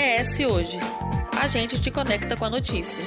É 0.00 0.22
ES 0.22 0.38
Hoje. 0.38 0.78
A 1.36 1.48
gente 1.48 1.80
te 1.80 1.90
conecta 1.90 2.36
com 2.36 2.44
a 2.44 2.50
notícia. 2.50 3.02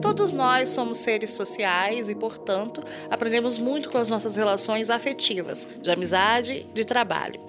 Todos 0.00 0.32
nós 0.32 0.68
somos 0.68 0.98
seres 0.98 1.32
sociais 1.32 2.08
e, 2.08 2.14
portanto, 2.14 2.80
aprendemos 3.10 3.58
muito 3.58 3.90
com 3.90 3.98
as 3.98 4.08
nossas 4.08 4.36
relações 4.36 4.88
afetivas, 4.88 5.66
de 5.82 5.90
amizade, 5.90 6.64
de 6.72 6.84
trabalho. 6.84 7.40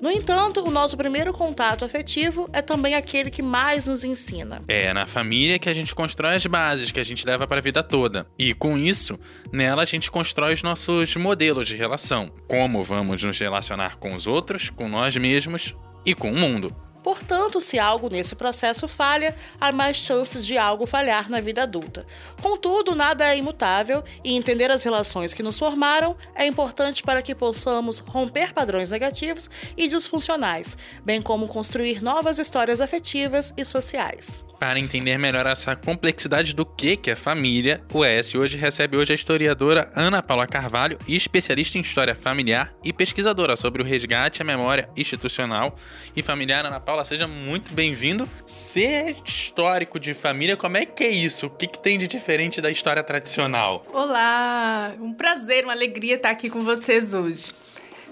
No 0.00 0.10
entanto, 0.10 0.66
o 0.66 0.70
nosso 0.70 0.96
primeiro 0.96 1.30
contato 1.30 1.84
afetivo 1.84 2.48
é 2.54 2.62
também 2.62 2.94
aquele 2.94 3.30
que 3.30 3.42
mais 3.42 3.84
nos 3.84 4.02
ensina. 4.02 4.62
É 4.66 4.94
na 4.94 5.06
família 5.06 5.58
que 5.58 5.68
a 5.68 5.74
gente 5.74 5.94
constrói 5.94 6.36
as 6.36 6.46
bases 6.46 6.90
que 6.90 6.98
a 6.98 7.04
gente 7.04 7.26
leva 7.26 7.46
para 7.46 7.58
a 7.58 7.62
vida 7.62 7.82
toda. 7.82 8.26
E 8.38 8.54
com 8.54 8.78
isso, 8.78 9.18
nela 9.52 9.82
a 9.82 9.86
gente 9.86 10.10
constrói 10.10 10.54
os 10.54 10.62
nossos 10.62 11.14
modelos 11.16 11.68
de 11.68 11.76
relação. 11.76 12.32
Como 12.48 12.82
vamos 12.82 13.22
nos 13.22 13.38
relacionar 13.38 13.98
com 13.98 14.14
os 14.14 14.26
outros, 14.26 14.70
com 14.70 14.88
nós 14.88 15.14
mesmos 15.16 15.74
e 16.06 16.14
com 16.14 16.32
o 16.32 16.36
mundo. 16.36 16.74
Portanto, 17.02 17.60
se 17.60 17.78
algo 17.78 18.08
nesse 18.08 18.34
processo 18.34 18.86
falha, 18.86 19.34
há 19.60 19.72
mais 19.72 19.96
chances 19.96 20.44
de 20.44 20.58
algo 20.58 20.86
falhar 20.86 21.30
na 21.30 21.40
vida 21.40 21.62
adulta. 21.62 22.06
Contudo, 22.42 22.94
nada 22.94 23.32
é 23.32 23.36
imutável 23.36 24.04
e 24.24 24.34
entender 24.34 24.70
as 24.70 24.82
relações 24.82 25.32
que 25.32 25.42
nos 25.42 25.58
formaram 25.58 26.16
é 26.34 26.46
importante 26.46 27.02
para 27.02 27.22
que 27.22 27.34
possamos 27.34 27.98
romper 27.98 28.52
padrões 28.52 28.90
negativos 28.90 29.48
e 29.76 29.88
disfuncionais, 29.88 30.76
bem 31.04 31.22
como 31.22 31.48
construir 31.48 32.02
novas 32.02 32.38
histórias 32.38 32.80
afetivas 32.80 33.52
e 33.56 33.64
sociais. 33.64 34.44
Para 34.60 34.78
entender 34.78 35.16
melhor 35.16 35.46
essa 35.46 35.74
complexidade 35.74 36.54
do 36.54 36.66
que 36.66 36.94
que 36.94 37.10
é 37.10 37.16
família, 37.16 37.82
o 37.94 38.04
ES 38.04 38.34
hoje 38.34 38.58
recebe 38.58 38.94
hoje 38.94 39.12
a 39.12 39.14
historiadora 39.14 39.90
Ana 39.96 40.22
Paula 40.22 40.46
Carvalho, 40.46 40.98
especialista 41.08 41.78
em 41.78 41.80
história 41.80 42.14
familiar 42.14 42.70
e 42.84 42.92
pesquisadora 42.92 43.56
sobre 43.56 43.80
o 43.80 43.84
resgate 43.86 44.42
à 44.42 44.44
memória 44.44 44.90
institucional 44.94 45.74
e 46.14 46.22
familiar. 46.22 46.66
Ana 46.66 46.78
Paula, 46.78 46.89
seja 47.04 47.28
muito 47.28 47.72
bem-vindo. 47.72 48.28
Ser 48.44 49.14
histórico 49.24 49.98
de 50.00 50.12
família, 50.12 50.56
como 50.56 50.76
é 50.76 50.84
que 50.84 51.04
é 51.04 51.08
isso? 51.08 51.46
O 51.46 51.50
que, 51.50 51.68
que 51.68 51.80
tem 51.80 51.96
de 51.98 52.08
diferente 52.08 52.60
da 52.60 52.68
história 52.68 53.02
tradicional? 53.02 53.86
Olá, 53.92 54.92
um 55.00 55.12
prazer, 55.12 55.62
uma 55.64 55.72
alegria 55.72 56.16
estar 56.16 56.30
aqui 56.30 56.50
com 56.50 56.60
vocês 56.60 57.14
hoje. 57.14 57.52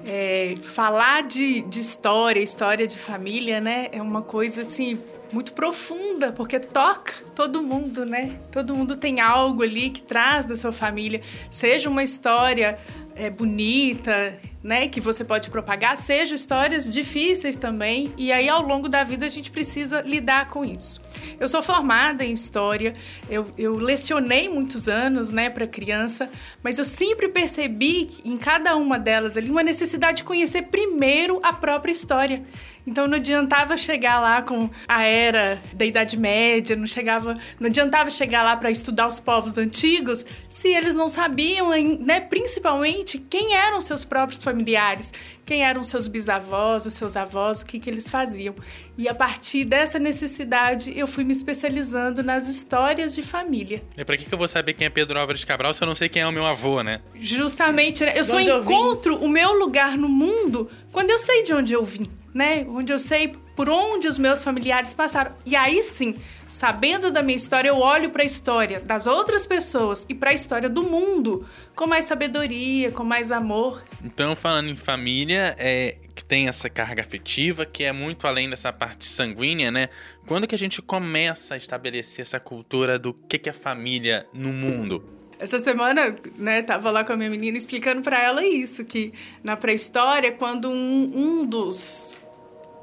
É, 0.07 0.55
falar 0.63 1.25
de, 1.25 1.61
de 1.63 1.81
história, 1.81 2.41
história 2.41 2.87
de 2.87 2.97
família, 2.97 3.61
né, 3.61 3.89
é 3.91 4.01
uma 4.01 4.23
coisa 4.23 4.63
assim 4.63 4.99
muito 5.33 5.53
profunda, 5.53 6.33
porque 6.33 6.59
toca 6.59 7.15
todo 7.35 7.63
mundo, 7.63 8.07
né? 8.07 8.39
Todo 8.51 8.75
mundo 8.75 8.97
tem 8.97 9.21
algo 9.21 9.63
ali 9.63 9.91
que 9.91 10.01
traz 10.01 10.47
da 10.47 10.57
sua 10.57 10.73
família, 10.73 11.21
seja 11.51 11.91
uma 11.91 12.03
história 12.03 12.79
é, 13.19 13.29
bonita, 13.29 14.39
né, 14.63 14.89
que 14.89 15.01
você 15.01 15.25
pode 15.25 15.51
propagar, 15.51 15.97
seja 15.97 16.35
histórias 16.35 16.89
difíceis 16.89 17.57
também. 17.57 18.13
E 18.17 18.33
aí, 18.33 18.49
ao 18.49 18.63
longo 18.63 18.89
da 18.89 19.03
vida, 19.03 19.27
a 19.27 19.29
gente 19.29 19.51
precisa 19.51 20.01
lidar 20.03 20.49
com 20.49 20.65
isso. 20.65 21.01
Eu 21.39 21.49
sou 21.49 21.63
formada 21.63 22.25
em 22.25 22.33
história, 22.33 22.95
eu, 23.29 23.51
eu 23.59 23.77
lecionei 23.77 24.49
muitos 24.49 24.89
anos, 24.89 25.31
né, 25.31 25.51
para 25.51 25.67
criança, 25.67 26.31
mas 26.63 26.79
eu 26.79 26.85
sempre 26.85 27.29
percebi 27.29 28.09
em 28.25 28.37
cada 28.37 28.77
uma 28.77 28.99
delas 28.99 29.37
ali 29.37 29.51
uma 29.51 29.63
necessidade 29.63 30.19
de 30.19 30.25
conhecer 30.25 30.63
primeiro 30.63 31.41
a 31.43 31.53
própria 31.53 31.93
história. 31.93 32.45
Então 32.89 33.07
não 33.07 33.17
adiantava 33.17 33.77
chegar 33.77 34.19
lá 34.19 34.41
com 34.41 34.71
a 34.89 35.03
era 35.03 35.63
da 35.75 35.85
Idade 35.85 36.17
Média, 36.17 36.75
não 36.75 36.87
chegava, 36.87 37.37
não 37.61 37.67
adiantava 37.69 38.09
chegar 38.11 38.43
lá 38.43 38.57
para 38.57 38.71
estudar 38.71 39.07
os 39.07 39.21
povos 39.21 39.59
antigos 39.59 40.25
se 40.49 40.69
eles 40.69 40.95
não 40.95 41.09
sabiam, 41.09 41.71
né, 42.01 42.19
principalmente 42.19 43.19
quem 43.19 43.55
eram 43.55 43.83
seus 43.83 44.07
próprios 44.07 44.43
familiares, 44.43 45.13
quem 45.45 45.63
eram 45.63 45.85
seus 45.85 46.09
bisavós, 46.09 46.87
os 46.87 46.95
seus 46.95 47.15
avós, 47.15 47.61
o 47.61 47.67
que, 47.67 47.79
que 47.79 47.91
eles 47.91 48.09
faziam. 48.09 48.55
E 48.99 49.09
a 49.09 49.15
partir 49.15 49.65
dessa 49.65 49.97
necessidade, 49.97 50.93
eu 50.99 51.07
fui 51.07 51.23
me 51.23 51.33
especializando 51.33 52.21
nas 52.21 52.49
histórias 52.49 53.15
de 53.15 53.23
família. 53.23 53.81
E 53.97 54.05
para 54.05 54.17
que, 54.17 54.25
que 54.25 54.35
eu 54.35 54.39
vou 54.39 54.49
saber 54.49 54.75
quem 54.75 54.89
é 54.89 54.91
Pedro 54.91 55.21
Álvares 55.21 55.45
Cabral 55.45 55.73
se 55.73 55.81
eu 55.81 55.87
não 55.87 55.95
sei 55.95 56.09
quem 56.09 56.21
é 56.21 56.27
o 56.27 56.33
meu 56.33 56.45
avô, 56.45 56.83
né? 56.83 57.01
Justamente, 57.15 58.05
né? 58.05 58.15
eu 58.17 58.25
só 58.25 58.41
encontro 58.41 59.15
eu 59.15 59.23
o 59.23 59.29
meu 59.29 59.53
lugar 59.57 59.97
no 59.97 60.09
mundo 60.09 60.69
quando 60.91 61.11
eu 61.11 61.19
sei 61.21 61.45
de 61.45 61.55
onde 61.55 61.73
eu 61.73 61.85
vim 61.85 62.11
né? 62.39 62.65
Onde 62.69 62.93
eu 62.93 62.99
sei 62.99 63.35
por 63.57 63.69
onde 63.69 64.07
os 64.07 64.19
meus 64.19 64.45
familiares 64.45 64.95
passaram. 64.95 65.33
E 65.45 65.57
aí 65.57 65.83
sim, 65.83 66.17
sabendo 66.49 67.11
da 67.11 67.23
minha 67.23 67.37
história, 67.37 67.69
eu 67.69 67.79
olho 67.79 68.11
para 68.11 68.23
a 68.23 68.27
história 68.27 68.79
das 68.79 69.07
outras 69.07 69.45
pessoas 69.47 70.07
e 70.09 70.15
para 70.15 70.31
a 70.31 70.33
história 70.33 70.69
do 70.69 70.85
mundo 70.85 71.45
com 71.75 71.87
mais 71.87 72.05
sabedoria, 72.05 72.93
com 72.93 73.03
mais 73.03 73.33
amor. 73.33 73.83
Então, 74.05 74.37
falando 74.37 74.69
em 74.69 74.77
família, 74.77 75.57
é 75.59 75.97
tem 76.29 76.47
essa 76.47 76.69
carga 76.69 77.01
afetiva, 77.01 77.65
que 77.65 77.83
é 77.83 77.91
muito 77.91 78.27
além 78.27 78.51
dessa 78.51 78.71
parte 78.71 79.07
sanguínea, 79.07 79.71
né? 79.71 79.89
Quando 80.27 80.47
que 80.47 80.55
a 80.55 80.59
gente 80.59 80.83
começa 80.83 81.55
a 81.55 81.57
estabelecer 81.57 82.23
essa 82.23 82.39
cultura 82.39 82.99
do 82.99 83.15
que 83.15 83.39
que 83.39 83.49
é 83.49 83.53
família 83.53 84.27
no 84.33 84.51
mundo? 84.51 85.03
Essa 85.39 85.59
semana, 85.59 86.15
né, 86.37 86.63
tava 86.63 86.91
lá 86.91 87.03
com 87.03 87.13
a 87.13 87.17
minha 87.17 87.31
menina 87.31 87.57
explicando 87.57 88.03
para 88.03 88.23
ela 88.23 88.45
isso, 88.45 88.85
que 88.85 89.13
na 89.43 89.57
pré-história, 89.57 90.33
quando 90.33 90.69
um, 90.69 91.13
um 91.15 91.47
dos, 91.47 92.19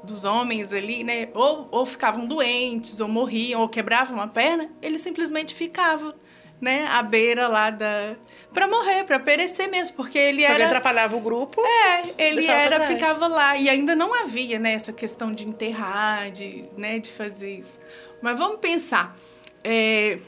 dos 0.02 0.24
homens 0.24 0.72
ali, 0.72 1.04
né, 1.04 1.28
ou, 1.34 1.68
ou 1.70 1.86
ficavam 1.86 2.26
doentes, 2.26 2.98
ou 2.98 3.06
morriam, 3.06 3.60
ou 3.60 3.68
quebravam 3.68 4.20
a 4.20 4.26
perna, 4.26 4.70
ele 4.80 4.98
simplesmente 4.98 5.54
ficava, 5.54 6.16
né, 6.60 6.86
à 6.88 7.02
beira 7.02 7.48
lá 7.48 7.70
da... 7.70 8.16
para 8.52 8.66
morrer, 8.66 9.04
para 9.04 9.18
perecer 9.18 9.68
mesmo, 9.70 9.96
porque 9.96 10.18
ele 10.18 10.42
Se 10.42 10.46
era... 10.46 10.54
ele 10.54 10.64
atrapalhava 10.64 11.16
o 11.16 11.20
grupo... 11.20 11.60
É, 11.60 12.02
ele 12.18 12.46
era, 12.46 12.80
ficava 12.80 13.26
lá. 13.26 13.56
E 13.56 13.68
ainda 13.68 13.94
não 13.94 14.14
havia, 14.14 14.58
né, 14.58 14.72
essa 14.72 14.92
questão 14.92 15.32
de 15.32 15.46
enterrar, 15.46 16.30
de, 16.30 16.64
né, 16.76 16.98
de 16.98 17.10
fazer 17.10 17.58
isso. 17.58 17.78
Mas 18.22 18.38
vamos 18.38 18.58
pensar... 18.60 19.16
É, 19.62 20.18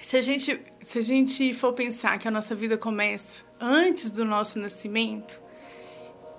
se 0.00 0.16
a 0.16 0.22
gente 0.22 0.58
se 0.80 0.98
a 0.98 1.02
gente 1.02 1.52
for 1.52 1.72
pensar 1.72 2.18
que 2.18 2.26
a 2.26 2.30
nossa 2.30 2.54
vida 2.54 2.76
começa 2.78 3.42
antes 3.60 4.10
do 4.10 4.24
nosso 4.24 4.58
nascimento, 4.58 5.40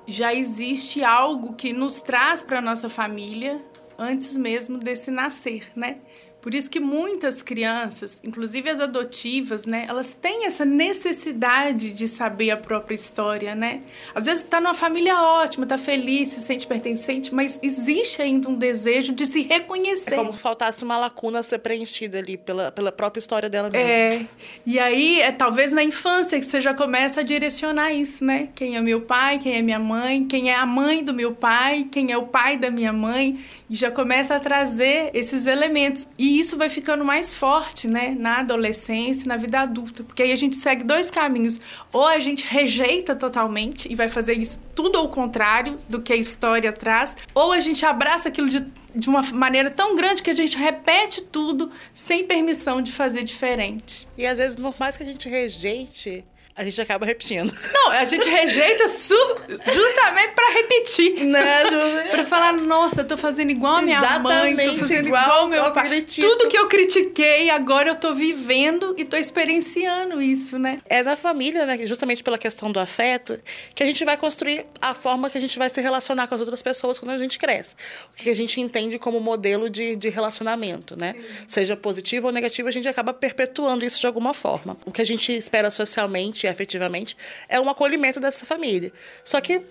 já 0.08 0.34
existe 0.34 1.04
algo 1.04 1.54
que 1.54 1.72
nos 1.72 2.02
traz 2.02 2.44
para 2.44 2.60
nossa 2.60 2.90
família 2.90 3.64
antes 3.98 4.36
mesmo 4.36 4.80
desse 4.80 5.12
nascer, 5.12 5.72
né? 5.76 6.00
Por 6.42 6.56
isso 6.56 6.70
que 6.70 6.80
muitas 6.80 7.44
crianças, 7.44 8.20
inclusive 8.24 8.70
as 8.70 8.80
adotivas, 8.80 9.66
né, 9.66 9.86
elas 9.88 10.14
têm 10.20 10.46
essa 10.46 10.66
necessidade 10.66 11.92
de 11.92 12.08
saber 12.08 12.52
a 12.52 12.58
própria 12.58 12.96
história, 12.96 13.54
né? 13.54 13.82
Às 14.16 14.26
vezes 14.26 14.42
está 14.42 14.60
numa 14.60 14.74
família 14.74 15.22
ótima, 15.22 15.66
está 15.66 15.78
feliz, 15.78 16.30
se 16.30 16.42
sente 16.42 16.66
pertencente, 16.66 17.34
mas 17.34 17.60
existe 17.62 18.22
ainda 18.22 18.50
um 18.50 18.56
desejo 18.56 19.14
de 19.14 19.26
se 19.26 19.44
reconhecer. 19.44 20.14
É 20.14 20.18
como 20.18 20.34
se 20.34 20.40
faltasse 20.40 20.84
uma 20.84 20.98
lacuna 20.98 21.40
a 21.40 21.44
ser 21.44 21.60
preenchida 21.60 22.18
ali 22.18 22.38
pela, 22.38 22.72
pela 22.72 22.92
própria 22.92 23.20
história 23.20 23.50
dela 23.50 23.70
mesma. 23.70 23.90
É. 23.90 24.26
E 24.66 24.80
aí, 24.80 25.22
é 25.22 25.32
talvez 25.32 25.72
na 25.72 25.84
infância 25.84 26.40
que 26.40 26.46
você 26.46 26.60
já 26.60 26.74
começa 26.74 27.20
a 27.20 27.24
direcionar 27.24 27.94
isso, 27.94 28.26
né? 28.26 28.50
Quem 28.56 28.76
é 28.76 28.82
meu 28.82 29.02
pai, 29.02 29.38
quem 29.38 29.56
é 29.56 29.62
minha 29.62 29.80
mãe, 29.80 30.26
quem 30.26 30.50
é 30.50 30.56
a 30.56 30.66
mãe 30.66 31.04
do 31.04 31.14
meu 31.14 31.34
pai, 31.34 31.88
quem 31.92 32.12
é 32.12 32.18
o 32.18 32.28
pai 32.28 32.58
da 32.58 32.72
minha 32.72 32.92
mãe 32.92 33.40
e 33.70 33.76
já 33.76 33.90
começa 33.90 34.36
a 34.36 34.40
trazer 34.40 35.12
esses 35.14 35.46
elementos. 35.46 36.06
E 36.18 36.31
isso 36.40 36.58
vai 36.58 36.70
ficando 36.70 37.04
mais 37.04 37.34
forte, 37.34 37.88
né, 37.88 38.16
na 38.18 38.40
adolescência, 38.40 39.28
na 39.28 39.38
vida 39.38 39.62
adulta, 39.62 40.04
porque 40.04 40.24
aí 40.24 40.32
a 40.32 40.36
gente 40.36 40.56
segue 40.56 40.84
dois 40.84 41.10
caminhos. 41.10 41.60
Ou 41.92 42.06
a 42.06 42.20
gente 42.20 42.46
rejeita 42.46 43.16
totalmente 43.16 43.92
e 43.92 43.96
vai 43.96 44.10
fazer 44.10 44.34
isso 44.34 44.60
tudo 44.76 44.98
ao 44.98 45.10
contrário 45.10 45.78
do 45.90 46.02
que 46.02 46.14
a 46.14 46.16
história 46.16 46.72
traz, 46.72 47.16
ou 47.34 47.52
a 47.52 47.60
gente 47.60 47.86
abraça 47.86 48.30
aquilo 48.30 48.50
de, 48.50 48.66
de 48.96 49.10
uma 49.10 49.22
maneira 49.34 49.70
tão 49.70 49.96
grande 49.96 50.24
que 50.24 50.30
a 50.30 50.36
gente 50.36 50.58
repete 50.58 51.22
tudo 51.22 51.72
sem 51.94 52.26
permissão 52.26 52.82
de 52.82 52.92
fazer 52.92 53.24
diferente. 53.24 54.08
E 54.18 54.26
às 54.26 54.38
vezes, 54.38 54.56
por 54.56 54.76
mais 54.80 54.98
que 54.98 55.04
a 55.04 55.06
gente 55.06 55.28
rejeite, 55.28 56.24
a 56.62 56.64
gente 56.64 56.80
acaba 56.80 57.06
repetindo. 57.06 57.52
Não, 57.74 57.92
a 57.92 58.06
gente 58.06 58.28
rejeita 58.30 58.86
justamente 58.88 60.34
para 60.36 60.54
repetir. 60.54 61.26
Né? 61.26 61.42
para 62.12 62.26
falar, 62.26 62.54
nossa, 62.54 63.02
eu 63.02 63.08
tô 63.08 63.18
fazendo 63.18 63.50
igual 63.50 63.78
a 63.78 63.82
minha 63.82 63.98
Exatamente 63.98 64.56
mãe, 64.56 64.70
tô 64.70 64.76
fazendo 64.76 65.08
igual, 65.08 65.24
igual 65.24 65.40
ao 65.42 65.48
meu 65.48 65.74
pai. 65.74 65.90
critico. 65.90 66.28
Tudo 66.28 66.48
que 66.48 66.58
eu 66.58 66.68
critiquei, 66.68 67.50
agora 67.50 67.90
eu 67.90 67.96
tô 67.96 68.14
vivendo 68.14 68.94
e 68.98 69.04
tô 69.04 69.18
experienciando 69.18 70.22
isso, 70.22 70.60
né? 70.60 70.78
É 70.86 71.02
na 71.02 71.16
família, 71.16 71.66
né, 71.66 71.78
justamente 71.86 72.24
pela 72.24 72.38
questão 72.38 72.72
do 72.72 72.80
afeto, 72.80 73.40
que 73.74 73.82
a 73.82 73.86
gente 73.86 74.06
vai 74.06 74.16
construir 74.16 74.66
a 74.80 74.94
forma 74.94 75.30
que 75.30 75.38
a 75.38 75.42
gente 75.42 75.58
vai 75.58 75.70
se 75.70 75.82
relacionar 75.82 76.28
com 76.28 76.36
as 76.36 76.42
outras 76.42 76.62
pessoas 76.62 77.00
quando 77.00 77.12
a 77.12 77.18
gente 77.18 77.40
cresce. 77.40 77.76
O 78.14 78.24
que 78.24 78.30
a 78.30 78.36
gente 78.36 78.62
entende 78.62 79.00
como 79.00 79.20
modelo 79.20 79.70
de, 79.70 79.96
de 79.96 80.10
relacionamento, 80.10 80.96
né? 80.96 81.16
Seja 81.48 81.76
positivo 81.76 82.28
ou 82.28 82.34
negativo, 82.34 82.68
a 82.68 82.72
gente 82.72 82.88
acaba 82.88 83.14
perpetuando 83.14 83.84
isso 83.84 84.00
de 84.00 84.08
alguma 84.08 84.34
forma. 84.34 84.78
O 84.86 84.92
que 84.92 85.02
a 85.02 85.06
gente 85.06 85.32
espera 85.32 85.72
socialmente 85.72 86.46
efetivamente, 86.52 87.18
é 87.50 87.60
um 87.60 87.70
acolhimento 87.70 88.20
dessa 88.20 88.46
família. 88.46 88.92
Só 89.24 89.40
que, 89.42 89.62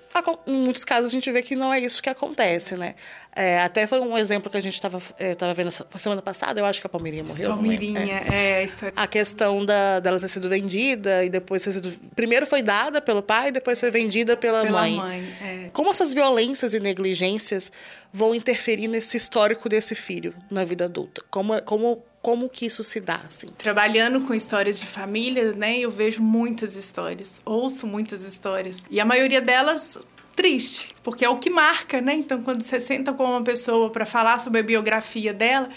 em 0.46 0.52
muitos 0.52 0.84
casos, 0.84 1.10
a 1.10 1.12
gente 1.12 1.30
vê 1.30 1.42
que 1.42 1.54
não 1.54 1.72
é 1.72 1.80
isso 1.80 2.02
que 2.02 2.10
acontece. 2.10 2.30
acontece, 2.40 2.76
né? 2.76 2.94
É, 3.34 3.60
até 3.60 3.86
foi 3.86 4.00
um 4.00 4.18
exemplo 4.18 4.50
que 4.50 4.56
a 4.56 4.60
gente 4.60 4.74
estava 4.74 5.00
é, 5.18 5.34
tava 5.34 5.54
vendo 5.54 5.70
semana 5.70 6.20
passada, 6.20 6.60
eu 6.60 6.64
acho 6.64 6.80
que 6.80 6.86
a 6.86 6.90
Palmeirinha 6.90 7.22
morreu. 7.22 7.50
Palmeirinha, 7.50 8.22
é. 8.28 8.34
é. 8.34 8.56
a 8.56 8.62
história. 8.62 8.92
A 8.96 9.06
questão 9.06 9.64
da, 9.64 10.00
dela 10.00 10.18
ter 10.18 10.28
sido 10.28 10.48
vendida 10.48 11.24
e 11.24 11.30
depois 11.30 11.62
ter 11.62 11.72
sido. 11.72 11.92
Primeiro 12.14 12.46
foi 12.46 12.62
dada 12.62 13.00
pelo 13.00 13.22
pai, 13.22 13.52
depois 13.52 13.78
foi 13.78 13.90
vendida 13.90 14.36
pela, 14.36 14.62
pela 14.62 14.80
mãe. 14.80 14.96
mãe 14.96 15.36
é. 15.42 15.70
Como 15.72 15.90
essas 15.90 16.12
violências 16.12 16.74
e 16.74 16.80
negligências 16.80 17.70
vão 18.12 18.34
interferir 18.34 18.88
nesse 18.88 19.16
histórico 19.16 19.68
desse 19.68 19.94
filho 19.94 20.34
na 20.50 20.64
vida 20.64 20.86
adulta? 20.86 21.22
Como, 21.30 21.60
como 21.62 22.02
como 22.22 22.48
que 22.48 22.66
isso 22.66 22.82
se 22.82 23.00
dá, 23.00 23.22
assim? 23.26 23.46
Trabalhando 23.56 24.20
com 24.22 24.34
histórias 24.34 24.78
de 24.78 24.86
família, 24.86 25.52
né, 25.52 25.78
eu 25.78 25.90
vejo 25.90 26.22
muitas 26.22 26.76
histórias, 26.76 27.40
ouço 27.44 27.86
muitas 27.86 28.24
histórias. 28.24 28.84
E 28.90 29.00
a 29.00 29.04
maioria 29.04 29.40
delas 29.40 29.98
triste, 30.40 30.94
porque 31.02 31.22
é 31.22 31.28
o 31.28 31.36
que 31.36 31.50
marca, 31.50 32.00
né? 32.00 32.14
Então, 32.14 32.40
quando 32.42 32.62
você 32.62 32.80
senta 32.80 33.12
com 33.12 33.24
uma 33.24 33.42
pessoa 33.42 33.90
para 33.90 34.06
falar 34.06 34.38
sobre 34.38 34.60
a 34.60 34.62
biografia 34.62 35.34
dela, 35.34 35.68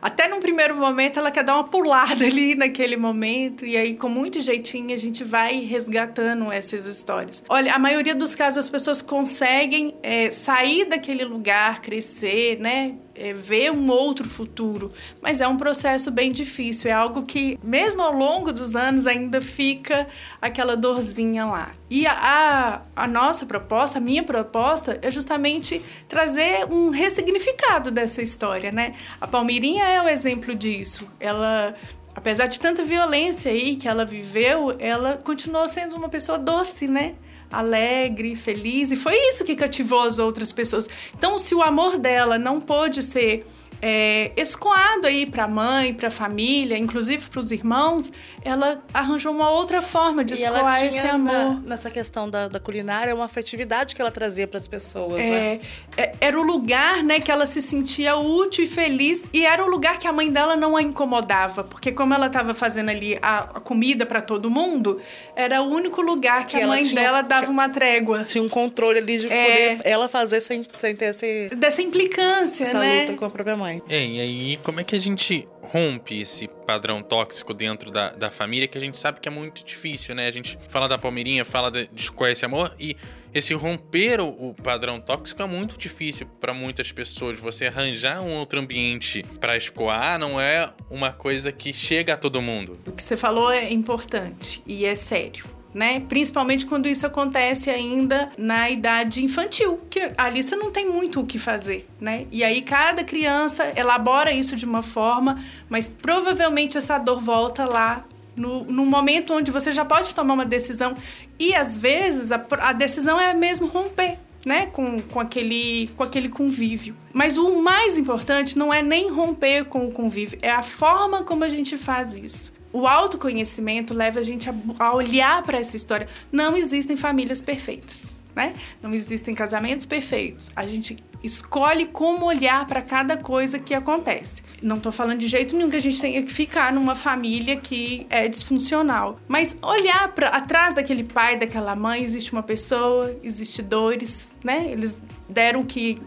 até 0.00 0.28
num 0.28 0.38
primeiro 0.38 0.76
momento 0.76 1.18
ela 1.18 1.30
quer 1.30 1.42
dar 1.42 1.54
uma 1.54 1.64
pulada 1.64 2.22
ali 2.26 2.54
naquele 2.54 2.96
momento, 2.96 3.66
e 3.66 3.76
aí, 3.76 3.96
com 3.96 4.08
muito 4.08 4.40
jeitinho, 4.40 4.94
a 4.94 4.96
gente 4.96 5.24
vai 5.24 5.60
resgatando 5.60 6.52
essas 6.52 6.86
histórias. 6.86 7.42
Olha, 7.48 7.74
a 7.74 7.78
maioria 7.80 8.14
dos 8.14 8.34
casos 8.34 8.64
as 8.64 8.70
pessoas 8.70 9.02
conseguem 9.02 9.94
é, 10.04 10.30
sair 10.30 10.84
daquele 10.84 11.24
lugar, 11.24 11.80
crescer, 11.80 12.60
né? 12.60 12.94
É, 13.14 13.32
ver 13.32 13.70
um 13.70 13.90
outro 13.90 14.28
futuro. 14.28 14.92
Mas 15.20 15.40
é 15.40 15.48
um 15.48 15.56
processo 15.56 16.10
bem 16.10 16.32
difícil, 16.32 16.90
é 16.90 16.94
algo 16.94 17.22
que, 17.22 17.58
mesmo 17.62 18.02
ao 18.02 18.12
longo 18.12 18.52
dos 18.52 18.74
anos, 18.74 19.06
ainda 19.06 19.40
fica 19.40 20.06
aquela 20.40 20.76
dorzinha 20.76 21.44
lá. 21.44 21.70
E 21.90 22.06
a, 22.06 22.12
a, 22.12 23.02
a 23.04 23.06
nossa 23.06 23.46
proposta, 23.46 23.98
a 23.98 24.00
minha 24.00 24.22
proposta, 24.22 24.98
é 25.02 25.10
justamente 25.10 25.82
trazer 26.08 26.64
um 26.70 26.90
ressignificado 26.90 27.90
dessa 27.90 28.22
história, 28.22 28.70
né? 28.70 28.94
A 29.20 29.26
Palmeirinha 29.26 29.84
é 29.84 30.02
o 30.02 30.08
exemplo 30.08 30.54
disso. 30.54 31.06
Ela 31.20 31.74
apesar 32.14 32.46
de 32.46 32.60
tanta 32.60 32.84
violência 32.84 33.50
aí 33.50 33.76
que 33.76 33.88
ela 33.88 34.04
viveu, 34.04 34.76
ela 34.78 35.16
continuou 35.16 35.66
sendo 35.66 35.96
uma 35.96 36.08
pessoa 36.08 36.38
doce, 36.38 36.86
né? 36.86 37.14
Alegre, 37.52 38.34
feliz, 38.34 38.90
e 38.90 38.96
foi 38.96 39.14
isso 39.28 39.44
que 39.44 39.54
cativou 39.54 40.00
as 40.00 40.18
outras 40.18 40.52
pessoas. 40.52 40.88
Então, 41.16 41.38
se 41.38 41.54
o 41.54 41.62
amor 41.62 41.98
dela 41.98 42.38
não 42.38 42.60
pôde 42.60 43.02
ser 43.02 43.46
é, 43.84 44.30
escoado 44.36 45.08
aí 45.08 45.26
para 45.26 45.44
a 45.44 45.48
mãe, 45.48 45.92
para 45.92 46.06
a 46.06 46.10
família, 46.10 46.78
inclusive 46.78 47.28
para 47.28 47.40
os 47.40 47.50
irmãos, 47.50 48.12
ela 48.44 48.80
arranjou 48.94 49.32
uma 49.32 49.50
outra 49.50 49.82
forma 49.82 50.24
de 50.24 50.34
escoar 50.34 50.84
esse 50.84 50.98
amor. 50.98 51.32
Na, 51.32 51.60
nessa 51.66 51.90
questão 51.90 52.30
da, 52.30 52.46
da, 52.46 52.60
culinária, 52.60 53.12
uma 53.12 53.24
afetividade 53.24 53.96
que 53.96 54.00
ela 54.00 54.12
trazia 54.12 54.46
para 54.46 54.58
as 54.58 54.68
pessoas. 54.68 55.20
É, 55.20 55.30
né? 55.30 55.60
é, 55.96 56.14
era 56.20 56.38
o 56.38 56.42
lugar 56.44 57.02
né, 57.02 57.18
que 57.18 57.30
ela 57.30 57.44
se 57.44 57.60
sentia 57.60 58.16
útil 58.16 58.62
e 58.62 58.68
feliz, 58.68 59.24
e 59.32 59.44
era 59.44 59.64
o 59.64 59.68
lugar 59.68 59.98
que 59.98 60.06
a 60.06 60.12
mãe 60.12 60.30
dela 60.30 60.54
não 60.54 60.76
a 60.76 60.82
incomodava, 60.82 61.64
porque 61.64 61.90
como 61.90 62.14
ela 62.14 62.28
estava 62.28 62.54
fazendo 62.54 62.90
ali 62.90 63.18
a, 63.20 63.38
a 63.40 63.60
comida 63.60 64.06
para 64.06 64.22
todo 64.22 64.48
mundo, 64.48 65.00
era 65.34 65.60
o 65.60 65.68
único 65.68 66.00
lugar 66.00 66.46
que, 66.46 66.56
que 66.56 66.62
a 66.62 66.68
mãe 66.68 66.84
tinha, 66.84 67.02
dela 67.02 67.20
dava 67.20 67.50
uma 67.50 67.68
trégua. 67.68 68.22
Tinha 68.22 68.44
um 68.44 68.48
controle 68.48 68.98
ali 68.98 69.18
de 69.18 69.26
é. 69.26 69.74
poder 69.74 69.80
ela 69.84 70.08
fazer 70.08 70.40
sem, 70.40 70.62
sem 70.76 70.94
ter 70.94 71.06
esse, 71.06 71.50
dessa 71.56 71.82
implicância, 71.82 72.62
essa 72.62 72.78
né? 72.78 73.00
luta 73.00 73.14
com 73.14 73.24
a 73.24 73.30
própria 73.30 73.56
mãe. 73.56 73.71
É, 73.88 74.04
e 74.04 74.20
aí 74.20 74.56
como 74.62 74.80
é 74.80 74.84
que 74.84 74.94
a 74.94 74.98
gente 74.98 75.48
rompe 75.62 76.20
esse 76.20 76.48
padrão 76.66 77.02
tóxico 77.02 77.54
dentro 77.54 77.90
da, 77.90 78.10
da 78.10 78.30
família 78.30 78.68
que 78.68 78.76
a 78.76 78.80
gente 78.80 78.98
sabe 78.98 79.20
que 79.20 79.28
é 79.28 79.32
muito 79.32 79.64
difícil, 79.64 80.14
né? 80.14 80.26
A 80.26 80.30
gente 80.30 80.58
fala 80.68 80.88
da 80.88 80.98
Palmeirinha, 80.98 81.44
fala 81.44 81.70
de, 81.70 81.88
de 81.88 82.10
esse 82.30 82.44
amor 82.44 82.74
e 82.78 82.96
esse 83.32 83.54
romper 83.54 84.20
o, 84.20 84.28
o 84.28 84.54
padrão 84.54 85.00
tóxico 85.00 85.42
é 85.42 85.46
muito 85.46 85.78
difícil 85.78 86.26
para 86.40 86.52
muitas 86.52 86.92
pessoas. 86.92 87.38
Você 87.38 87.66
arranjar 87.66 88.20
um 88.20 88.34
outro 88.36 88.60
ambiente 88.60 89.24
para 89.40 89.56
escoar 89.56 90.18
não 90.18 90.40
é 90.40 90.70
uma 90.90 91.12
coisa 91.12 91.50
que 91.50 91.72
chega 91.72 92.14
a 92.14 92.16
todo 92.16 92.42
mundo. 92.42 92.78
O 92.86 92.92
que 92.92 93.02
você 93.02 93.16
falou 93.16 93.50
é 93.50 93.70
importante 93.72 94.62
e 94.66 94.84
é 94.84 94.94
sério 94.94 95.51
né? 95.74 96.00
Principalmente 96.00 96.66
quando 96.66 96.88
isso 96.88 97.06
acontece 97.06 97.70
ainda 97.70 98.30
na 98.36 98.70
idade 98.70 99.24
infantil, 99.24 99.80
que 99.88 100.12
ali 100.16 100.42
você 100.42 100.56
não 100.56 100.70
tem 100.70 100.88
muito 100.88 101.20
o 101.20 101.26
que 101.26 101.38
fazer, 101.38 101.88
né? 102.00 102.26
E 102.30 102.44
aí 102.44 102.62
cada 102.62 103.02
criança 103.02 103.72
elabora 103.76 104.32
isso 104.32 104.56
de 104.56 104.64
uma 104.64 104.82
forma, 104.82 105.42
mas 105.68 105.88
provavelmente 105.88 106.76
essa 106.76 106.98
dor 106.98 107.20
volta 107.20 107.64
lá 107.64 108.04
no, 108.36 108.64
no 108.64 108.84
momento 108.86 109.34
onde 109.34 109.50
você 109.50 109.72
já 109.72 109.84
pode 109.84 110.14
tomar 110.14 110.34
uma 110.34 110.44
decisão. 110.44 110.96
E 111.38 111.54
às 111.54 111.76
vezes 111.76 112.30
a, 112.32 112.44
a 112.60 112.72
decisão 112.72 113.20
é 113.20 113.32
mesmo 113.34 113.66
romper. 113.66 114.18
Né, 114.44 114.66
com, 114.72 115.00
com, 115.00 115.20
aquele, 115.20 115.88
com 115.96 116.02
aquele 116.02 116.28
convívio. 116.28 116.96
Mas 117.12 117.36
o 117.36 117.62
mais 117.62 117.96
importante 117.96 118.58
não 118.58 118.74
é 118.74 118.82
nem 118.82 119.08
romper 119.08 119.66
com 119.66 119.86
o 119.86 119.92
convívio, 119.92 120.36
é 120.42 120.50
a 120.50 120.64
forma 120.64 121.22
como 121.22 121.44
a 121.44 121.48
gente 121.48 121.78
faz 121.78 122.18
isso 122.18 122.52
o 122.72 122.86
autoconhecimento 122.86 123.92
leva 123.92 124.20
a 124.20 124.22
gente 124.22 124.48
a, 124.78 124.94
olhar 124.94 125.42
para 125.42 125.58
essa 125.58 125.76
história. 125.76 126.08
Não 126.30 126.56
existem 126.56 126.96
famílias 126.96 127.42
perfeitas, 127.42 128.06
né? 128.34 128.54
Não 128.82 128.94
existem 128.94 129.34
casamentos 129.34 129.84
perfeitos. 129.84 130.48
A 130.56 130.66
gente 130.66 131.02
escolhe 131.22 131.86
como 131.86 132.26
olhar 132.26 132.66
para 132.66 132.82
cada 132.82 133.16
coisa 133.16 133.58
que 133.58 133.74
acontece. 133.74 134.42
Não 134.60 134.76
estou 134.76 134.90
falando 134.90 135.20
de 135.20 135.28
jeito 135.28 135.56
nenhum 135.56 135.70
que 135.70 135.76
a 135.76 135.80
gente 135.80 136.00
tenha 136.00 136.22
que 136.22 136.32
ficar 136.32 136.72
numa 136.72 136.94
família 136.94 137.56
que 137.56 138.06
é 138.10 138.26
disfuncional, 138.26 139.20
mas 139.28 139.56
olhar 139.62 140.08
para 140.08 140.28
atrás 140.28 140.74
daquele 140.74 141.04
pai, 141.04 141.36
daquela 141.36 141.76
mãe, 141.76 142.02
existe 142.02 142.32
uma 142.32 142.42
pessoa, 142.42 143.14
existe 143.22 143.62
dores, 143.62 144.34
né? 144.42 144.66
Eles 144.70 144.98
deram 145.28 145.60
o 145.60 145.66
que 145.66 146.00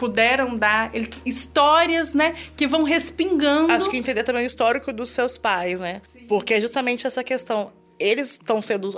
puderam 0.00 0.56
dar, 0.56 0.92
ele, 0.94 1.10
histórias, 1.26 2.14
né, 2.14 2.34
que 2.56 2.66
vão 2.66 2.84
respingando. 2.84 3.70
Acho 3.70 3.90
que 3.90 3.98
entender 3.98 4.22
também 4.22 4.42
o 4.42 4.46
histórico 4.46 4.90
dos 4.94 5.10
seus 5.10 5.36
pais, 5.36 5.82
né? 5.82 6.00
Sim. 6.10 6.24
Porque 6.26 6.54
é 6.54 6.60
justamente 6.60 7.06
essa 7.06 7.22
questão 7.22 7.70
eles 8.00 8.32
estão 8.32 8.60
sendo. 8.62 8.92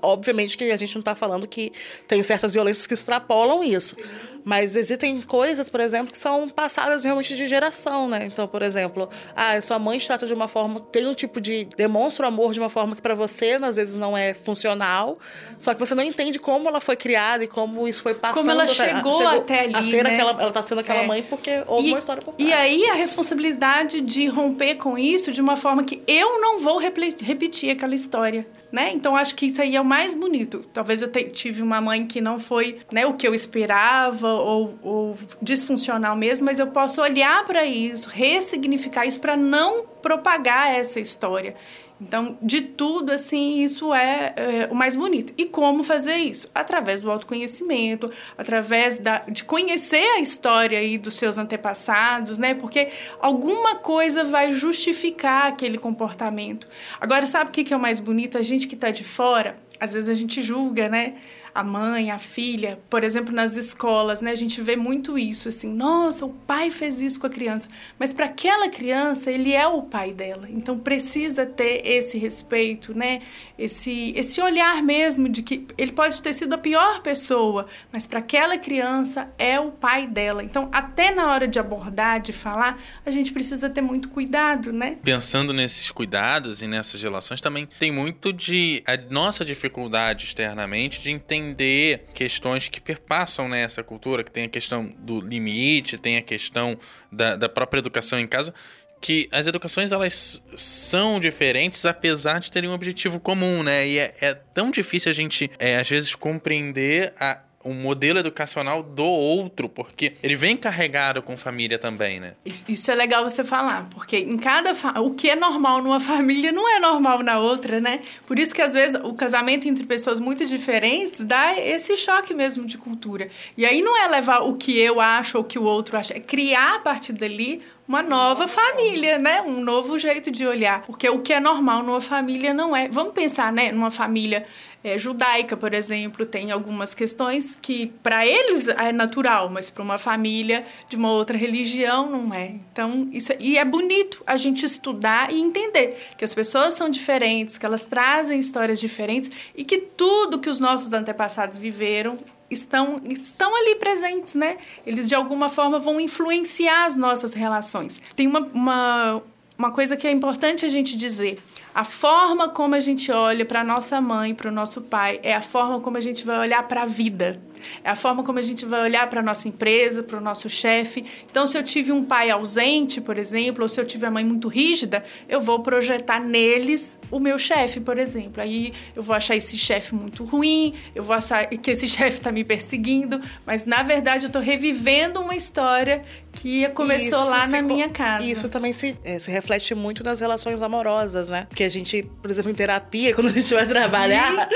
Obviamente 0.00 0.56
que 0.56 0.70
a 0.70 0.76
gente 0.76 0.94
não 0.94 1.00
está 1.00 1.14
falando 1.14 1.46
que 1.46 1.72
tem 2.06 2.22
certas 2.22 2.54
violências 2.54 2.86
que 2.86 2.94
extrapolam 2.94 3.62
isso. 3.64 3.96
Mas 4.44 4.76
existem 4.76 5.20
coisas, 5.20 5.68
por 5.68 5.78
exemplo, 5.78 6.10
que 6.10 6.16
são 6.16 6.48
passadas 6.48 7.04
realmente 7.04 7.36
de 7.36 7.46
geração, 7.46 8.08
né? 8.08 8.24
Então, 8.24 8.48
por 8.48 8.62
exemplo, 8.62 9.08
ah, 9.36 9.60
sua 9.60 9.78
mãe 9.78 9.98
te 9.98 10.06
trata 10.06 10.26
de 10.26 10.32
uma 10.32 10.48
forma, 10.48 10.80
tem 10.80 11.06
um 11.06 11.12
tipo 11.12 11.38
de. 11.38 11.68
demonstra 11.76 12.24
o 12.24 12.28
amor 12.28 12.54
de 12.54 12.58
uma 12.58 12.70
forma 12.70 12.96
que 12.96 13.02
para 13.02 13.14
você, 13.14 13.58
às 13.60 13.76
vezes, 13.76 13.94
não 13.94 14.16
é 14.16 14.32
funcional. 14.32 15.18
Só 15.58 15.74
que 15.74 15.80
você 15.80 15.94
não 15.94 16.02
entende 16.02 16.38
como 16.38 16.68
ela 16.68 16.80
foi 16.80 16.96
criada 16.96 17.44
e 17.44 17.46
como 17.46 17.86
isso 17.86 18.02
foi 18.02 18.14
passando. 18.14 18.38
Como 18.38 18.50
ela 18.50 18.66
chegou, 18.66 19.12
chegou 19.12 19.28
até 19.28 19.60
ali. 19.60 19.76
A 19.76 19.84
ser 19.84 20.04
né? 20.04 20.14
aquela, 20.14 20.30
ela 20.30 20.50
tá 20.50 20.62
sendo 20.62 20.80
aquela 20.80 21.02
é. 21.02 21.06
mãe 21.06 21.22
porque 21.22 21.62
houve 21.66 21.88
e, 21.88 21.92
uma 21.92 21.98
história 21.98 22.22
por 22.22 22.34
trás. 22.34 22.50
E 22.50 22.52
aí 22.52 22.88
a 22.88 22.94
responsabilidade 22.94 24.00
de 24.00 24.26
romper 24.28 24.76
com 24.76 24.96
isso 24.96 25.32
de 25.32 25.40
uma 25.40 25.56
forma 25.56 25.84
que 25.84 26.02
eu 26.06 26.40
não 26.40 26.60
vou 26.60 26.78
repetir 26.78 27.70
aquela 27.70 27.94
história 27.94 28.27
história. 28.28 28.46
Né? 28.70 28.92
Então 28.92 29.16
acho 29.16 29.34
que 29.34 29.46
isso 29.46 29.62
aí 29.62 29.74
é 29.74 29.80
o 29.80 29.84
mais 29.84 30.14
bonito. 30.14 30.60
Talvez 30.72 31.00
eu 31.00 31.08
tive 31.08 31.62
uma 31.62 31.80
mãe 31.80 32.06
que 32.06 32.20
não 32.20 32.38
foi 32.38 32.78
né, 32.92 33.06
o 33.06 33.14
que 33.14 33.26
eu 33.26 33.34
esperava 33.34 34.28
ou, 34.28 34.78
ou 34.82 35.18
disfuncional 35.40 36.14
mesmo, 36.14 36.44
mas 36.44 36.58
eu 36.58 36.66
posso 36.66 37.00
olhar 37.00 37.44
para 37.46 37.64
isso, 37.64 38.10
ressignificar 38.10 39.06
isso 39.06 39.20
para 39.20 39.36
não 39.36 39.86
propagar 40.02 40.74
essa 40.74 41.00
história. 41.00 41.56
Então, 42.00 42.38
de 42.40 42.60
tudo, 42.60 43.10
assim, 43.10 43.62
isso 43.62 43.92
é, 43.92 44.32
é, 44.36 44.68
o 44.70 44.74
mais 44.74 44.94
bonito. 44.94 45.32
E 45.36 45.46
como 45.46 45.82
fazer 45.82 46.16
isso? 46.16 46.48
Através 46.54 47.00
do 47.00 47.10
autoconhecimento, 47.10 48.10
através 48.36 48.98
da, 48.98 49.18
de 49.20 49.42
conhecer 49.42 50.04
a 50.16 50.20
história 50.20 50.78
aí 50.78 50.96
dos 50.96 51.16
seus 51.16 51.38
antepassados, 51.38 52.38
né? 52.38 52.54
Porque 52.54 52.88
alguma 53.20 53.76
coisa 53.76 54.22
vai 54.22 54.52
justificar 54.52 55.48
aquele 55.48 55.76
comportamento. 55.76 56.68
Agora, 57.00 57.26
sabe 57.26 57.50
o 57.50 57.52
que 57.52 57.74
é 57.74 57.76
o 57.76 57.80
mais 57.80 57.98
bonito? 57.98 58.38
A 58.38 58.42
gente 58.42 58.68
que 58.68 58.74
está 58.74 58.90
de 58.90 59.02
fora, 59.02 59.58
às 59.80 59.92
vezes 59.92 60.08
a 60.08 60.14
gente 60.14 60.40
julga, 60.40 60.88
né? 60.88 61.14
A 61.58 61.64
mãe, 61.64 62.12
a 62.12 62.18
filha, 62.20 62.78
por 62.88 63.02
exemplo, 63.02 63.34
nas 63.34 63.56
escolas, 63.56 64.22
né? 64.22 64.30
A 64.30 64.36
gente 64.36 64.62
vê 64.62 64.76
muito 64.76 65.18
isso, 65.18 65.48
assim, 65.48 65.68
nossa, 65.68 66.24
o 66.24 66.28
pai 66.28 66.70
fez 66.70 67.00
isso 67.00 67.18
com 67.18 67.26
a 67.26 67.30
criança, 67.30 67.68
mas 67.98 68.14
para 68.14 68.26
aquela 68.26 68.68
criança 68.68 69.28
ele 69.28 69.52
é 69.52 69.66
o 69.66 69.82
pai 69.82 70.12
dela, 70.12 70.48
então 70.48 70.78
precisa 70.78 71.44
ter 71.44 71.84
esse 71.84 72.16
respeito, 72.16 72.96
né? 72.96 73.22
Esse 73.58 74.12
esse 74.14 74.40
olhar 74.40 74.80
mesmo 74.84 75.28
de 75.28 75.42
que 75.42 75.66
ele 75.76 75.90
pode 75.90 76.22
ter 76.22 76.32
sido 76.32 76.52
a 76.52 76.58
pior 76.58 77.02
pessoa, 77.02 77.66
mas 77.92 78.06
para 78.06 78.20
aquela 78.20 78.56
criança 78.56 79.28
é 79.36 79.58
o 79.58 79.72
pai 79.72 80.06
dela. 80.06 80.44
Então, 80.44 80.68
até 80.70 81.12
na 81.12 81.28
hora 81.28 81.48
de 81.48 81.58
abordar, 81.58 82.20
de 82.20 82.32
falar, 82.32 82.80
a 83.04 83.10
gente 83.10 83.32
precisa 83.32 83.68
ter 83.68 83.80
muito 83.80 84.10
cuidado, 84.10 84.72
né? 84.72 84.96
Pensando 85.02 85.52
nesses 85.52 85.90
cuidados 85.90 86.62
e 86.62 86.68
nessas 86.68 87.02
relações 87.02 87.40
também 87.40 87.68
tem 87.80 87.90
muito 87.90 88.32
de 88.32 88.80
a 88.86 88.96
nossa 88.96 89.44
dificuldade 89.44 90.24
externamente 90.24 91.02
de 91.02 91.10
entender 91.10 91.47
entender 91.48 92.04
questões 92.14 92.68
que 92.68 92.80
perpassam 92.80 93.48
nessa 93.48 93.82
cultura, 93.82 94.22
que 94.22 94.30
tem 94.30 94.44
a 94.44 94.48
questão 94.48 94.84
do 94.98 95.20
limite, 95.20 95.98
tem 95.98 96.16
a 96.16 96.22
questão 96.22 96.78
da, 97.10 97.36
da 97.36 97.48
própria 97.48 97.80
educação 97.80 98.18
em 98.18 98.26
casa, 98.26 98.54
que 99.00 99.28
as 99.32 99.46
educações 99.46 99.92
elas 99.92 100.42
são 100.56 101.20
diferentes 101.20 101.84
apesar 101.86 102.40
de 102.40 102.50
terem 102.50 102.68
um 102.68 102.72
objetivo 102.72 103.20
comum, 103.20 103.62
né? 103.62 103.86
E 103.86 103.98
é, 103.98 104.14
é 104.20 104.34
tão 104.34 104.70
difícil 104.70 105.10
a 105.10 105.14
gente, 105.14 105.50
é, 105.58 105.78
às 105.78 105.88
vezes, 105.88 106.14
compreender 106.14 107.12
a 107.18 107.40
um 107.64 107.74
modelo 107.74 108.18
educacional 108.18 108.82
do 108.82 109.04
outro, 109.04 109.68
porque 109.68 110.14
ele 110.22 110.36
vem 110.36 110.56
carregado 110.56 111.20
com 111.20 111.36
família 111.36 111.78
também, 111.78 112.20
né? 112.20 112.34
Isso 112.68 112.90
é 112.90 112.94
legal 112.94 113.28
você 113.28 113.42
falar, 113.42 113.88
porque 113.90 114.18
em 114.18 114.38
cada 114.38 114.74
fa... 114.74 115.00
o 115.00 115.14
que 115.14 115.28
é 115.28 115.36
normal 115.36 115.82
numa 115.82 115.98
família 115.98 116.52
não 116.52 116.68
é 116.68 116.78
normal 116.78 117.22
na 117.22 117.38
outra, 117.38 117.80
né? 117.80 118.00
Por 118.26 118.38
isso 118.38 118.54
que 118.54 118.62
às 118.62 118.74
vezes 118.74 119.00
o 119.02 119.12
casamento 119.12 119.66
entre 119.68 119.84
pessoas 119.84 120.20
muito 120.20 120.46
diferentes 120.46 121.24
dá 121.24 121.58
esse 121.58 121.96
choque 121.96 122.32
mesmo 122.32 122.64
de 122.64 122.78
cultura. 122.78 123.28
E 123.56 123.66
aí 123.66 123.82
não 123.82 123.96
é 123.96 124.08
levar 124.08 124.40
o 124.40 124.54
que 124.54 124.78
eu 124.78 125.00
acho 125.00 125.38
ou 125.38 125.44
o 125.44 125.46
que 125.46 125.58
o 125.58 125.64
outro 125.64 125.96
acha, 125.96 126.16
é 126.16 126.20
criar 126.20 126.76
a 126.76 126.78
partir 126.78 127.12
dali 127.12 127.60
uma 127.88 128.02
nova 128.02 128.46
família, 128.46 129.16
né? 129.16 129.40
Um 129.40 129.62
novo 129.62 129.98
jeito 129.98 130.30
de 130.30 130.46
olhar. 130.46 130.82
Porque 130.82 131.08
o 131.08 131.20
que 131.20 131.32
é 131.32 131.40
normal 131.40 131.82
numa 131.82 132.02
família 132.02 132.52
não 132.52 132.76
é. 132.76 132.86
Vamos 132.86 133.14
pensar, 133.14 133.50
né? 133.50 133.72
Numa 133.72 133.90
família 133.90 134.44
é, 134.84 134.98
judaica, 134.98 135.56
por 135.56 135.72
exemplo, 135.72 136.26
tem 136.26 136.52
algumas 136.52 136.94
questões 136.94 137.58
que 137.60 137.86
para 138.02 138.26
eles 138.26 138.68
é 138.68 138.92
natural, 138.92 139.48
mas 139.48 139.70
para 139.70 139.82
uma 139.82 139.96
família 139.96 140.66
de 140.86 140.96
uma 140.96 141.10
outra 141.10 141.38
religião 141.38 142.10
não 142.10 142.34
é. 142.34 142.56
Então, 142.70 143.06
isso 143.10 143.32
e 143.40 143.56
é 143.56 143.64
bonito 143.64 144.22
a 144.26 144.36
gente 144.36 144.66
estudar 144.66 145.32
e 145.32 145.40
entender 145.40 145.96
que 146.18 146.24
as 146.24 146.34
pessoas 146.34 146.74
são 146.74 146.90
diferentes, 146.90 147.56
que 147.56 147.64
elas 147.64 147.86
trazem 147.86 148.38
histórias 148.38 148.78
diferentes 148.78 149.30
e 149.56 149.64
que 149.64 149.78
tudo 149.78 150.38
que 150.38 150.50
os 150.50 150.60
nossos 150.60 150.92
antepassados 150.92 151.56
viveram 151.56 152.18
estão, 152.50 153.00
estão 153.04 153.54
ali 153.54 153.76
presentes, 153.76 154.34
né? 154.34 154.56
Eles 154.86 155.08
de 155.08 155.14
alguma 155.14 155.48
forma 155.48 155.78
vão 155.78 156.00
influenciar 156.00 156.86
as 156.86 156.96
nossas 156.96 157.34
relações. 157.34 158.00
Tem 158.14 158.26
uma, 158.26 158.40
uma, 158.40 159.22
uma 159.56 159.70
coisa 159.70 159.96
que 159.96 160.06
é 160.06 160.10
importante 160.10 160.64
a 160.64 160.68
gente 160.68 160.96
dizer. 160.96 161.38
A 161.78 161.84
forma 161.84 162.48
como 162.48 162.74
a 162.74 162.80
gente 162.80 163.12
olha 163.12 163.44
para 163.44 163.62
nossa 163.62 164.00
mãe, 164.00 164.34
para 164.34 164.48
o 164.48 164.52
nosso 164.52 164.80
pai, 164.80 165.20
é 165.22 165.32
a 165.32 165.40
forma 165.40 165.78
como 165.78 165.96
a 165.96 166.00
gente 166.00 166.26
vai 166.26 166.36
olhar 166.40 166.66
para 166.66 166.82
a 166.82 166.84
vida. 166.84 167.40
É 167.84 167.90
a 167.90 167.96
forma 167.96 168.22
como 168.24 168.38
a 168.38 168.42
gente 168.42 168.66
vai 168.66 168.82
olhar 168.82 169.08
para 169.08 169.20
a 169.20 169.22
nossa 169.22 169.48
empresa, 169.48 170.02
para 170.02 170.16
o 170.16 170.20
nosso 170.20 170.48
chefe. 170.48 171.04
Então, 171.30 171.46
se 171.46 171.56
eu 171.56 171.62
tive 171.62 171.92
um 171.92 172.04
pai 172.04 172.30
ausente, 172.30 173.00
por 173.00 173.18
exemplo, 173.18 173.62
ou 173.62 173.68
se 173.68 173.80
eu 173.80 173.84
tive 173.84 174.06
a 174.06 174.10
mãe 174.10 174.24
muito 174.24 174.48
rígida, 174.48 175.04
eu 175.28 175.40
vou 175.40 175.60
projetar 175.60 176.20
neles 176.20 176.98
o 177.10 177.18
meu 177.18 177.38
chefe, 177.38 177.80
por 177.80 177.98
exemplo. 177.98 178.42
Aí 178.42 178.72
eu 178.94 179.02
vou 179.02 179.14
achar 179.14 179.36
esse 179.36 179.56
chefe 179.56 179.94
muito 179.94 180.24
ruim, 180.24 180.74
eu 180.94 181.02
vou 181.02 181.14
achar 181.14 181.46
que 181.46 181.70
esse 181.70 181.86
chefe 181.88 182.18
está 182.18 182.32
me 182.32 182.44
perseguindo, 182.44 183.20
mas 183.46 183.64
na 183.64 183.82
verdade 183.82 184.24
eu 184.24 184.28
estou 184.28 184.42
revivendo 184.42 185.20
uma 185.20 185.34
história 185.34 186.02
que 186.32 186.68
começou 186.70 187.20
isso 187.20 187.30
lá 187.30 187.46
na 187.48 187.62
minha 187.62 187.88
casa. 187.88 188.24
Isso 188.24 188.48
também 188.48 188.72
se, 188.72 188.96
é, 189.04 189.18
se 189.18 189.30
reflete 189.30 189.74
muito 189.74 190.04
nas 190.04 190.20
relações 190.20 190.62
amorosas, 190.62 191.28
né? 191.28 191.46
Porque 191.48 191.67
a 191.68 191.70
gente, 191.70 192.02
por 192.02 192.30
exemplo, 192.30 192.50
em 192.50 192.54
terapia, 192.54 193.12
quando 193.14 193.28
a 193.28 193.32
gente 193.32 193.54
vai 193.54 193.66
trabalhar, 193.66 194.48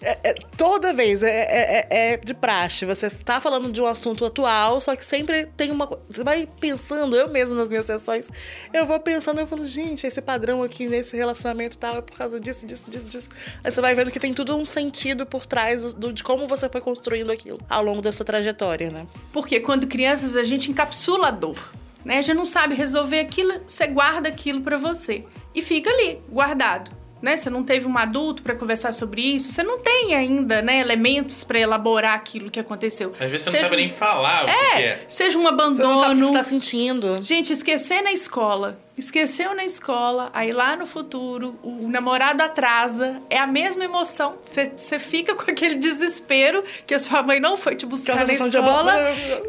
é, 0.00 0.18
é, 0.30 0.34
toda 0.56 0.92
vez 0.92 1.22
é, 1.22 1.30
é, 1.30 1.86
é, 1.90 2.12
é 2.12 2.16
de 2.16 2.34
praxe. 2.34 2.84
Você 2.84 3.10
tá 3.10 3.40
falando 3.40 3.70
de 3.70 3.80
um 3.80 3.86
assunto 3.86 4.24
atual, 4.24 4.80
só 4.80 4.96
que 4.96 5.04
sempre 5.04 5.46
tem 5.56 5.70
uma. 5.70 5.88
Você 6.08 6.24
vai 6.24 6.48
pensando, 6.60 7.16
eu 7.16 7.28
mesmo 7.28 7.54
nas 7.56 7.68
minhas 7.68 7.86
sessões, 7.86 8.30
eu 8.72 8.86
vou 8.86 8.98
pensando, 8.98 9.40
eu 9.40 9.46
falo, 9.46 9.66
gente, 9.66 10.06
esse 10.06 10.20
padrão 10.20 10.62
aqui 10.62 10.86
nesse 10.86 11.16
relacionamento 11.16 11.78
tal 11.78 11.96
é 11.96 12.02
por 12.02 12.16
causa 12.16 12.40
disso, 12.40 12.66
disso, 12.66 12.90
disso, 12.90 13.06
disso. 13.06 13.28
Aí 13.62 13.70
você 13.70 13.80
vai 13.80 13.94
vendo 13.94 14.10
que 14.10 14.18
tem 14.18 14.32
tudo 14.32 14.56
um 14.56 14.64
sentido 14.64 15.26
por 15.26 15.46
trás 15.46 15.92
do, 15.92 16.12
de 16.12 16.24
como 16.24 16.46
você 16.46 16.68
foi 16.68 16.80
construindo 16.80 17.30
aquilo 17.30 17.58
ao 17.68 17.82
longo 17.82 18.00
da 18.00 18.10
sua 18.10 18.24
trajetória, 18.24 18.90
né? 18.90 19.06
Porque 19.32 19.60
quando 19.60 19.86
crianças 19.86 20.36
a 20.36 20.42
gente 20.42 20.70
encapsula 20.70 21.28
a 21.28 21.30
dor. 21.30 21.72
Né? 22.04 22.22
Já 22.22 22.32
não 22.32 22.46
sabe 22.46 22.76
resolver 22.76 23.18
aquilo, 23.18 23.60
você 23.66 23.88
guarda 23.88 24.28
aquilo 24.28 24.60
para 24.60 24.76
você 24.76 25.24
e 25.56 25.62
fica 25.62 25.90
ali, 25.90 26.20
guardado 26.28 27.06
né? 27.20 27.36
Você 27.36 27.50
não 27.50 27.64
teve 27.64 27.88
um 27.88 27.98
adulto 27.98 28.42
para 28.42 28.54
conversar 28.54 28.92
sobre 28.92 29.20
isso, 29.20 29.50
você 29.50 29.62
não 29.62 29.78
tem 29.80 30.14
ainda, 30.14 30.62
né, 30.62 30.80
elementos 30.80 31.44
para 31.44 31.58
elaborar 31.58 32.14
aquilo 32.14 32.50
que 32.50 32.60
aconteceu. 32.60 33.12
Às 33.18 33.30
vezes 33.30 33.44
você 33.44 33.50
seja 33.50 33.62
não 33.62 33.68
sabe 33.70 33.76
nem 33.76 33.88
falar 33.88 34.44
o 34.44 34.48
é, 34.48 34.70
que 34.76 34.82
é. 34.82 35.04
Seja 35.08 35.38
um 35.38 35.46
abandono. 35.46 35.74
Você 35.76 35.82
não 35.82 35.98
sabe 36.02 36.14
o 36.14 36.18
que 36.18 36.28
você 36.28 36.34
tá 36.34 36.44
sentindo. 36.44 37.22
Gente, 37.22 37.52
esquecer 37.52 38.02
na 38.02 38.12
escola 38.12 38.78
esqueceu 38.96 39.54
na 39.54 39.64
escola, 39.64 40.30
aí 40.32 40.52
lá 40.52 40.76
no 40.76 40.86
futuro 40.86 41.58
o 41.62 41.88
namorado 41.88 42.42
atrasa, 42.42 43.20
é 43.28 43.38
a 43.38 43.46
mesma 43.46 43.84
emoção. 43.84 44.38
Você 44.42 44.98
fica 44.98 45.34
com 45.34 45.50
aquele 45.50 45.76
desespero 45.76 46.64
que 46.86 46.94
a 46.94 46.98
sua 46.98 47.22
mãe 47.22 47.38
não 47.38 47.56
foi 47.56 47.74
te 47.74 47.84
buscar 47.86 48.16
na 48.16 48.32
escola, 48.32 48.94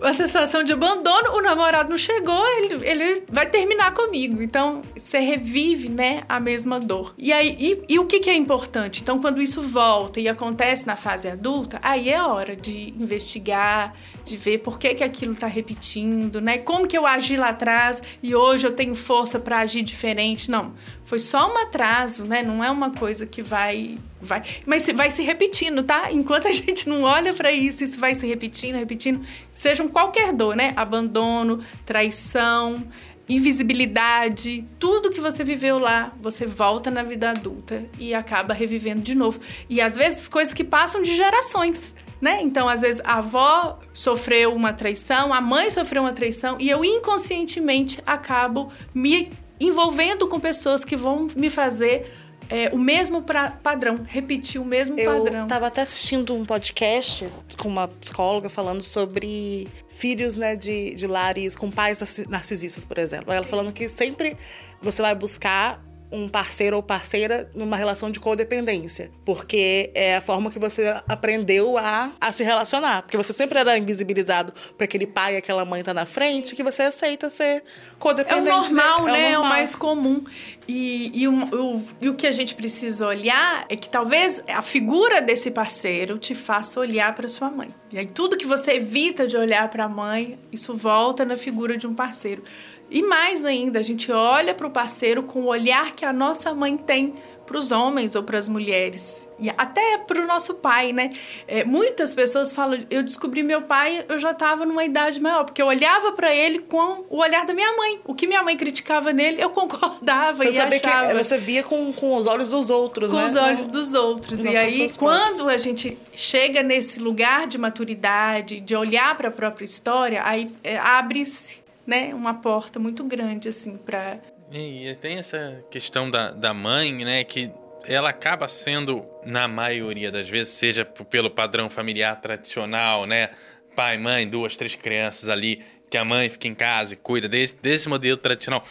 a 0.01 0.13
sensação 0.13 0.63
de 0.63 0.73
abandono, 0.73 1.35
o 1.35 1.41
namorado 1.41 1.89
não 1.89 1.97
chegou, 1.97 2.45
ele, 2.57 2.87
ele 2.87 3.23
vai 3.29 3.45
terminar 3.49 3.93
comigo. 3.93 4.41
Então 4.41 4.81
você 4.95 5.19
revive, 5.19 5.89
né, 5.89 6.23
a 6.27 6.39
mesma 6.39 6.79
dor. 6.79 7.13
E 7.17 7.31
aí, 7.31 7.55
e, 7.59 7.95
e 7.95 7.99
o 7.99 8.05
que, 8.05 8.19
que 8.19 8.29
é 8.29 8.35
importante? 8.35 9.01
Então, 9.01 9.19
quando 9.19 9.41
isso 9.41 9.61
volta 9.61 10.19
e 10.19 10.27
acontece 10.27 10.85
na 10.85 10.95
fase 10.95 11.27
adulta, 11.27 11.79
aí 11.81 12.09
é 12.09 12.21
hora 12.21 12.55
de 12.55 12.93
investigar, 12.99 13.93
de 14.23 14.35
ver 14.35 14.59
por 14.59 14.77
que, 14.77 14.93
que 14.95 15.03
aquilo 15.03 15.33
está 15.33 15.47
repetindo, 15.47 16.41
né? 16.41 16.57
Como 16.57 16.87
que 16.87 16.97
eu 16.97 17.05
agi 17.05 17.37
lá 17.37 17.49
atrás 17.49 18.01
e 18.21 18.35
hoje 18.35 18.67
eu 18.67 18.71
tenho 18.71 18.93
força 18.93 19.36
para 19.39 19.59
agir 19.59 19.81
diferente? 19.81 20.49
Não, 20.49 20.73
foi 21.03 21.19
só 21.19 21.51
um 21.53 21.57
atraso, 21.57 22.25
né? 22.25 22.43
Não 22.43 22.63
é 22.63 22.69
uma 22.69 22.91
coisa 22.91 23.25
que 23.25 23.41
vai 23.41 23.97
vai, 24.19 24.41
mas 24.65 24.87
vai 24.87 25.11
se 25.11 25.21
repetindo, 25.21 25.83
tá? 25.83 26.11
Enquanto 26.11 26.47
a 26.47 26.51
gente 26.53 26.89
não 26.89 27.03
olha 27.03 27.33
para 27.33 27.51
isso, 27.51 27.83
isso 27.83 27.99
vai 27.99 28.15
se 28.15 28.25
repetindo, 28.25 28.75
repetindo, 28.75 29.21
sejam 29.51 29.87
qualquer 29.87 30.33
dor, 30.33 30.55
né? 30.55 30.73
Abandono, 30.75 31.63
traição, 31.85 32.83
invisibilidade, 33.29 34.65
tudo 34.79 35.09
que 35.09 35.19
você 35.19 35.43
viveu 35.43 35.77
lá, 35.77 36.13
você 36.21 36.45
volta 36.45 36.89
na 36.89 37.03
vida 37.03 37.31
adulta 37.31 37.85
e 37.99 38.13
acaba 38.13 38.53
revivendo 38.53 39.01
de 39.01 39.15
novo. 39.15 39.39
E 39.69 39.81
às 39.81 39.95
vezes 39.95 40.27
coisas 40.27 40.53
que 40.53 40.63
passam 40.63 41.01
de 41.01 41.15
gerações 41.15 41.93
né? 42.21 42.39
Então, 42.41 42.67
às 42.67 42.81
vezes, 42.81 43.01
a 43.03 43.17
avó 43.17 43.79
sofreu 43.93 44.53
uma 44.53 44.73
traição, 44.73 45.33
a 45.33 45.41
mãe 45.41 45.69
sofreu 45.71 46.01
uma 46.01 46.13
traição 46.13 46.57
e 46.59 46.69
eu 46.69 46.83
inconscientemente 46.83 48.01
acabo 48.05 48.71
me 48.93 49.31
envolvendo 49.59 50.27
com 50.27 50.39
pessoas 50.39 50.85
que 50.85 50.95
vão 50.95 51.27
me 51.35 51.49
fazer 51.49 52.11
é, 52.49 52.69
o 52.73 52.77
mesmo 52.77 53.21
pra, 53.21 53.51
padrão, 53.51 53.99
repetir 54.07 54.61
o 54.61 54.65
mesmo 54.65 54.97
eu 54.97 55.23
padrão. 55.23 55.39
Eu 55.39 55.43
estava 55.43 55.67
até 55.67 55.81
assistindo 55.81 56.33
um 56.33 56.45
podcast 56.45 57.27
com 57.57 57.67
uma 57.67 57.87
psicóloga 57.87 58.49
falando 58.49 58.81
sobre 58.81 59.67
filhos 59.89 60.37
né, 60.37 60.55
de, 60.55 60.93
de 60.93 61.07
lares 61.07 61.55
com 61.55 61.69
pais 61.69 62.25
narcisistas, 62.29 62.85
por 62.85 62.97
exemplo. 62.97 63.33
Ela 63.33 63.45
falando 63.45 63.73
que 63.73 63.89
sempre 63.89 64.37
você 64.81 65.01
vai 65.01 65.15
buscar 65.15 65.83
um 66.11 66.29
parceiro 66.29 66.75
ou 66.77 66.83
parceira 66.83 67.49
numa 67.53 67.75
relação 67.75 68.09
de 68.09 68.19
codependência. 68.19 69.11
Porque 69.25 69.91
é 69.93 70.15
a 70.15 70.21
forma 70.21 70.49
que 70.49 70.59
você 70.59 71.01
aprendeu 71.07 71.77
a, 71.77 72.11
a 72.19 72.31
se 72.31 72.43
relacionar. 72.43 73.01
Porque 73.03 73.17
você 73.17 73.33
sempre 73.33 73.59
era 73.59 73.77
invisibilizado 73.77 74.53
por 74.77 74.83
aquele 74.83 75.05
pai 75.05 75.35
e 75.35 75.37
aquela 75.37 75.65
mãe 75.65 75.83
tá 75.83 75.93
na 75.93 76.05
frente, 76.05 76.55
que 76.55 76.63
você 76.63 76.83
aceita 76.83 77.29
ser 77.29 77.63
codependente. 77.99 78.49
É 78.49 78.53
o 78.53 78.57
normal, 78.57 79.05
né? 79.05 79.31
É 79.31 79.37
o, 79.37 79.41
normal. 79.41 79.43
é 79.43 79.47
o 79.47 79.49
mais 79.49 79.75
comum. 79.75 80.23
E, 80.67 81.11
e, 81.13 81.27
o, 81.27 81.33
o, 81.33 81.83
e 82.01 82.09
o 82.09 82.13
que 82.13 82.27
a 82.27 82.31
gente 82.31 82.55
precisa 82.55 83.05
olhar 83.05 83.65
é 83.69 83.75
que 83.75 83.89
talvez 83.89 84.41
a 84.47 84.61
figura 84.61 85.21
desse 85.21 85.49
parceiro 85.51 86.17
te 86.17 86.35
faça 86.35 86.79
olhar 86.79 87.13
para 87.15 87.27
sua 87.27 87.49
mãe. 87.49 87.73
E 87.91 87.97
aí 87.97 88.05
tudo 88.05 88.37
que 88.37 88.45
você 88.45 88.73
evita 88.73 89.27
de 89.27 89.37
olhar 89.37 89.69
para 89.69 89.85
a 89.85 89.89
mãe, 89.89 90.37
isso 90.51 90.75
volta 90.75 91.23
na 91.23 91.37
figura 91.37 91.77
de 91.77 91.87
um 91.87 91.93
parceiro. 91.93 92.43
E 92.89 93.01
mais 93.01 93.43
ainda, 93.43 93.79
a 93.79 93.83
gente 93.83 94.11
olha 94.11 94.53
para 94.53 94.67
o 94.67 94.71
parceiro 94.71 95.23
com 95.23 95.41
o 95.41 95.45
olhar 95.47 95.93
que 95.93 96.05
a 96.05 96.13
nossa 96.13 96.53
mãe 96.53 96.77
tem 96.77 97.15
para 97.47 97.57
os 97.57 97.71
homens 97.71 98.13
ou 98.13 98.23
para 98.23 98.37
as 98.37 98.49
mulheres. 98.49 99.25
E 99.39 99.49
até 99.49 99.99
para 99.99 100.21
o 100.21 100.27
nosso 100.27 100.55
pai, 100.55 100.91
né? 100.91 101.11
É, 101.47 101.63
muitas 101.63 102.13
pessoas 102.13 102.51
falam, 102.51 102.79
eu 102.89 103.01
descobri 103.01 103.41
meu 103.41 103.61
pai, 103.61 104.03
eu 104.09 104.17
já 104.17 104.31
estava 104.31 104.65
numa 104.65 104.83
idade 104.83 105.19
maior, 105.21 105.45
porque 105.45 105.61
eu 105.61 105.67
olhava 105.67 106.11
para 106.11 106.33
ele 106.35 106.59
com 106.59 107.05
o 107.09 107.19
olhar 107.19 107.45
da 107.45 107.53
minha 107.53 107.71
mãe. 107.77 107.99
O 108.05 108.13
que 108.13 108.27
minha 108.27 108.43
mãe 108.43 108.57
criticava 108.57 109.13
nele, 109.13 109.41
eu 109.41 109.49
concordava 109.51 110.43
você 110.43 110.51
e 110.51 110.59
achava. 110.59 111.07
Que 111.07 111.23
você 111.23 111.37
via 111.37 111.63
com, 111.63 111.93
com 111.93 112.15
os 112.17 112.27
olhos 112.27 112.49
dos 112.49 112.69
outros, 112.69 113.11
com 113.11 113.17
né? 113.17 113.23
Com 113.23 113.29
os 113.29 113.35
olhos 113.35 113.67
dos 113.67 113.93
outros. 113.93 114.43
Não 114.43 114.51
e 114.51 114.57
aí, 114.57 114.87
quando 114.97 115.49
a 115.49 115.57
gente 115.57 115.97
chega 116.13 116.61
nesse 116.61 116.99
lugar 116.99 117.47
de 117.47 117.57
maturidade, 117.57 118.59
de 118.59 118.75
olhar 118.75 119.15
para 119.15 119.29
a 119.29 119.31
própria 119.31 119.65
história, 119.65 120.21
aí 120.25 120.51
é, 120.63 120.77
abre-se 120.77 121.66
né, 121.87 122.13
uma 122.13 122.35
porta 122.35 122.77
muito 122.77 123.03
grande, 123.05 123.47
assim, 123.47 123.77
para 123.77 124.19
E 124.51 124.95
tem 124.99 125.17
essa 125.17 125.63
questão 125.71 126.11
da, 126.11 126.31
da 126.31 126.53
mãe, 126.53 126.93
né, 127.05 127.23
que 127.23 127.49
ela 127.85 128.09
acaba 128.09 128.47
sendo, 128.49 129.05
na 129.25 129.47
maioria 129.47 130.11
das 130.11 130.29
vezes, 130.29 130.53
seja 130.53 130.83
pelo 130.83 131.31
padrão 131.31 131.69
familiar 131.69 132.19
tradicional, 132.19 133.05
né, 133.05 133.29
pai, 133.73 133.97
mãe, 133.97 134.27
duas, 134.27 134.57
três 134.57 134.75
crianças 134.75 135.29
ali, 135.29 135.63
que 135.89 135.97
a 135.97 136.03
mãe 136.03 136.29
fica 136.29 136.49
em 136.49 136.55
casa 136.55 136.93
e 136.93 136.97
cuida 136.97 137.29
desse, 137.29 137.55
desse 137.55 137.87
modelo 137.87 138.17
tradicional, 138.17 138.61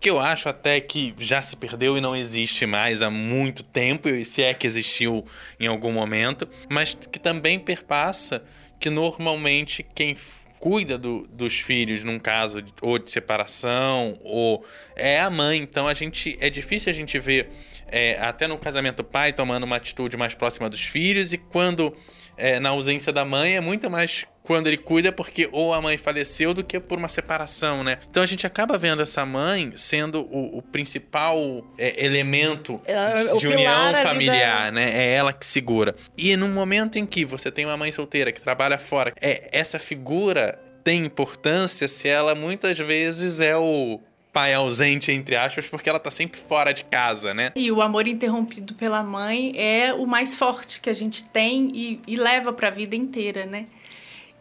que 0.00 0.08
eu 0.08 0.18
acho 0.18 0.48
até 0.48 0.80
que 0.80 1.14
já 1.18 1.40
se 1.42 1.54
perdeu 1.54 1.96
e 1.96 2.00
não 2.00 2.16
existe 2.16 2.64
mais 2.64 3.02
há 3.02 3.10
muito 3.10 3.62
tempo, 3.62 4.08
e 4.08 4.24
se 4.24 4.42
é 4.42 4.54
que 4.54 4.66
existiu 4.66 5.24
em 5.60 5.66
algum 5.66 5.92
momento, 5.92 6.48
mas 6.70 6.94
que 6.94 7.18
também 7.18 7.58
perpassa 7.58 8.42
que 8.80 8.90
normalmente 8.90 9.86
quem 9.94 10.16
cuida 10.62 10.96
do, 10.96 11.26
dos 11.26 11.58
filhos 11.58 12.04
num 12.04 12.20
caso 12.20 12.64
ou 12.80 12.96
de 12.96 13.10
separação 13.10 14.16
ou 14.22 14.64
é 14.94 15.20
a 15.20 15.28
mãe. 15.28 15.58
Então 15.58 15.88
a 15.88 15.94
gente 15.94 16.38
é 16.40 16.48
difícil 16.48 16.88
a 16.88 16.94
gente 16.94 17.18
ver 17.18 17.48
é, 17.92 18.18
até 18.18 18.46
no 18.46 18.58
casamento 18.58 19.04
pai 19.04 19.32
tomando 19.32 19.64
uma 19.64 19.76
atitude 19.76 20.16
mais 20.16 20.34
próxima 20.34 20.68
dos 20.68 20.80
filhos 20.80 21.32
e 21.32 21.38
quando 21.38 21.94
é, 22.36 22.58
na 22.58 22.70
ausência 22.70 23.12
da 23.12 23.24
mãe 23.24 23.56
é 23.56 23.60
muito 23.60 23.90
mais 23.90 24.24
quando 24.42 24.66
ele 24.66 24.78
cuida 24.78 25.12
porque 25.12 25.48
ou 25.52 25.72
a 25.72 25.80
mãe 25.80 25.96
faleceu 25.96 26.52
do 26.52 26.64
que 26.64 26.80
por 26.80 26.98
uma 26.98 27.08
separação, 27.08 27.84
né? 27.84 27.98
Então 28.10 28.22
a 28.22 28.26
gente 28.26 28.46
acaba 28.46 28.76
vendo 28.76 29.02
essa 29.02 29.24
mãe 29.24 29.72
sendo 29.76 30.22
o, 30.22 30.58
o 30.58 30.62
principal 30.62 31.38
é, 31.78 32.04
elemento 32.04 32.80
É, 32.86 33.32
o 33.32 33.38
de 33.38 33.46
união 33.46 33.94
familiar, 34.02 34.72
né? 34.72 34.90
É 34.90 35.14
ela 35.14 35.32
que 35.32 35.46
segura. 35.46 35.94
E 36.16 36.34
no 36.36 36.48
momento 36.48 36.98
em 36.98 37.06
que 37.06 37.24
você 37.24 37.52
tem 37.52 37.66
uma 37.66 37.76
mãe 37.76 37.92
solteira 37.92 38.32
que 38.32 38.40
trabalha 38.40 38.78
fora, 38.78 39.12
é 39.20 39.48
essa 39.52 39.78
figura 39.78 40.58
tem 40.82 41.04
importância 41.04 41.86
se 41.86 42.08
ela 42.08 42.34
muitas 42.34 42.76
vezes 42.78 43.38
é 43.38 43.56
o 43.56 44.00
pai 44.32 44.54
ausente, 44.54 45.12
entre 45.12 45.36
aspas, 45.36 45.66
porque 45.66 45.88
ela 45.88 46.00
tá 46.00 46.10
sempre 46.10 46.40
fora 46.40 46.72
de 46.72 46.84
casa, 46.84 47.34
né? 47.34 47.52
E 47.54 47.70
o 47.70 47.82
amor 47.82 48.08
interrompido 48.08 48.74
pela 48.74 49.02
mãe 49.02 49.52
é 49.54 49.92
o 49.92 50.06
mais 50.06 50.34
forte 50.34 50.80
que 50.80 50.88
a 50.88 50.94
gente 50.94 51.22
tem 51.24 51.70
e, 51.74 52.00
e 52.06 52.16
leva 52.16 52.52
para 52.52 52.68
a 52.68 52.70
vida 52.70 52.96
inteira, 52.96 53.44
né? 53.44 53.66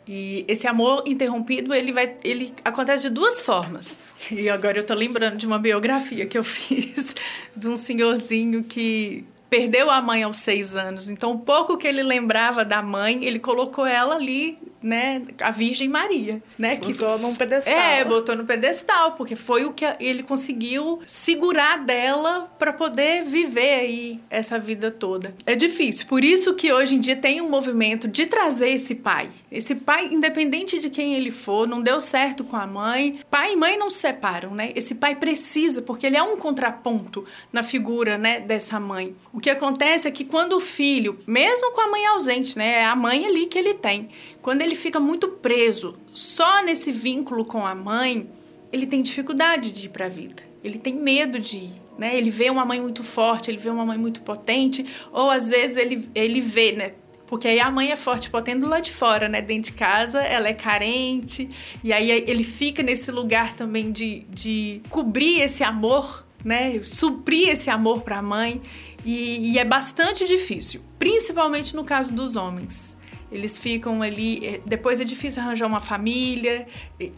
E 0.08 0.46
esse 0.48 0.66
amor 0.66 1.04
interrompido, 1.06 1.74
ele 1.74 1.92
vai, 1.92 2.16
ele 2.24 2.54
acontece 2.66 3.04
de 3.04 3.10
duas 3.14 3.44
formas. 3.44 4.00
E 4.32 4.50
agora 4.50 4.80
eu 4.80 4.86
tô 4.86 4.94
lembrando 4.94 5.38
de 5.38 5.46
uma 5.46 5.60
biografia 5.60 6.26
que 6.26 6.38
eu 6.38 6.44
fiz 6.46 7.14
de 7.56 7.68
um 7.68 7.78
senhorzinho 7.78 8.64
que 8.64 9.26
perdeu 9.50 9.92
a 9.92 10.02
mãe 10.02 10.24
aos 10.24 10.38
seis 10.38 10.76
anos. 10.76 11.10
Então, 11.10 11.34
o 11.34 11.40
pouco 11.40 11.78
que 11.78 11.86
ele 11.86 12.02
lembrava 12.02 12.64
da 12.64 12.82
mãe, 12.82 13.26
ele 13.26 13.38
colocou 13.38 13.86
ela 13.86 14.16
ali, 14.16 14.58
né? 14.82 15.22
A 15.42 15.52
Virgem 15.52 15.88
Maria, 15.88 16.42
né? 16.58 16.78
Botou 16.78 17.20
num 17.20 17.36
pedestal. 17.36 17.74
É, 17.74 18.04
botou 18.04 18.36
no 18.36 18.46
pedestal, 18.46 19.14
porque 19.14 19.36
foi 19.36 19.66
o 19.66 19.74
que 19.74 19.86
ele 20.00 20.24
conseguiu 20.24 21.00
segurar 21.06 21.80
dela 21.80 22.52
para 22.58 22.74
poder 22.74 23.24
viver 23.24 23.80
aí 23.80 24.20
essa 24.30 24.60
vida 24.60 24.92
toda. 24.92 25.34
É 25.46 25.56
difícil. 25.56 26.08
Por 26.08 26.24
isso 26.24 26.54
que 26.54 26.72
hoje 26.72 26.96
em 26.96 27.00
dia 27.00 27.16
tem 27.16 27.42
um 27.42 27.50
movimento 27.50 28.08
de 28.08 28.26
trazer 28.26 28.70
esse 28.70 28.96
pai. 28.96 29.30
Esse 29.52 29.76
pai, 29.76 30.08
independente 30.12 30.80
de 30.80 30.90
quem 30.90 31.16
ele 31.16 31.32
for, 31.32 31.68
não 31.68 31.82
deu 31.82 32.00
certo 32.00 32.44
com 32.44 32.56
a 32.56 32.68
mãe. 32.68 33.20
Pai 33.30 33.54
e 33.54 33.56
mãe 33.56 33.78
não 33.78 33.90
se 33.90 34.00
separam, 34.00 34.54
né? 34.54 34.72
Esse 34.76 34.96
pai 34.96 35.16
precisa, 35.16 35.82
porque 35.82 36.06
ele 36.06 36.18
é 36.18 36.24
um 36.24 36.38
contraponto 36.38 37.24
na 37.52 37.64
figura, 37.64 38.18
né, 38.18 38.40
dessa 38.40 38.80
mãe. 38.80 39.16
O 39.34 39.40
que 39.40 39.50
acontece 39.50 40.08
é 40.08 40.12
que 40.12 40.26
quando 40.26 40.54
o 40.54 40.60
filho, 40.60 41.18
mesmo 41.28 41.72
com 41.72 41.82
a 41.82 41.88
mãe 41.88 42.06
ausente, 42.08 42.58
né, 42.58 42.80
é 42.80 42.86
a 42.86 42.96
mãe 42.96 43.26
ali 43.26 43.46
que 43.46 43.58
ele 43.58 43.74
tem, 43.74 44.10
quando 44.42 44.62
ele 44.62 44.76
fica 44.76 45.00
muito 45.00 45.28
preso 45.28 45.96
só 46.14 46.64
nesse 46.64 46.92
vínculo 46.92 47.46
com 47.46 47.66
a 47.66 47.76
mãe, 47.76 48.30
ele 48.72 48.88
tem 48.88 49.02
dificuldade 49.02 49.72
de 49.72 49.86
ir 49.86 49.90
para 49.90 50.06
a 50.06 50.10
vida. 50.10 50.44
Ele 50.64 50.78
tem 50.78 50.96
medo 50.96 51.40
de 51.40 51.58
ir. 51.58 51.82
Né? 51.98 52.18
Ele 52.18 52.30
vê 52.32 52.50
uma 52.50 52.66
mãe 52.66 52.82
muito 52.82 53.04
forte, 53.04 53.52
ele 53.52 53.58
vê 53.58 53.70
uma 53.70 53.86
mãe 53.86 53.98
muito 53.98 54.22
potente, 54.22 54.86
ou 55.12 55.30
às 55.30 55.50
vezes 55.50 55.76
ele, 55.76 56.10
ele 56.16 56.42
vê, 56.42 56.72
né? 56.72 56.94
Porque 57.28 57.48
aí 57.48 57.60
a 57.60 57.72
mãe 57.72 57.92
é 57.92 57.96
forte, 57.96 58.30
potente 58.30 58.60
do 58.60 58.68
lado 58.68 58.84
de 58.84 58.92
fora, 58.92 59.30
né? 59.30 59.42
Dentro 59.42 59.72
de 59.72 59.78
casa, 59.78 60.20
ela 60.20 60.50
é 60.50 60.54
carente. 60.54 61.50
E 61.84 61.94
aí 61.94 62.10
ele 62.10 62.44
fica 62.44 62.84
nesse 62.84 63.12
lugar 63.12 63.54
também 63.54 63.92
de, 63.92 64.26
de 64.30 64.82
cobrir 64.90 65.40
esse 65.40 65.64
amor, 65.64 66.26
né? 66.44 66.82
Suprir 66.84 67.50
esse 67.50 67.70
amor 67.70 68.02
para 68.02 68.18
a 68.18 68.22
mãe. 68.22 68.62
E, 69.06 69.54
e 69.54 69.60
é 69.60 69.64
bastante 69.64 70.26
difícil, 70.26 70.82
principalmente 71.00 71.76
no 71.76 71.84
caso 71.84 72.14
dos 72.14 72.36
homens. 72.36 72.96
Eles 73.32 73.58
ficam 73.58 74.02
ali. 74.02 74.62
Depois 74.66 75.00
é 75.00 75.04
difícil 75.04 75.42
arranjar 75.42 75.66
uma 75.68 75.80
família, 75.80 76.68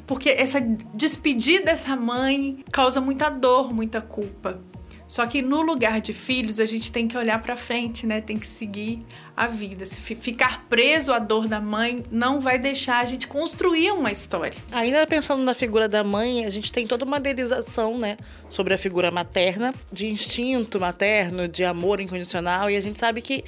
porque 0.05 0.29
essa 0.29 0.61
despedir 0.93 1.63
dessa 1.63 1.95
mãe 1.95 2.63
causa 2.71 3.01
muita 3.01 3.29
dor, 3.29 3.73
muita 3.73 3.99
culpa. 3.99 4.61
Só 5.05 5.27
que 5.27 5.41
no 5.41 5.61
lugar 5.61 6.01
de 6.01 6.13
filhos, 6.13 6.59
a 6.59 6.65
gente 6.65 6.91
tem 6.91 7.07
que 7.07 7.15
olhar 7.17 7.39
para 7.39 7.55
frente, 7.55 8.07
né? 8.07 8.21
Tem 8.21 8.37
que 8.37 8.47
seguir 8.47 9.03
a 9.35 9.47
vida. 9.47 9.85
Se 9.85 9.99
ficar 10.15 10.65
preso 10.69 11.11
à 11.11 11.19
dor 11.19 11.47
da 11.47 11.59
mãe 11.59 12.03
não 12.09 12.39
vai 12.39 12.57
deixar 12.57 12.99
a 12.99 13.05
gente 13.05 13.27
construir 13.27 13.91
uma 13.91 14.11
história. 14.11 14.57
Ainda 14.71 15.05
pensando 15.05 15.43
na 15.43 15.53
figura 15.53 15.89
da 15.89 16.03
mãe, 16.03 16.45
a 16.45 16.49
gente 16.49 16.71
tem 16.71 16.87
toda 16.87 17.03
uma 17.03 17.17
idealização, 17.17 17.97
né, 17.97 18.17
sobre 18.49 18.73
a 18.73 18.77
figura 18.77 19.11
materna, 19.11 19.73
de 19.91 20.07
instinto 20.07 20.79
materno, 20.79 21.47
de 21.47 21.63
amor 21.63 21.99
incondicional, 21.99 22.69
e 22.69 22.77
a 22.77 22.81
gente 22.81 22.97
sabe 22.97 23.21
que 23.21 23.43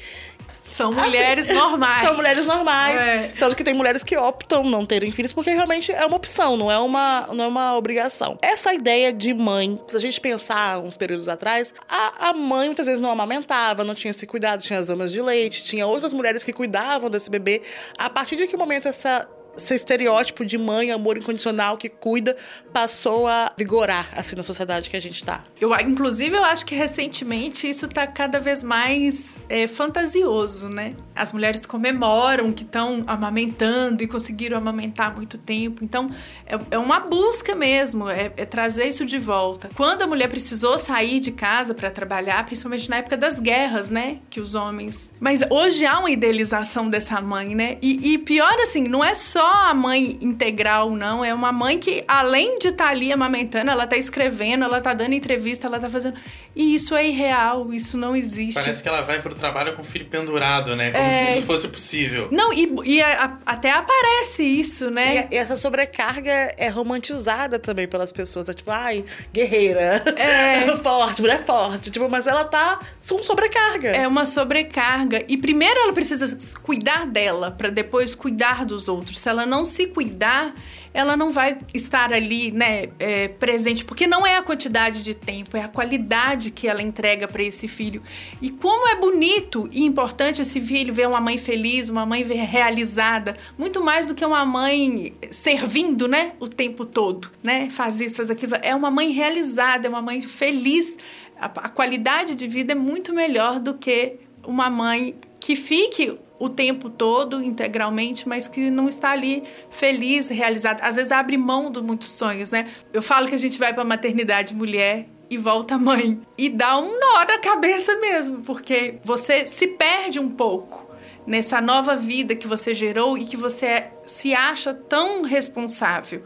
são 0.66 0.92
mulheres 0.92 1.48
assim, 1.48 1.60
normais. 1.60 2.08
São 2.08 2.16
mulheres 2.16 2.46
normais. 2.48 3.00
É. 3.00 3.34
Tanto 3.38 3.56
que 3.56 3.64
tem 3.64 3.76
mulheres 3.76 4.04
que 4.04 4.18
optam 4.18 4.64
não 4.64 4.84
terem 4.84 5.12
filhos 5.12 5.32
porque 5.32 5.52
realmente 5.52 5.92
é 5.92 6.04
uma 6.08 6.18
opção, 6.18 6.58
não 6.58 6.72
é 6.72 6.80
uma, 6.80 7.30
não 7.32 7.44
é 7.44 7.48
uma 7.48 7.78
obrigação. 7.78 8.36
Essa 8.42 8.74
ideia 8.74 9.14
de 9.14 9.32
mãe, 9.32 9.80
se 9.88 9.96
a 9.96 10.00
gente 10.00 10.20
pensar 10.20 10.80
uns 10.80 10.98
períodos 10.98 11.30
atrás, 11.30 11.72
a, 11.88 12.30
a 12.30 12.34
mãe 12.34 12.66
muitas 12.66 12.88
vezes 12.88 13.00
não 13.00 13.12
amamentava, 13.12 13.84
não 13.84 13.94
tinha 13.94 14.10
esse 14.10 14.26
cuidado, 14.26 14.64
tinha 14.64 14.80
as 14.80 14.90
amas 14.90 15.12
de 15.12 15.22
leite, 15.22 15.64
tinha 15.64 15.86
outras 15.86 16.14
mulheres 16.14 16.44
que 16.44 16.52
cuidavam 16.52 17.12
desse 17.12 17.30
bebê. 17.30 17.62
A 17.96 18.10
partir 18.10 18.36
de 18.36 18.48
que 18.48 18.58
momento 18.58 18.88
essa 18.88 19.30
esse 19.58 19.76
estereótipo 19.76 20.46
de 20.46 20.58
mãe, 20.58 20.92
amor 20.92 21.18
incondicional, 21.18 21.78
que 21.78 21.90
cuida, 21.90 22.36
passou 22.74 23.28
a 23.28 23.52
vigorar, 23.58 24.08
assim, 24.16 24.36
na 24.36 24.44
sociedade 24.44 24.90
que 24.90 24.98
a 24.98 25.02
gente 25.02 25.24
tá. 25.24 25.44
Eu, 25.60 25.74
inclusive, 25.80 26.36
eu 26.36 26.44
acho 26.44 26.66
que 26.66 26.76
recentemente 26.76 27.70
isso 27.70 27.88
tá 27.88 28.06
cada 28.06 28.40
vez 28.40 28.64
mais 28.64 29.36
é, 29.50 29.68
fantasioso, 29.68 30.70
né? 30.70 30.96
As 31.16 31.32
mulheres 31.32 31.66
comemoram 31.66 32.52
que 32.52 32.64
estão 32.64 33.04
amamentando 33.08 34.04
e 34.04 34.08
conseguiram 34.08 34.58
amamentar 34.58 35.16
muito 35.16 35.38
tempo. 35.38 35.84
Então, 35.84 36.10
é, 36.46 36.60
é 36.72 36.78
uma 36.78 37.00
busca 37.00 37.56
mesmo, 37.56 38.10
é, 38.10 38.32
é, 38.36 38.46
trazer 38.46 38.86
isso 38.86 39.06
de 39.06 39.18
volta. 39.18 39.70
Quando 39.76 40.02
a 40.02 40.08
mulher 40.08 40.28
precisou 40.28 40.78
sair 40.78 41.20
de 41.20 41.32
casa 41.32 41.74
para 41.74 41.90
trabalhar, 41.90 42.46
principalmente 42.46 42.90
na 42.90 42.98
época 42.98 43.16
das 43.16 43.40
guerras, 43.40 43.90
né? 43.90 44.18
Que 44.30 44.40
os 44.40 44.56
homens. 44.56 45.12
Mas 45.20 45.42
hoje 45.50 45.86
há 45.86 46.00
uma 46.00 46.12
idealização 46.12 46.90
dessa 46.90 47.22
mãe, 47.22 47.56
né? 47.56 47.78
E, 47.82 48.14
e 48.14 48.18
pior 48.18 48.54
assim, 48.62 48.84
não 48.84 49.04
é 49.04 49.16
só 49.16 49.70
a 49.70 49.74
mãe 49.74 50.18
integral, 50.22 50.92
não. 50.92 51.24
É 51.24 51.34
uma 51.34 51.52
mãe 51.52 51.78
que, 51.78 52.04
além 52.08 52.60
de 52.60 52.68
estar 52.68 52.86
tá 52.86 52.90
ali 52.90 53.12
amamentando, 53.12 53.72
ela 53.72 53.86
está 53.86 53.98
escrevendo, 53.98 54.66
ela 54.66 54.80
está 54.80 54.94
dando 54.94 55.14
entrevista, 55.14 55.68
ela 55.68 55.78
está 55.78 55.90
fazendo. 55.90 56.16
E 56.56 56.76
isso 56.76 56.96
é 56.96 57.08
irreal, 57.08 57.74
isso 57.74 57.98
não 57.98 58.16
existe. 58.16 58.56
Parece 58.56 58.84
que 58.84 58.90
ela 58.90 59.02
vai 59.02 59.22
pro 59.22 59.34
trabalho 59.34 59.74
com 59.74 59.82
o 59.82 59.86
filho 59.86 60.06
pendurado, 60.06 60.76
né? 60.76 60.92
Como 60.92 61.05
é... 61.06 61.26
se 61.26 61.38
isso 61.38 61.48
fosse 61.48 61.68
possível. 61.68 62.28
Não, 62.32 62.52
e, 62.52 62.68
e 62.84 63.02
a, 63.02 63.38
até 63.46 63.72
aparece 63.72 64.44
isso, 64.44 64.90
né? 64.90 65.28
E, 65.32 65.36
e, 65.36 65.38
essa 65.38 65.56
sobrecarga 65.56 66.54
é 66.58 66.68
romantizada 66.68 67.58
também 67.58 67.88
pelas 67.88 68.12
pessoas. 68.12 68.50
É 68.50 68.54
tipo, 68.54 68.72
ai, 68.72 69.06
guerreira. 69.34 70.04
É. 70.18 70.76
forte, 70.78 71.22
mulher 71.22 71.44
forte. 71.46 71.92
Tipo, 71.92 72.10
mas 72.10 72.28
ela 72.28 72.44
tá 72.44 72.80
com 73.08 73.24
sobrecarga. 73.24 73.90
É 73.90 74.08
uma 74.08 74.26
sobrecarga. 74.26 75.24
E 75.28 75.38
primeiro 75.38 75.80
ela 75.80 75.94
precisa 75.94 76.38
cuidar 76.62 77.06
dela, 77.06 77.52
para 77.52 77.70
depois 77.70 78.14
cuidar 78.14 78.66
dos 78.66 78.88
outros. 78.88 79.20
Se 79.20 79.30
ela 79.30 79.36
ela 79.36 79.46
não 79.46 79.64
se 79.64 79.88
cuidar, 79.88 80.54
ela 80.96 81.18
não 81.18 81.30
vai 81.30 81.58
estar 81.74 82.14
ali, 82.14 82.52
né, 82.52 82.88
é, 82.98 83.28
presente, 83.28 83.84
porque 83.84 84.08
não 84.08 84.26
é 84.26 84.38
a 84.38 84.42
quantidade 84.42 85.04
de 85.04 85.14
tempo, 85.14 85.58
é 85.58 85.62
a 85.62 85.68
qualidade 85.68 86.52
que 86.52 86.70
ela 86.70 86.82
entrega 86.82 87.28
para 87.28 87.44
esse 87.44 87.68
filho. 87.68 88.02
E 88.42 88.50
como 88.50 88.88
é 88.88 88.96
bonito 88.96 89.68
e 89.74 89.84
importante 89.84 90.42
esse 90.42 90.62
filho 90.62 90.94
ver 90.94 91.06
uma 91.06 91.20
mãe 91.20 91.38
feliz, 91.38 91.90
uma 91.90 92.06
mãe 92.06 92.24
realizada, 92.24 93.36
muito 93.58 93.84
mais 93.84 94.08
do 94.08 94.16
que 94.16 94.26
uma 94.26 94.46
mãe 94.46 95.14
servindo, 95.32 96.08
né, 96.08 96.32
o 96.40 96.48
tempo 96.48 96.86
todo, 96.86 97.30
né, 97.44 97.70
faz 97.70 98.00
isso, 98.00 98.16
faz 98.16 98.30
aquilo. 98.30 98.54
É 98.62 98.74
uma 98.74 98.90
mãe 98.90 99.12
realizada, 99.12 99.88
é 99.88 99.90
uma 99.90 100.02
mãe 100.02 100.22
feliz. 100.22 100.98
a, 101.38 101.48
a 101.48 101.70
qualidade 101.70 102.36
de 102.36 102.48
vida 102.48 102.72
é 102.72 102.76
muito 102.76 103.14
melhor 103.14 103.60
do 103.60 103.74
que 103.74 104.14
uma 104.48 104.70
mãe 104.70 105.14
que 105.42 105.58
fique 105.58 106.18
o 106.38 106.50
tempo 106.50 106.90
todo, 106.90 107.44
integralmente, 107.44 108.28
mas 108.28 108.48
que 108.48 108.70
não 108.70 108.88
está 108.88 109.12
ali 109.12 109.44
feliz, 109.70 110.28
realizada. 110.28 110.84
Às 110.84 110.96
vezes 110.96 111.12
abre 111.12 111.38
mão 111.38 111.72
de 111.72 111.82
muitos 111.82 112.12
sonhos, 112.12 112.52
né? 112.52 112.68
Eu 112.94 113.02
falo 113.02 113.28
que 113.28 113.36
a 113.36 113.40
gente 113.40 113.58
vai 113.58 113.74
para 113.74 113.84
a 113.84 113.86
maternidade 113.86 114.54
mulher 114.54 115.08
e 115.30 115.38
volta 115.38 115.78
mãe. 115.78 116.20
E 116.38 116.50
dá 116.50 116.78
um 116.78 117.00
nó 117.00 117.26
na 117.28 117.40
cabeça 117.40 117.96
mesmo, 117.98 118.42
porque 118.42 118.96
você 119.04 119.48
se 119.48 119.68
perde 119.68 120.20
um 120.20 120.30
pouco 120.30 120.86
nessa 121.26 121.60
nova 121.60 121.96
vida 121.96 122.36
que 122.36 122.48
você 122.48 122.74
gerou 122.74 123.18
e 123.18 123.26
que 123.26 123.38
você 123.38 123.88
se 124.06 124.34
acha 124.34 124.74
tão 124.74 125.24
responsável. 125.24 126.24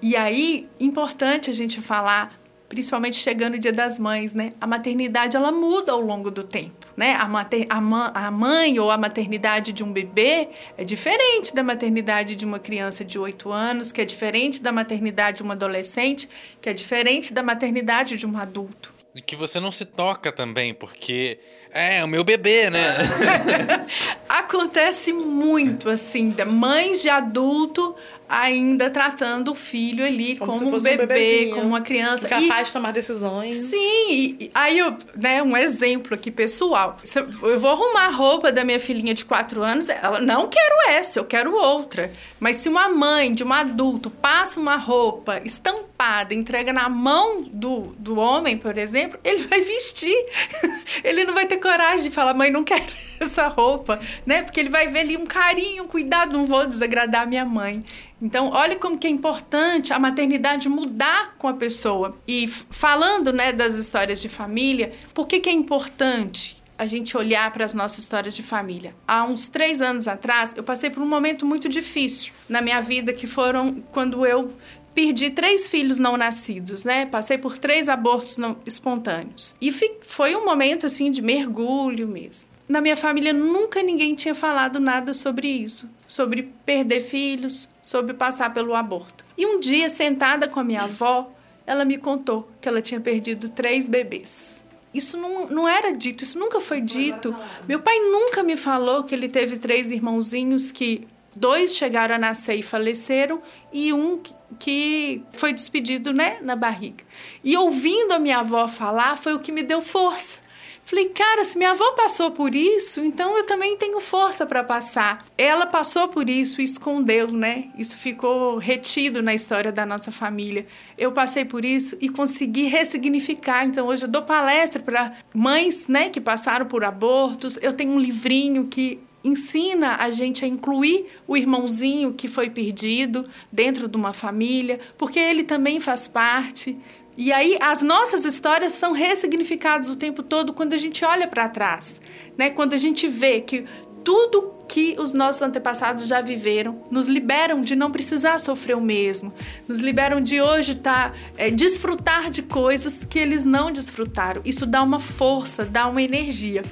E 0.00 0.14
aí, 0.16 0.68
importante 0.78 1.48
a 1.48 1.54
gente 1.54 1.80
falar 1.80 2.42
principalmente 2.72 3.18
chegando 3.18 3.56
o 3.56 3.58
Dia 3.58 3.72
das 3.72 3.98
Mães, 3.98 4.32
né? 4.32 4.54
A 4.58 4.66
maternidade 4.66 5.36
ela 5.36 5.52
muda 5.52 5.92
ao 5.92 6.00
longo 6.00 6.30
do 6.30 6.42
tempo, 6.42 6.81
né? 6.96 7.14
A, 7.14 7.28
mater, 7.28 7.66
a, 7.68 8.26
a 8.26 8.30
mãe 8.30 8.78
ou 8.78 8.90
a 8.90 8.98
maternidade 8.98 9.72
de 9.72 9.82
um 9.82 9.92
bebê 9.92 10.48
é 10.76 10.84
diferente 10.84 11.54
da 11.54 11.62
maternidade 11.62 12.34
de 12.34 12.44
uma 12.44 12.58
criança 12.58 13.04
de 13.04 13.18
8 13.18 13.50
anos, 13.50 13.92
que 13.92 14.00
é 14.00 14.04
diferente 14.04 14.62
da 14.62 14.72
maternidade 14.72 15.38
de 15.38 15.42
um 15.42 15.50
adolescente, 15.50 16.28
que 16.60 16.68
é 16.68 16.72
diferente 16.72 17.32
da 17.32 17.42
maternidade 17.42 18.16
de 18.18 18.26
um 18.26 18.36
adulto. 18.38 18.92
E 19.14 19.20
que 19.20 19.36
você 19.36 19.60
não 19.60 19.70
se 19.70 19.84
toca 19.84 20.32
também, 20.32 20.72
porque 20.72 21.38
é 21.74 22.04
o 22.04 22.08
meu 22.08 22.22
bebê, 22.24 22.70
né? 22.70 22.80
Acontece 24.28 25.12
muito, 25.12 25.88
assim, 25.88 26.34
mães 26.46 27.02
de 27.02 27.08
adulto 27.08 27.94
ainda 28.28 28.88
tratando 28.88 29.50
o 29.50 29.54
filho 29.54 30.02
ali 30.02 30.36
Como 30.36 30.50
como, 30.50 30.70
um 30.70 30.76
um 30.76 30.80
bebê, 30.80 31.06
bebezinho. 31.06 31.54
como 31.54 31.66
uma 31.68 31.82
criança. 31.82 32.26
E- 32.26 32.30
Capaz 32.30 32.68
de 32.68 32.72
tomar 32.72 32.90
decisões. 32.90 33.54
Sim, 33.54 33.76
e- 34.08 34.36
e 34.44 34.50
aí 34.54 34.78
eu, 34.78 34.96
né, 35.20 35.42
um 35.42 35.54
exemplo 35.54 36.14
aqui 36.14 36.30
pessoal. 36.30 36.96
Eu 37.42 37.60
vou 37.60 37.70
arrumar 37.70 38.06
a 38.06 38.10
roupa 38.10 38.50
da 38.50 38.64
minha 38.64 38.80
filhinha 38.80 39.12
de 39.12 39.22
4 39.26 39.62
anos, 39.62 39.90
ela 39.90 40.18
não 40.18 40.48
quero 40.48 40.88
essa, 40.88 41.18
eu 41.18 41.24
quero 41.26 41.54
outra. 41.54 42.10
Mas 42.40 42.56
se 42.56 42.70
uma 42.70 42.88
mãe 42.88 43.34
de 43.34 43.44
um 43.44 43.52
adulto 43.52 44.08
passa 44.08 44.58
uma 44.58 44.76
roupa 44.76 45.38
estampada, 45.44 46.32
entrega 46.32 46.72
na 46.72 46.88
mão 46.88 47.42
do, 47.42 47.94
do 47.98 48.18
homem, 48.18 48.56
por 48.56 48.78
exemplo, 48.78 49.18
ele 49.22 49.42
vai 49.42 49.60
vestir. 49.60 50.16
ele 51.04 51.26
não 51.26 51.34
vai 51.34 51.44
ter 51.44 51.58
coragem 51.62 52.04
de 52.04 52.10
falar, 52.10 52.34
mãe, 52.34 52.50
não 52.50 52.64
quero 52.64 52.92
essa 53.20 53.48
roupa, 53.48 53.98
né? 54.26 54.42
Porque 54.42 54.60
ele 54.60 54.68
vai 54.68 54.88
ver 54.88 55.00
ali 55.00 55.16
um 55.16 55.24
carinho, 55.24 55.84
um 55.84 55.86
cuidado, 55.86 56.32
não 56.32 56.44
vou 56.44 56.66
desagradar 56.66 57.26
minha 57.26 57.44
mãe. 57.44 57.82
Então, 58.20 58.50
olha 58.52 58.76
como 58.76 58.98
que 58.98 59.06
é 59.06 59.10
importante 59.10 59.92
a 59.92 59.98
maternidade 59.98 60.68
mudar 60.68 61.34
com 61.38 61.48
a 61.48 61.54
pessoa. 61.54 62.16
E 62.26 62.46
falando, 62.46 63.32
né, 63.32 63.52
das 63.52 63.74
histórias 63.74 64.20
de 64.20 64.28
família, 64.28 64.92
por 65.14 65.26
que 65.26 65.40
que 65.40 65.48
é 65.48 65.52
importante 65.52 66.60
a 66.78 66.86
gente 66.86 67.16
olhar 67.16 67.50
para 67.52 67.64
as 67.64 67.74
nossas 67.74 68.00
histórias 68.00 68.34
de 68.34 68.42
família? 68.42 68.94
Há 69.06 69.24
uns 69.24 69.48
três 69.48 69.80
anos 69.80 70.06
atrás, 70.08 70.52
eu 70.56 70.62
passei 70.62 70.90
por 70.90 71.02
um 71.02 71.08
momento 71.08 71.46
muito 71.46 71.68
difícil 71.68 72.32
na 72.48 72.60
minha 72.60 72.80
vida, 72.80 73.12
que 73.12 73.26
foram 73.26 73.82
quando 73.92 74.26
eu 74.26 74.52
perdi 74.94 75.30
três 75.30 75.68
filhos 75.68 75.98
não 75.98 76.16
nascidos, 76.16 76.84
né? 76.84 77.06
Passei 77.06 77.38
por 77.38 77.58
três 77.58 77.88
abortos 77.88 78.36
não 78.36 78.56
espontâneos. 78.66 79.54
E 79.60 79.70
foi 80.00 80.36
um 80.36 80.44
momento, 80.44 80.86
assim, 80.86 81.10
de 81.10 81.22
mergulho 81.22 82.06
mesmo. 82.06 82.48
Na 82.68 82.80
minha 82.80 82.96
família 82.96 83.32
nunca 83.32 83.82
ninguém 83.82 84.14
tinha 84.14 84.34
falado 84.34 84.80
nada 84.80 85.12
sobre 85.12 85.48
isso, 85.48 85.88
sobre 86.06 86.52
perder 86.64 87.00
filhos, 87.00 87.68
sobre 87.82 88.14
passar 88.14 88.52
pelo 88.54 88.74
aborto. 88.74 89.24
E 89.36 89.44
um 89.44 89.60
dia, 89.60 89.90
sentada 89.90 90.48
com 90.48 90.60
a 90.60 90.64
minha 90.64 90.82
avó, 90.82 91.30
ela 91.66 91.84
me 91.84 91.98
contou 91.98 92.48
que 92.60 92.68
ela 92.68 92.80
tinha 92.80 93.00
perdido 93.00 93.48
três 93.48 93.88
bebês. 93.88 94.62
Isso 94.94 95.16
não, 95.16 95.46
não 95.46 95.68
era 95.68 95.90
dito, 95.92 96.22
isso 96.22 96.38
nunca 96.38 96.60
foi 96.60 96.80
dito. 96.80 97.34
Meu 97.66 97.80
pai 97.80 97.98
nunca 97.98 98.42
me 98.42 98.56
falou 98.56 99.04
que 99.04 99.14
ele 99.14 99.28
teve 99.28 99.58
três 99.58 99.90
irmãozinhos 99.90 100.70
que 100.70 101.06
dois 101.34 101.74
chegaram 101.74 102.14
a 102.14 102.18
nascer 102.18 102.56
e 102.56 102.62
faleceram 102.62 103.40
e 103.72 103.92
um 103.92 104.20
que 104.58 105.22
foi 105.32 105.52
despedido, 105.52 106.12
né, 106.12 106.38
na 106.42 106.56
barriga. 106.56 107.04
E 107.42 107.56
ouvindo 107.56 108.12
a 108.12 108.18
minha 108.18 108.38
avó 108.38 108.66
falar 108.68 109.16
foi 109.16 109.34
o 109.34 109.38
que 109.38 109.52
me 109.52 109.62
deu 109.62 109.82
força. 109.82 110.40
Falei, 110.84 111.10
cara, 111.10 111.44
se 111.44 111.56
minha 111.56 111.70
avó 111.70 111.92
passou 111.92 112.32
por 112.32 112.54
isso, 112.54 113.00
então 113.00 113.36
eu 113.36 113.44
também 113.44 113.76
tenho 113.76 114.00
força 114.00 114.44
para 114.44 114.64
passar. 114.64 115.24
Ela 115.38 115.64
passou 115.64 116.08
por 116.08 116.28
isso 116.28 116.60
e 116.60 116.64
escondeu, 116.64 117.30
né? 117.30 117.70
Isso 117.78 117.96
ficou 117.96 118.58
retido 118.58 119.22
na 119.22 119.32
história 119.32 119.70
da 119.70 119.86
nossa 119.86 120.10
família. 120.10 120.66
Eu 120.98 121.12
passei 121.12 121.44
por 121.44 121.64
isso 121.64 121.96
e 122.00 122.08
consegui 122.08 122.64
ressignificar. 122.64 123.64
Então 123.64 123.86
hoje 123.86 124.04
eu 124.04 124.08
dou 124.08 124.22
palestra 124.22 124.82
para 124.82 125.12
mães, 125.32 125.86
né, 125.86 126.08
que 126.08 126.20
passaram 126.20 126.66
por 126.66 126.82
abortos. 126.84 127.56
Eu 127.62 127.72
tenho 127.72 127.92
um 127.92 128.00
livrinho 128.00 128.66
que 128.66 128.98
ensina 129.24 129.96
a 129.96 130.10
gente 130.10 130.44
a 130.44 130.48
incluir 130.48 131.06
o 131.26 131.36
irmãozinho 131.36 132.12
que 132.12 132.28
foi 132.28 132.50
perdido 132.50 133.24
dentro 133.50 133.88
de 133.88 133.96
uma 133.96 134.12
família, 134.12 134.80
porque 134.98 135.18
ele 135.18 135.44
também 135.44 135.80
faz 135.80 136.08
parte. 136.08 136.78
E 137.16 137.32
aí 137.32 137.58
as 137.60 137.82
nossas 137.82 138.24
histórias 138.24 138.72
são 138.72 138.92
ressignificadas 138.92 139.88
o 139.88 139.96
tempo 139.96 140.22
todo 140.22 140.52
quando 140.52 140.72
a 140.72 140.78
gente 140.78 141.04
olha 141.04 141.28
para 141.28 141.48
trás, 141.48 142.00
né? 142.38 142.50
Quando 142.50 142.72
a 142.72 142.78
gente 142.78 143.06
vê 143.06 143.40
que 143.40 143.64
tudo 144.02 144.52
que 144.66 144.96
os 144.98 145.12
nossos 145.12 145.42
antepassados 145.42 146.06
já 146.06 146.22
viveram 146.22 146.82
nos 146.90 147.06
liberam 147.06 147.60
de 147.60 147.76
não 147.76 147.90
precisar 147.90 148.38
sofrer 148.38 148.74
o 148.74 148.80
mesmo, 148.80 149.32
nos 149.68 149.78
liberam 149.78 150.20
de 150.20 150.40
hoje 150.40 150.74
tá, 150.74 151.12
é, 151.36 151.50
desfrutar 151.50 152.30
de 152.30 152.42
coisas 152.42 153.04
que 153.04 153.18
eles 153.18 153.44
não 153.44 153.70
desfrutaram. 153.70 154.40
Isso 154.44 154.64
dá 154.64 154.82
uma 154.82 154.98
força, 154.98 155.66
dá 155.66 155.86
uma 155.86 156.02
energia. 156.02 156.62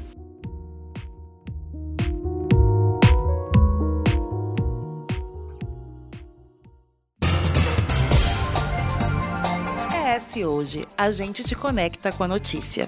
Hoje, 10.39 10.87
a 10.97 11.11
gente 11.11 11.43
te 11.43 11.57
conecta 11.57 12.13
com 12.13 12.23
a 12.23 12.29
notícia. 12.29 12.87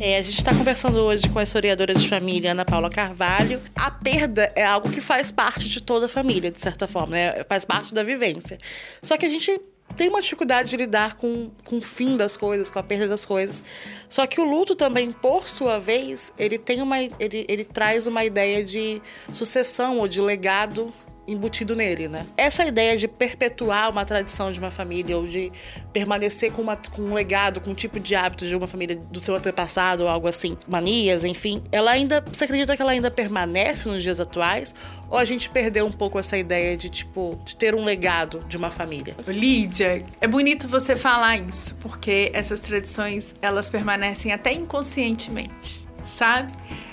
É, 0.00 0.18
a 0.18 0.22
gente 0.22 0.38
está 0.38 0.52
conversando 0.52 0.98
hoje 0.98 1.28
com 1.28 1.38
a 1.38 1.44
historiadora 1.44 1.94
de 1.94 2.08
família 2.08 2.50
Ana 2.50 2.64
Paula 2.64 2.90
Carvalho. 2.90 3.62
A 3.76 3.88
perda 3.88 4.52
é 4.56 4.64
algo 4.64 4.90
que 4.90 5.00
faz 5.00 5.30
parte 5.30 5.68
de 5.68 5.80
toda 5.80 6.06
a 6.06 6.08
família, 6.08 6.50
de 6.50 6.60
certa 6.60 6.88
forma, 6.88 7.14
né? 7.14 7.44
faz 7.48 7.64
parte 7.64 7.94
da 7.94 8.02
vivência. 8.02 8.58
Só 9.00 9.16
que 9.16 9.24
a 9.24 9.30
gente 9.30 9.60
tem 9.96 10.08
uma 10.08 10.20
dificuldade 10.20 10.70
de 10.70 10.76
lidar 10.76 11.14
com, 11.14 11.52
com 11.64 11.78
o 11.78 11.80
fim 11.80 12.16
das 12.16 12.36
coisas, 12.36 12.68
com 12.68 12.80
a 12.80 12.82
perda 12.82 13.06
das 13.06 13.24
coisas. 13.24 13.62
Só 14.08 14.26
que 14.26 14.40
o 14.40 14.44
luto 14.44 14.74
também, 14.74 15.12
por 15.12 15.46
sua 15.46 15.78
vez, 15.78 16.32
ele 16.36 16.58
tem 16.58 16.82
uma, 16.82 17.00
ele, 17.00 17.46
ele 17.48 17.64
traz 17.64 18.08
uma 18.08 18.24
ideia 18.24 18.64
de 18.64 19.00
sucessão 19.32 19.98
ou 19.98 20.08
de 20.08 20.20
legado 20.20 20.92
embutido 21.30 21.76
nele, 21.76 22.08
né? 22.08 22.26
Essa 22.36 22.64
ideia 22.64 22.96
de 22.96 23.06
perpetuar 23.06 23.90
uma 23.90 24.04
tradição 24.04 24.50
de 24.50 24.58
uma 24.58 24.70
família 24.70 25.16
ou 25.16 25.26
de 25.26 25.52
permanecer 25.92 26.52
com, 26.52 26.62
uma, 26.62 26.76
com 26.76 27.02
um 27.02 27.14
legado, 27.14 27.60
com 27.60 27.70
um 27.70 27.74
tipo 27.74 28.00
de 28.00 28.14
hábito 28.14 28.46
de 28.46 28.54
uma 28.54 28.66
família 28.66 28.96
do 28.96 29.20
seu 29.20 29.34
antepassado 29.36 30.02
ou 30.02 30.08
algo 30.08 30.28
assim, 30.28 30.56
manias, 30.66 31.24
enfim, 31.24 31.62
ela 31.70 31.90
ainda, 31.90 32.20
você 32.20 32.44
acredita 32.44 32.76
que 32.76 32.82
ela 32.82 32.92
ainda 32.92 33.10
permanece 33.10 33.88
nos 33.88 34.02
dias 34.02 34.20
atuais? 34.20 34.74
Ou 35.08 35.18
a 35.18 35.24
gente 35.24 35.50
perdeu 35.50 35.86
um 35.86 35.92
pouco 35.92 36.18
essa 36.18 36.38
ideia 36.38 36.76
de, 36.76 36.88
tipo, 36.88 37.38
de 37.44 37.56
ter 37.56 37.74
um 37.74 37.84
legado 37.84 38.44
de 38.48 38.56
uma 38.56 38.70
família? 38.70 39.16
Lídia, 39.26 40.04
é 40.20 40.28
bonito 40.28 40.68
você 40.68 40.94
falar 40.94 41.36
isso, 41.38 41.74
porque 41.76 42.30
essas 42.32 42.60
tradições, 42.60 43.34
elas 43.42 43.68
permanecem 43.68 44.32
até 44.32 44.52
inconscientemente, 44.52 45.88
sabe? 46.04 46.52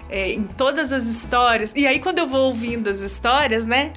É, 0.10 0.32
em 0.32 0.43
todas 0.43 0.91
as 0.91 1.06
histórias. 1.06 1.73
E 1.76 1.86
aí, 1.86 2.00
quando 2.00 2.19
eu 2.19 2.28
vou 2.28 2.47
ouvindo 2.47 2.89
as 2.89 3.02
histórias, 3.02 3.65
né? 3.65 3.91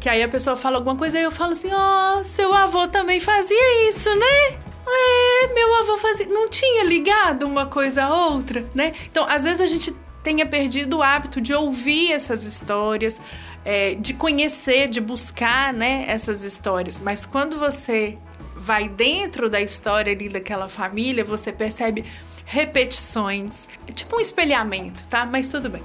Que 0.00 0.08
aí 0.08 0.22
a 0.22 0.28
pessoa 0.28 0.56
fala 0.56 0.76
alguma 0.76 0.96
coisa 0.96 1.18
e 1.18 1.22
eu 1.22 1.30
falo 1.30 1.52
assim: 1.52 1.70
ó, 1.72 2.18
oh, 2.18 2.24
seu 2.24 2.52
avô 2.52 2.86
também 2.88 3.20
fazia 3.20 3.88
isso, 3.88 4.08
né? 4.14 4.58
É, 4.86 5.54
meu 5.54 5.74
avô 5.80 5.98
fazia. 5.98 6.26
Não 6.26 6.48
tinha 6.48 6.84
ligado 6.84 7.44
uma 7.44 7.66
coisa 7.66 8.04
a 8.04 8.26
outra, 8.28 8.64
né? 8.74 8.92
Então, 9.10 9.26
às 9.28 9.44
vezes 9.44 9.60
a 9.60 9.66
gente 9.66 9.94
tenha 10.22 10.46
perdido 10.46 10.98
o 10.98 11.02
hábito 11.02 11.40
de 11.40 11.54
ouvir 11.54 12.12
essas 12.12 12.44
histórias, 12.44 13.20
é, 13.64 13.94
de 13.94 14.14
conhecer, 14.14 14.88
de 14.88 15.00
buscar, 15.00 15.72
né, 15.72 16.04
essas 16.08 16.42
histórias. 16.42 17.00
Mas 17.00 17.24
quando 17.24 17.58
você 17.58 18.18
vai 18.54 18.88
dentro 18.88 19.48
da 19.48 19.60
história 19.60 20.12
ali 20.12 20.28
daquela 20.28 20.68
família, 20.68 21.24
você 21.24 21.52
percebe 21.52 22.04
repetições, 22.50 23.68
tipo 23.94 24.16
um 24.16 24.20
espelhamento, 24.20 25.06
tá? 25.06 25.26
Mas 25.26 25.50
tudo 25.50 25.68
bem. 25.68 25.82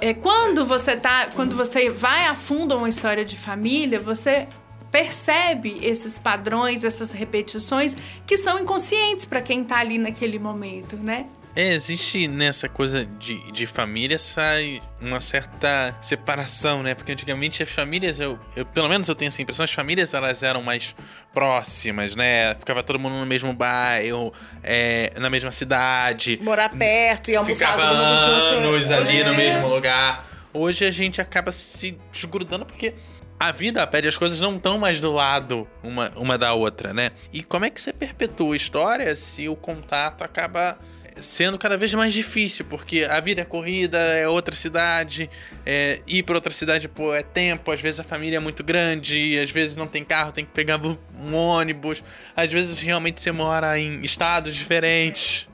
É 0.00 0.14
quando 0.14 0.64
você 0.64 0.96
tá, 0.96 1.26
quando 1.34 1.54
você 1.54 1.90
vai 1.90 2.24
a 2.24 2.34
fundo 2.34 2.72
a 2.72 2.78
uma 2.78 2.88
história 2.88 3.22
de 3.22 3.36
família, 3.36 4.00
você 4.00 4.48
percebe 4.90 5.78
esses 5.82 6.18
padrões, 6.18 6.84
essas 6.84 7.12
repetições 7.12 7.94
que 8.26 8.38
são 8.38 8.58
inconscientes 8.58 9.26
para 9.26 9.42
quem 9.42 9.62
tá 9.62 9.76
ali 9.76 9.98
naquele 9.98 10.38
momento, 10.38 10.96
né? 10.96 11.26
É, 11.56 11.72
existe 11.72 12.28
nessa 12.28 12.68
coisa 12.68 13.06
de, 13.18 13.50
de 13.50 13.66
família 13.66 14.18
sai 14.18 14.82
uma 15.00 15.22
certa 15.22 15.96
separação, 16.02 16.82
né? 16.82 16.94
Porque 16.94 17.10
antigamente 17.10 17.62
as 17.62 17.70
famílias, 17.70 18.20
eu, 18.20 18.38
eu, 18.54 18.66
pelo 18.66 18.86
menos 18.90 19.08
eu 19.08 19.14
tenho 19.14 19.28
essa 19.28 19.40
impressão, 19.40 19.64
as 19.64 19.72
famílias 19.72 20.12
elas 20.12 20.42
eram 20.42 20.62
mais 20.62 20.94
próximas, 21.32 22.14
né? 22.14 22.54
Ficava 22.56 22.82
todo 22.82 22.98
mundo 22.98 23.14
no 23.14 23.24
mesmo 23.24 23.54
bairro, 23.54 24.34
é, 24.62 25.10
na 25.16 25.30
mesma 25.30 25.50
cidade. 25.50 26.38
Morar 26.42 26.68
perto 26.68 27.30
e 27.30 27.36
almoçar 27.36 27.72
Ficava 27.72 27.88
todo 27.88 28.04
mundo 28.04 28.18
junto. 28.18 28.76
anos 28.76 28.90
ali 28.90 29.24
no 29.24 29.34
mesmo 29.34 29.66
lugar. 29.66 30.28
Hoje 30.52 30.84
a 30.84 30.90
gente 30.90 31.22
acaba 31.22 31.50
se 31.52 31.98
desgrudando 32.12 32.66
porque 32.66 32.92
a 33.40 33.50
vida 33.50 33.86
pede, 33.86 34.08
as 34.08 34.18
coisas 34.18 34.40
não 34.40 34.56
estão 34.56 34.78
mais 34.78 35.00
do 35.00 35.10
lado 35.10 35.66
uma, 35.82 36.10
uma 36.16 36.36
da 36.36 36.52
outra, 36.52 36.92
né? 36.92 37.12
E 37.32 37.42
como 37.42 37.64
é 37.64 37.70
que 37.70 37.80
você 37.80 37.94
perpetua 37.94 38.52
a 38.52 38.56
história 38.56 39.16
se 39.16 39.48
o 39.48 39.56
contato 39.56 40.22
acaba 40.22 40.78
sendo 41.18 41.58
cada 41.58 41.76
vez 41.76 41.92
mais 41.94 42.12
difícil? 42.12 42.64
Porque 42.64 43.04
a 43.04 43.20
vida 43.20 43.42
é 43.42 43.44
corrida, 43.44 43.98
é 43.98 44.28
outra 44.28 44.54
cidade, 44.54 45.30
é, 45.64 46.00
ir 46.06 46.22
para 46.22 46.34
outra 46.34 46.52
cidade 46.52 46.88
pô, 46.88 47.14
é 47.14 47.22
tempo, 47.22 47.70
às 47.70 47.80
vezes 47.80 48.00
a 48.00 48.04
família 48.04 48.36
é 48.36 48.40
muito 48.40 48.62
grande, 48.62 49.38
às 49.38 49.50
vezes 49.50 49.76
não 49.76 49.86
tem 49.86 50.04
carro, 50.04 50.32
tem 50.32 50.44
que 50.44 50.52
pegar 50.52 50.78
um 50.78 51.34
ônibus, 51.34 52.02
às 52.36 52.52
vezes 52.52 52.80
realmente 52.80 53.20
você 53.20 53.32
mora 53.32 53.78
em 53.78 54.04
estados 54.04 54.54
diferentes. 54.54 55.48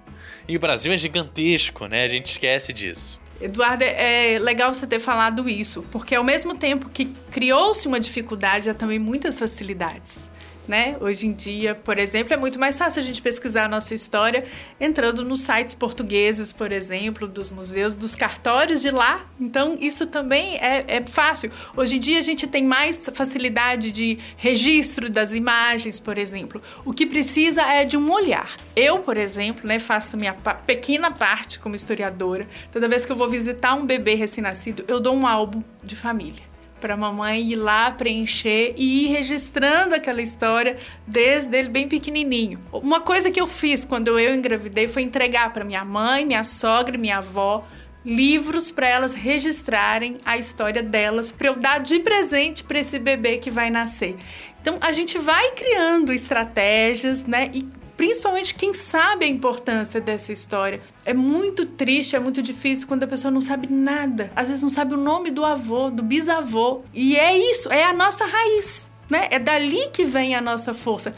E 0.48 0.56
o 0.56 0.60
Brasil 0.60 0.92
é 0.92 0.98
gigantesco, 0.98 1.86
né? 1.86 2.04
A 2.04 2.08
gente 2.08 2.26
esquece 2.26 2.72
disso. 2.72 3.20
Eduardo, 3.40 3.82
é 3.82 4.38
legal 4.40 4.72
você 4.72 4.86
ter 4.86 5.00
falado 5.00 5.48
isso, 5.48 5.84
porque 5.90 6.14
ao 6.14 6.22
mesmo 6.22 6.54
tempo 6.54 6.88
que 6.88 7.06
criou-se 7.30 7.88
uma 7.88 7.98
dificuldade, 7.98 8.70
há 8.70 8.74
também 8.74 8.98
muitas 8.98 9.38
facilidades. 9.38 10.30
Né? 10.66 10.96
Hoje 11.00 11.26
em 11.26 11.32
dia, 11.32 11.74
por 11.74 11.98
exemplo, 11.98 12.32
é 12.32 12.36
muito 12.36 12.58
mais 12.58 12.78
fácil 12.78 13.00
a 13.00 13.04
gente 13.04 13.20
pesquisar 13.20 13.64
a 13.64 13.68
nossa 13.68 13.94
história 13.94 14.44
entrando 14.80 15.24
nos 15.24 15.40
sites 15.40 15.74
portugueses, 15.74 16.52
por 16.52 16.72
exemplo, 16.72 17.26
dos 17.26 17.50
museus, 17.50 17.96
dos 17.96 18.14
cartórios 18.14 18.80
de 18.80 18.90
lá. 18.90 19.26
Então, 19.40 19.76
isso 19.80 20.06
também 20.06 20.56
é, 20.58 20.84
é 20.86 21.02
fácil. 21.02 21.50
Hoje 21.76 21.96
em 21.96 22.00
dia, 22.00 22.18
a 22.18 22.22
gente 22.22 22.46
tem 22.46 22.64
mais 22.64 23.08
facilidade 23.12 23.90
de 23.90 24.18
registro 24.36 25.10
das 25.10 25.32
imagens, 25.32 25.98
por 25.98 26.16
exemplo. 26.16 26.62
O 26.84 26.92
que 26.92 27.06
precisa 27.06 27.62
é 27.62 27.84
de 27.84 27.96
um 27.96 28.10
olhar. 28.10 28.56
Eu, 28.76 29.00
por 29.00 29.16
exemplo, 29.16 29.66
né, 29.66 29.78
faço 29.78 30.16
minha 30.16 30.34
pequena 30.34 31.10
parte 31.10 31.58
como 31.58 31.74
historiadora. 31.74 32.46
Toda 32.70 32.88
vez 32.88 33.04
que 33.04 33.12
eu 33.12 33.16
vou 33.16 33.28
visitar 33.28 33.74
um 33.74 33.84
bebê 33.84 34.14
recém-nascido, 34.14 34.84
eu 34.86 35.00
dou 35.00 35.14
um 35.14 35.26
álbum 35.26 35.62
de 35.82 35.96
família 35.96 36.51
para 36.82 36.94
a 36.94 36.96
mamãe 36.96 37.52
ir 37.52 37.56
lá 37.56 37.92
preencher 37.92 38.74
e 38.76 39.04
ir 39.04 39.08
registrando 39.10 39.94
aquela 39.94 40.20
história 40.20 40.76
desde 41.06 41.56
ele 41.56 41.68
bem 41.68 41.86
pequenininho. 41.86 42.60
Uma 42.72 43.00
coisa 43.00 43.30
que 43.30 43.40
eu 43.40 43.46
fiz 43.46 43.84
quando 43.84 44.18
eu 44.18 44.34
engravidei 44.34 44.88
foi 44.88 45.02
entregar 45.02 45.52
para 45.52 45.64
minha 45.64 45.84
mãe, 45.84 46.26
minha 46.26 46.42
sogra, 46.42 46.98
minha 46.98 47.18
avó 47.18 47.64
livros 48.04 48.72
para 48.72 48.88
elas 48.88 49.14
registrarem 49.14 50.18
a 50.24 50.36
história 50.36 50.82
delas, 50.82 51.30
para 51.30 51.46
eu 51.46 51.54
dar 51.54 51.78
de 51.78 52.00
presente 52.00 52.64
para 52.64 52.80
esse 52.80 52.98
bebê 52.98 53.38
que 53.38 53.48
vai 53.48 53.70
nascer. 53.70 54.16
Então 54.60 54.76
a 54.80 54.90
gente 54.90 55.18
vai 55.18 55.52
criando 55.52 56.12
estratégias, 56.12 57.24
né? 57.24 57.48
E 57.54 57.62
principalmente 58.02 58.56
quem 58.56 58.74
sabe 58.74 59.26
a 59.26 59.28
importância 59.28 60.00
dessa 60.00 60.32
história. 60.32 60.80
É 61.04 61.14
muito 61.14 61.64
triste, 61.64 62.16
é 62.16 62.18
muito 62.18 62.42
difícil 62.42 62.88
quando 62.88 63.04
a 63.04 63.06
pessoa 63.06 63.30
não 63.30 63.40
sabe 63.40 63.72
nada. 63.72 64.28
Às 64.34 64.48
vezes 64.48 64.60
não 64.60 64.70
sabe 64.70 64.94
o 64.94 64.96
nome 64.96 65.30
do 65.30 65.44
avô, 65.44 65.88
do 65.88 66.02
bisavô. 66.02 66.82
E 66.92 67.16
é 67.16 67.38
isso, 67.38 67.70
é 67.70 67.84
a 67.84 67.92
nossa 67.92 68.26
raiz, 68.26 68.90
né? 69.08 69.28
É 69.30 69.38
dali 69.38 69.88
que 69.92 70.04
vem 70.04 70.34
a 70.34 70.40
nossa 70.40 70.74
força. 70.74 71.12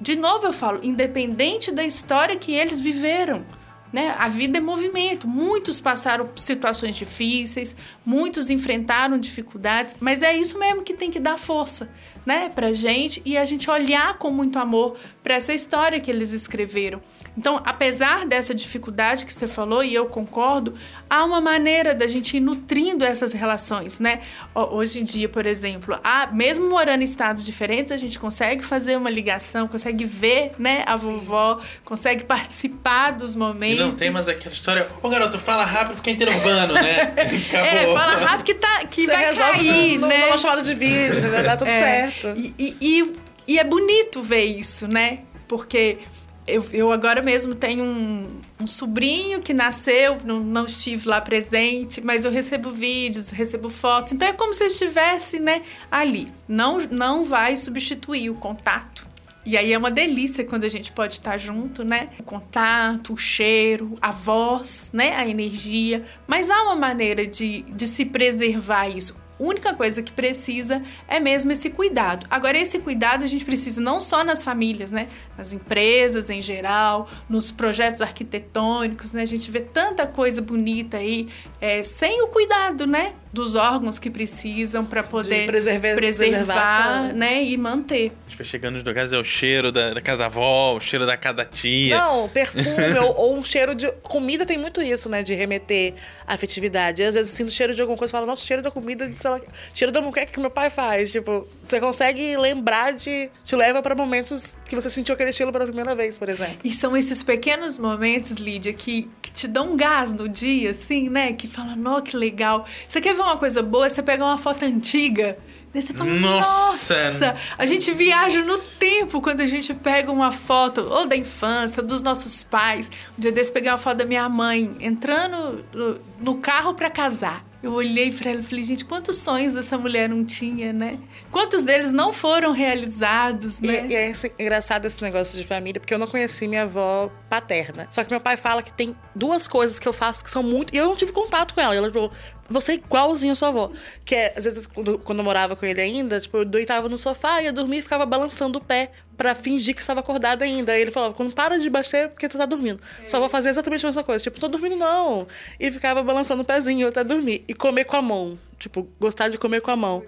De 0.00 0.16
novo 0.16 0.48
eu 0.48 0.52
falo, 0.52 0.80
independente 0.82 1.70
da 1.70 1.84
história 1.84 2.34
que 2.34 2.52
eles 2.52 2.80
viveram. 2.80 3.46
Né? 3.94 4.12
A 4.18 4.26
vida 4.26 4.58
é 4.58 4.60
movimento. 4.60 5.28
Muitos 5.28 5.80
passaram 5.80 6.28
situações 6.34 6.96
difíceis, 6.96 7.76
muitos 8.04 8.50
enfrentaram 8.50 9.16
dificuldades, 9.16 9.94
mas 10.00 10.20
é 10.20 10.36
isso 10.36 10.58
mesmo 10.58 10.82
que 10.82 10.94
tem 10.94 11.12
que 11.12 11.20
dar 11.20 11.38
força 11.38 11.88
né, 12.26 12.48
pra 12.48 12.72
gente 12.72 13.20
e 13.24 13.36
a 13.36 13.44
gente 13.44 13.70
olhar 13.70 14.18
com 14.18 14.30
muito 14.30 14.58
amor 14.58 14.96
para 15.22 15.34
essa 15.34 15.52
história 15.52 16.00
que 16.00 16.10
eles 16.10 16.32
escreveram. 16.32 17.00
Então, 17.36 17.60
apesar 17.64 18.26
dessa 18.26 18.54
dificuldade 18.54 19.26
que 19.26 19.32
você 19.32 19.46
falou, 19.46 19.84
e 19.84 19.94
eu 19.94 20.06
concordo, 20.06 20.74
há 21.08 21.24
uma 21.24 21.40
maneira 21.40 21.94
da 21.94 22.06
gente 22.06 22.36
ir 22.36 22.40
nutrindo 22.40 23.04
essas 23.04 23.32
relações, 23.32 23.98
né? 23.98 24.20
Hoje 24.54 25.00
em 25.00 25.04
dia, 25.04 25.28
por 25.28 25.44
exemplo, 25.46 25.98
há, 26.02 26.28
mesmo 26.32 26.68
morando 26.68 27.02
em 27.02 27.04
estados 27.04 27.44
diferentes, 27.44 27.92
a 27.92 27.96
gente 27.96 28.18
consegue 28.18 28.64
fazer 28.64 28.96
uma 28.96 29.10
ligação, 29.10 29.68
consegue 29.68 30.04
ver, 30.04 30.52
né, 30.58 30.82
a 30.86 30.96
vovó, 30.96 31.60
consegue 31.84 32.24
participar 32.24 33.12
dos 33.12 33.36
momentos. 33.36 33.83
Não 33.88 33.94
tem 33.94 34.10
mais 34.10 34.28
aquela 34.28 34.54
história, 34.54 34.88
ô 35.02 35.08
garoto, 35.08 35.38
fala 35.38 35.64
rápido 35.64 35.96
porque 35.96 36.10
é 36.10 36.12
interurbano, 36.12 36.74
né? 36.74 37.02
Acabou. 37.48 37.68
É, 37.68 37.94
fala 37.94 38.16
rápido 38.16 38.44
que, 38.44 38.54
tá, 38.54 38.84
que 38.84 39.06
vai 39.06 39.34
cair, 39.34 39.98
no, 39.98 40.06
né? 40.06 40.26
Numa 40.26 40.38
chamada 40.38 40.62
de 40.62 40.74
vídeo, 40.74 41.30
vai 41.30 41.42
dar 41.42 41.56
tudo 41.56 41.68
é. 41.68 42.10
certo. 42.10 42.38
E, 42.38 42.54
e, 42.58 42.76
e, 42.80 43.12
e, 43.48 43.58
é 43.58 43.64
bonito 43.64 44.22
ver 44.22 44.44
isso, 44.44 44.86
né? 44.88 45.20
Porque 45.46 45.98
eu, 46.46 46.64
eu 46.72 46.92
agora 46.92 47.22
mesmo 47.22 47.54
tenho 47.54 47.82
um, 47.84 48.40
um 48.60 48.66
sobrinho 48.66 49.40
que 49.40 49.54
nasceu, 49.54 50.18
não, 50.24 50.40
não, 50.40 50.66
estive 50.66 51.08
lá 51.08 51.20
presente, 51.20 52.00
mas 52.02 52.24
eu 52.24 52.30
recebo 52.30 52.70
vídeos, 52.70 53.30
recebo 53.30 53.70
fotos. 53.70 54.12
Então 54.12 54.28
é 54.28 54.32
como 54.32 54.52
se 54.52 54.62
eu 54.62 54.68
estivesse 54.68 55.38
né, 55.38 55.62
ali. 55.90 56.28
Não, 56.46 56.78
não 56.90 57.24
vai 57.24 57.56
substituir 57.56 58.30
o 58.30 58.34
contato. 58.34 59.13
E 59.44 59.56
aí 59.56 59.72
é 59.72 59.78
uma 59.78 59.90
delícia 59.90 60.44
quando 60.44 60.64
a 60.64 60.68
gente 60.68 60.90
pode 60.92 61.14
estar 61.14 61.36
junto, 61.36 61.84
né? 61.84 62.08
O 62.18 62.22
contato, 62.22 63.12
o 63.12 63.16
cheiro, 63.16 63.94
a 64.00 64.10
voz, 64.10 64.90
né? 64.92 65.14
A 65.16 65.26
energia. 65.28 66.02
Mas 66.26 66.48
há 66.48 66.62
uma 66.62 66.76
maneira 66.76 67.26
de, 67.26 67.62
de 67.62 67.86
se 67.86 68.04
preservar 68.04 68.88
isso 68.88 69.14
única 69.38 69.74
coisa 69.74 70.02
que 70.02 70.12
precisa 70.12 70.82
é 71.08 71.18
mesmo 71.18 71.52
esse 71.52 71.70
cuidado. 71.70 72.26
Agora, 72.30 72.58
esse 72.58 72.78
cuidado 72.78 73.24
a 73.24 73.26
gente 73.26 73.44
precisa 73.44 73.80
não 73.80 74.00
só 74.00 74.24
nas 74.24 74.42
famílias, 74.42 74.92
né? 74.92 75.08
Nas 75.36 75.52
empresas 75.52 76.30
em 76.30 76.40
geral, 76.40 77.08
nos 77.28 77.50
projetos 77.50 78.00
arquitetônicos, 78.00 79.12
né? 79.12 79.22
A 79.22 79.26
gente 79.26 79.50
vê 79.50 79.60
tanta 79.60 80.06
coisa 80.06 80.40
bonita 80.40 80.98
aí, 80.98 81.28
é, 81.60 81.82
sem 81.82 82.22
o 82.22 82.28
cuidado, 82.28 82.86
né? 82.86 83.14
Dos 83.34 83.54
órgãos 83.54 83.98
que 83.98 84.08
precisam 84.08 84.84
para 84.84 85.02
poder 85.02 85.46
preservar, 85.46 85.94
preservar 85.96 87.12
né, 87.12 87.42
e 87.42 87.56
manter. 87.56 88.12
A 88.26 88.30
gente 88.30 88.38
vai 88.38 88.46
chegando 88.46 88.74
nos 88.76 88.84
lugares, 88.84 89.12
é 89.12 89.18
o 89.18 89.24
cheiro 89.24 89.72
da, 89.72 89.92
da 89.92 90.00
casa 90.00 90.18
da 90.18 90.26
avó, 90.26 90.74
o 90.74 90.80
cheiro 90.80 91.04
da 91.04 91.16
casa 91.16 91.34
da 91.38 91.44
tia. 91.44 91.98
Não, 91.98 92.28
perfume 92.28 92.98
ou, 93.02 93.16
ou, 93.16 93.36
um 93.36 93.44
cheiro 93.44 93.74
de... 93.74 93.90
Comida 94.02 94.46
tem 94.46 94.56
muito 94.56 94.80
isso, 94.80 95.08
né, 95.08 95.22
de 95.22 95.34
remeter 95.34 95.94
afetividade. 96.26 97.02
às 97.02 97.14
vezes 97.14 97.32
sinto 97.32 97.50
cheiro 97.50 97.74
de 97.74 97.80
alguma 97.80 97.98
coisa 97.98 98.12
e 98.12 98.12
falo, 98.12 98.26
nossa, 98.26 98.44
cheiro 98.44 98.62
da 98.62 98.70
comida, 98.70 99.12
sei 99.18 99.30
lá, 99.30 99.40
cheiro 99.74 99.92
da 99.92 100.00
muqueca 100.00 100.30
que 100.30 100.40
meu 100.40 100.50
pai 100.50 100.70
faz. 100.70 101.10
Tipo, 101.10 101.46
você 101.60 101.80
consegue 101.80 102.36
lembrar 102.36 102.92
de... 102.92 103.28
Te 103.44 103.56
leva 103.56 103.82
para 103.82 103.94
momentos 103.94 104.56
que 104.64 104.76
você 104.76 104.88
sentiu 104.88 105.14
aquele 105.14 105.32
cheiro 105.32 105.52
pela 105.52 105.66
primeira 105.66 105.94
vez, 105.94 106.16
por 106.16 106.28
exemplo. 106.28 106.58
E 106.62 106.72
são 106.72 106.96
esses 106.96 107.22
pequenos 107.22 107.78
momentos, 107.78 108.36
Lídia, 108.36 108.72
que, 108.72 109.10
que 109.20 109.32
te 109.32 109.48
dão 109.48 109.72
um 109.72 109.76
gás 109.76 110.12
no 110.12 110.28
dia, 110.28 110.70
assim, 110.70 111.08
né? 111.08 111.32
Que 111.32 111.48
fala, 111.48 111.74
não, 111.74 112.00
que 112.00 112.16
legal. 112.16 112.64
Você 112.86 113.00
quer 113.00 113.14
ver 113.14 113.23
uma 113.24 113.36
coisa 113.36 113.62
boa, 113.62 113.88
você 113.88 114.02
pega 114.02 114.24
uma 114.24 114.38
foto 114.38 114.64
antiga. 114.64 115.36
Daí 115.74 115.82
você 115.82 115.92
fala, 115.92 116.10
nossa. 116.10 117.10
nossa! 117.10 117.34
A 117.58 117.66
gente 117.66 117.92
viaja 117.92 118.40
no 118.42 118.58
tempo 118.58 119.20
quando 119.20 119.40
a 119.40 119.46
gente 119.48 119.74
pega 119.74 120.12
uma 120.12 120.30
foto, 120.30 120.82
ou 120.82 121.04
da 121.04 121.16
infância, 121.16 121.82
dos 121.82 122.00
nossos 122.00 122.44
pais. 122.44 122.88
Um 123.18 123.20
dia 123.20 123.32
desse 123.32 123.50
peguei 123.50 123.70
uma 123.70 123.78
foto 123.78 123.98
da 123.98 124.04
minha 124.04 124.28
mãe 124.28 124.76
entrando 124.78 125.64
no, 125.72 126.00
no 126.20 126.36
carro 126.36 126.74
para 126.74 126.88
casar. 126.88 127.42
Eu 127.60 127.72
olhei 127.72 128.12
para 128.12 128.30
ela 128.30 128.40
e 128.40 128.42
falei, 128.42 128.62
gente, 128.62 128.84
quantos 128.84 129.16
sonhos 129.16 129.56
essa 129.56 129.78
mulher 129.78 130.06
não 130.06 130.22
tinha, 130.22 130.70
né? 130.70 130.98
Quantos 131.30 131.64
deles 131.64 131.92
não 131.92 132.12
foram 132.12 132.52
realizados, 132.52 133.58
né? 133.58 133.86
E, 133.88 133.92
e 133.92 133.96
é 133.96 134.12
engraçado 134.38 134.84
esse 134.84 135.02
negócio 135.02 135.34
de 135.34 135.44
família, 135.44 135.80
porque 135.80 135.94
eu 135.94 135.98
não 135.98 136.06
conheci 136.06 136.46
minha 136.46 136.64
avó 136.64 137.10
paterna. 137.30 137.86
Só 137.90 138.04
que 138.04 138.10
meu 138.10 138.20
pai 138.20 138.36
fala 138.36 138.62
que 138.62 138.70
tem 138.70 138.94
duas 139.14 139.48
coisas 139.48 139.78
que 139.78 139.88
eu 139.88 139.94
faço 139.94 140.22
que 140.22 140.28
são 140.28 140.42
muito. 140.42 140.74
E 140.74 140.76
eu 140.76 140.86
não 140.86 140.94
tive 140.94 141.10
contato 141.10 141.54
com 141.54 141.60
ela. 141.62 141.74
Ela 141.74 141.90
falou, 141.90 142.12
você 142.48 142.72
é 142.72 142.74
igualzinho 142.74 143.32
a 143.32 143.36
sua 143.36 143.48
avó. 143.48 143.70
Que 144.04 144.14
é, 144.14 144.34
às 144.36 144.44
vezes, 144.44 144.66
quando, 144.66 144.98
quando 144.98 145.18
eu 145.18 145.24
morava 145.24 145.56
com 145.56 145.64
ele 145.64 145.80
ainda, 145.80 146.20
tipo, 146.20 146.36
eu 146.38 146.44
deitava 146.44 146.88
no 146.88 146.98
sofá, 146.98 147.42
ia 147.42 147.52
dormir 147.52 147.78
e 147.78 147.82
ficava 147.82 148.04
balançando 148.04 148.58
o 148.58 148.60
pé 148.62 148.90
para 149.16 149.34
fingir 149.34 149.74
que 149.74 149.80
estava 149.80 150.00
acordada 150.00 150.44
ainda. 150.44 150.72
Aí 150.72 150.82
ele 150.82 150.90
falava, 150.90 151.14
quando 151.14 151.32
para 151.34 151.58
de 151.58 151.70
bater, 151.70 151.96
é 151.96 152.08
porque 152.08 152.28
tu 152.28 152.36
tá 152.36 152.46
dormindo. 152.46 152.80
É. 153.02 153.08
Só 153.08 153.18
vou 153.18 153.28
fazer 153.28 153.48
exatamente 153.48 153.84
a 153.84 153.88
mesma 153.88 154.04
coisa. 154.04 154.22
Tipo, 154.22 154.38
tô 154.38 154.48
dormindo 154.48 154.76
não. 154.76 155.26
E 155.58 155.70
ficava 155.70 156.02
balançando 156.02 156.42
o 156.42 156.44
pezinho 156.44 156.88
até 156.88 157.02
dormir. 157.02 157.44
E 157.48 157.54
comer 157.54 157.84
com 157.84 157.96
a 157.96 158.02
mão. 158.02 158.38
Tipo, 158.58 158.88
gostar 159.00 159.28
de 159.28 159.38
comer 159.38 159.60
com 159.60 159.70
a 159.70 159.76
mão. 159.76 160.04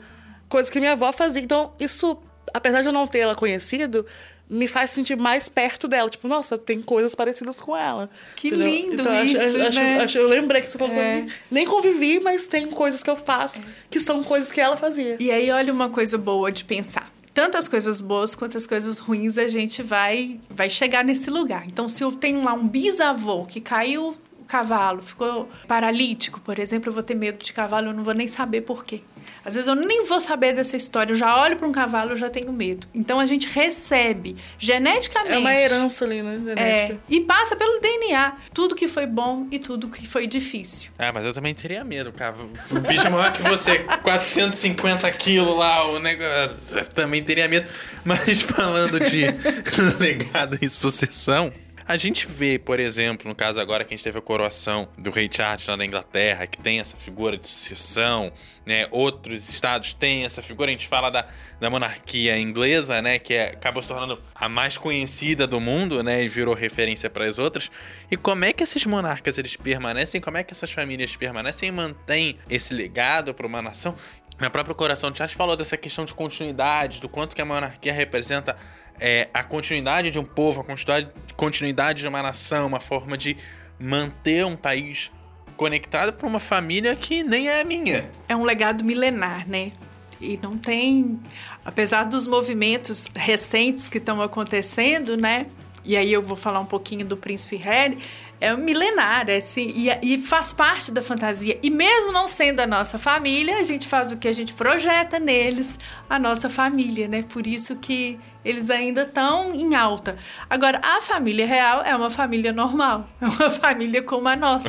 Coisa 0.49 0.71
que 0.71 0.79
minha 0.79 0.93
avó 0.93 1.13
fazia. 1.13 1.43
Então, 1.43 1.73
isso, 1.81 2.19
apesar 2.53 2.83
de 2.83 2.89
eu 2.89 2.93
não 2.93 3.07
ter 3.07 3.21
ela 3.21 3.35
conhecido, 3.35 4.07
me 4.49 4.69
faz 4.69 4.91
sentir 4.93 5.17
mais 5.17 5.49
perto 5.49 5.89
dela. 5.89 6.09
Tipo, 6.09 6.29
nossa, 6.29 6.57
tem 6.57 6.81
coisas 6.81 7.15
parecidas 7.15 7.61
com 7.61 7.77
ela. 7.77 8.09
Que 8.37 8.49
entendeu? 8.49 8.67
lindo 8.67 9.03
então, 9.03 9.25
isso, 9.25 9.37
acho, 9.37 9.59
né? 9.59 9.67
acho, 9.67 10.05
acho, 10.05 10.19
eu 10.19 10.29
lembrei 10.29 10.61
que 10.61 10.71
você 10.71 10.79
falou 10.79 10.95
é. 10.95 11.23
Mim, 11.23 11.33
Nem 11.51 11.67
convivi, 11.67 12.21
mas 12.21 12.47
tem 12.49 12.67
coisas 12.69 13.03
que 13.03 13.11
eu 13.11 13.17
faço 13.17 13.63
que 13.91 14.01
são 14.01 14.23
coisas 14.23 14.53
que 14.53 14.61
ela 14.61 14.77
fazia. 14.77 15.17
E 15.19 15.31
aí, 15.31 15.51
olha 15.51 15.73
uma 15.73 15.89
coisa 15.89 16.17
boa 16.17 16.51
de 16.53 16.65
pensar. 16.65 17.13
Tantas 17.35 17.69
coisas 17.69 18.01
boas 18.01 18.35
quanto 18.35 18.57
as 18.57 18.67
coisas 18.67 18.99
ruins 18.99 19.37
a 19.37 19.47
gente 19.47 19.83
vai, 19.83 20.41
vai 20.49 20.71
chegar 20.71 21.05
nesse 21.05 21.29
lugar. 21.29 21.67
Então, 21.67 21.87
se 21.87 22.03
eu 22.03 22.11
tenho 22.13 22.43
lá 22.43 22.55
um 22.55 22.67
bisavô 22.67 23.45
que 23.45 23.61
caiu 23.61 24.17
cavalo, 24.47 25.03
ficou 25.03 25.49
paralítico, 25.67 26.41
por 26.41 26.59
exemplo, 26.59 26.91
eu 26.91 26.95
vou 26.95 27.03
ter 27.03 27.15
medo 27.15 27.43
de 27.43 27.53
cavalo, 27.53 27.89
eu 27.89 27.95
não 27.95 28.05
vou 28.05 28.15
nem 28.15 28.29
saber 28.29 28.63
por 28.63 28.85
quê. 28.85 29.03
Às 29.45 29.55
vezes 29.55 29.69
eu 29.69 29.75
nem 29.75 30.05
vou 30.07 30.21
saber 30.21 30.55
dessa 30.55 30.77
história, 30.77 31.13
eu 31.13 31.17
já 31.17 31.41
olho 31.41 31.57
para 31.57 31.67
um 31.67 31.73
cavalo, 31.73 32.13
eu 32.13 32.17
já 32.17 32.31
tenho 32.31 32.53
medo. 32.53 32.87
Então 32.95 33.19
a 33.21 33.27
gente 33.27 33.49
recebe 33.49 34.37
geneticamente. 34.59 35.35
É 35.35 35.39
uma 35.39 35.55
herança 35.55 36.05
ali, 36.05 36.23
né? 36.23 36.41
Genética. 36.47 36.95
É, 36.95 36.99
e 37.09 37.21
passa 37.21 37.57
pelo 37.57 37.81
DNA. 37.81 38.37
Tudo 38.53 38.75
que 38.75 38.89
foi 38.89 39.07
bom 39.07 39.47
e 39.51 39.59
tudo 39.59 39.89
que 39.89 40.07
foi 40.07 40.27
difícil. 40.27 40.91
É, 40.99 41.11
mas 41.13 41.25
eu 41.25 41.33
também 41.33 41.55
teria 41.55 41.85
medo, 41.85 42.13
cara. 42.13 42.37
O 42.71 42.81
bicho 42.81 43.07
é 43.07 43.11
maior 43.11 43.33
que 43.33 43.43
você, 43.43 43.81
450 43.81 45.11
quilos 45.13 45.57
lá, 45.57 45.87
o 45.91 45.99
negócio. 45.99 46.79
Eu 46.79 46.85
também 46.87 47.23
teria 47.23 47.49
medo. 47.49 47.67
Mas 48.05 48.41
falando 48.41 49.01
de 49.01 49.25
legado 49.99 50.59
e 50.61 50.69
sucessão. 50.69 51.53
A 51.89 51.97
gente 51.97 52.27
vê, 52.27 52.59
por 52.59 52.81
exemplo, 52.81 53.29
no 53.29 53.35
caso 53.35 53.61
agora 53.61 53.85
que 53.85 53.95
a 53.95 53.97
gente 53.97 54.03
teve 54.03 54.19
a 54.19 54.21
coroação 54.21 54.89
do 54.99 55.09
rei 55.09 55.29
Charles 55.31 55.69
lá 55.69 55.77
na 55.77 55.85
Inglaterra, 55.85 56.45
que 56.45 56.59
tem 56.59 56.81
essa 56.81 56.97
figura 56.97 57.39
de 57.39 57.47
sucessão, 57.47 58.33
né? 58.67 58.89
Outros 58.91 59.49
estados 59.49 59.95
têm 59.95 60.25
essa 60.25 60.43
figura, 60.43 60.69
a 60.69 60.73
gente 60.73 60.89
fala 60.89 61.11
da, 61.11 61.27
da 61.61 61.71
monarquia 61.71 62.37
inglesa, 62.37 63.01
né? 63.01 63.21
Que 63.21 63.35
é, 63.35 63.51
acabou 63.51 63.81
se 63.81 63.87
tornando 63.87 64.21
a 64.35 64.49
mais 64.49 64.77
conhecida 64.77 65.47
do 65.47 65.61
mundo, 65.61 66.03
né? 66.03 66.25
E 66.25 66.29
virou 66.29 66.55
referência 66.55 67.09
para 67.09 67.25
as 67.25 67.39
outras. 67.39 67.71
E 68.11 68.17
como 68.17 68.45
é 68.45 68.53
que 68.53 68.65
esses 68.65 68.85
monarcas 68.85 69.39
eles 69.39 69.55
permanecem? 69.55 70.21
Como 70.21 70.37
é 70.37 70.43
que 70.43 70.53
essas 70.53 70.73
famílias 70.73 71.15
permanecem 71.15 71.69
e 71.69 71.73
mantêm 71.73 72.37
esse 72.51 72.75
legado 72.75 73.33
para 73.33 73.47
uma 73.47 73.63
nação? 73.63 73.95
Na 74.39 74.51
própria 74.51 74.75
Coração 74.75 75.11
de 75.11 75.23
Arte 75.23 75.35
falou 75.35 75.57
dessa 75.57 75.79
questão 75.79 76.05
de 76.05 76.15
continuidade, 76.15 77.01
do 77.01 77.09
quanto 77.09 77.35
que 77.35 77.41
a 77.41 77.45
monarquia 77.45 77.93
representa 77.93 78.55
é, 79.01 79.29
a 79.33 79.43
continuidade 79.43 80.11
de 80.11 80.19
um 80.19 80.25
povo, 80.25 80.61
a 80.61 80.65
continuidade, 80.65 81.09
continuidade 81.37 82.03
de 82.03 82.09
uma 82.09 82.23
nação, 82.23 82.67
uma 82.67 82.81
forma 82.81 83.17
de 83.17 83.37
manter 83.79 84.45
um 84.45 84.57
país 84.57 85.11
conectado 85.57 86.13
para 86.13 86.27
uma 86.27 86.41
família 86.41 86.95
que 86.95 87.23
nem 87.23 87.49
é 87.49 87.61
a 87.61 87.65
minha. 87.65 88.11
É 88.29 88.37
um 88.37 88.45
legado 88.45 88.85
milenar, 88.85 89.49
né? 89.49 89.73
E 90.21 90.39
não 90.43 90.57
tem, 90.57 91.21
apesar 91.65 92.05
dos 92.05 92.27
movimentos 92.27 93.09
recentes 93.15 93.89
que 93.89 93.99
estão 93.99 94.23
acontecendo, 94.23 95.17
né? 95.17 95.47
E 95.85 95.97
aí 95.97 96.13
eu 96.13 96.21
vou 96.21 96.37
falar 96.37 96.59
um 96.59 96.67
pouquinho 96.67 97.05
do 97.07 97.17
Príncipe 97.17 97.57
Harry, 97.57 97.99
é 98.41 98.55
milenar, 98.55 99.29
é 99.29 99.37
assim, 99.37 99.73
e, 99.75 100.15
e, 100.15 100.21
faz 100.21 100.53
parte 100.53 100.93
da 100.93 101.03
fantasia. 101.03 101.59
E 101.63 101.71
mesmo 101.71 102.13
não 102.13 102.29
sendo 102.29 102.61
a 102.61 102.67
nossa 102.67 102.99
família, 102.99 103.57
a 103.57 103.65
gente 103.65 103.89
faz 103.89 104.13
o 104.13 104.17
que 104.17 104.29
a 104.29 104.33
gente 104.33 104.53
projeta 104.53 105.19
neles, 105.19 105.79
a 106.09 106.19
nossa 106.19 106.51
família, 106.51 107.09
né? 107.09 107.25
Por 107.29 107.47
isso 107.47 107.77
que 107.77 108.19
eles 108.45 108.71
ainda 108.71 109.03
estão 109.03 109.53
em 109.55 109.75
alta. 109.75 110.17
Agora, 110.49 110.81
a 110.83 111.01
família 111.01 111.47
real 111.47 111.83
é 111.83 111.97
uma 111.97 112.11
família 112.11 112.53
normal, 112.53 113.09
é 113.21 113.27
uma 113.27 113.51
família 113.51 114.03
como 114.03 114.29
a 114.29 114.37
nossa. 114.37 114.69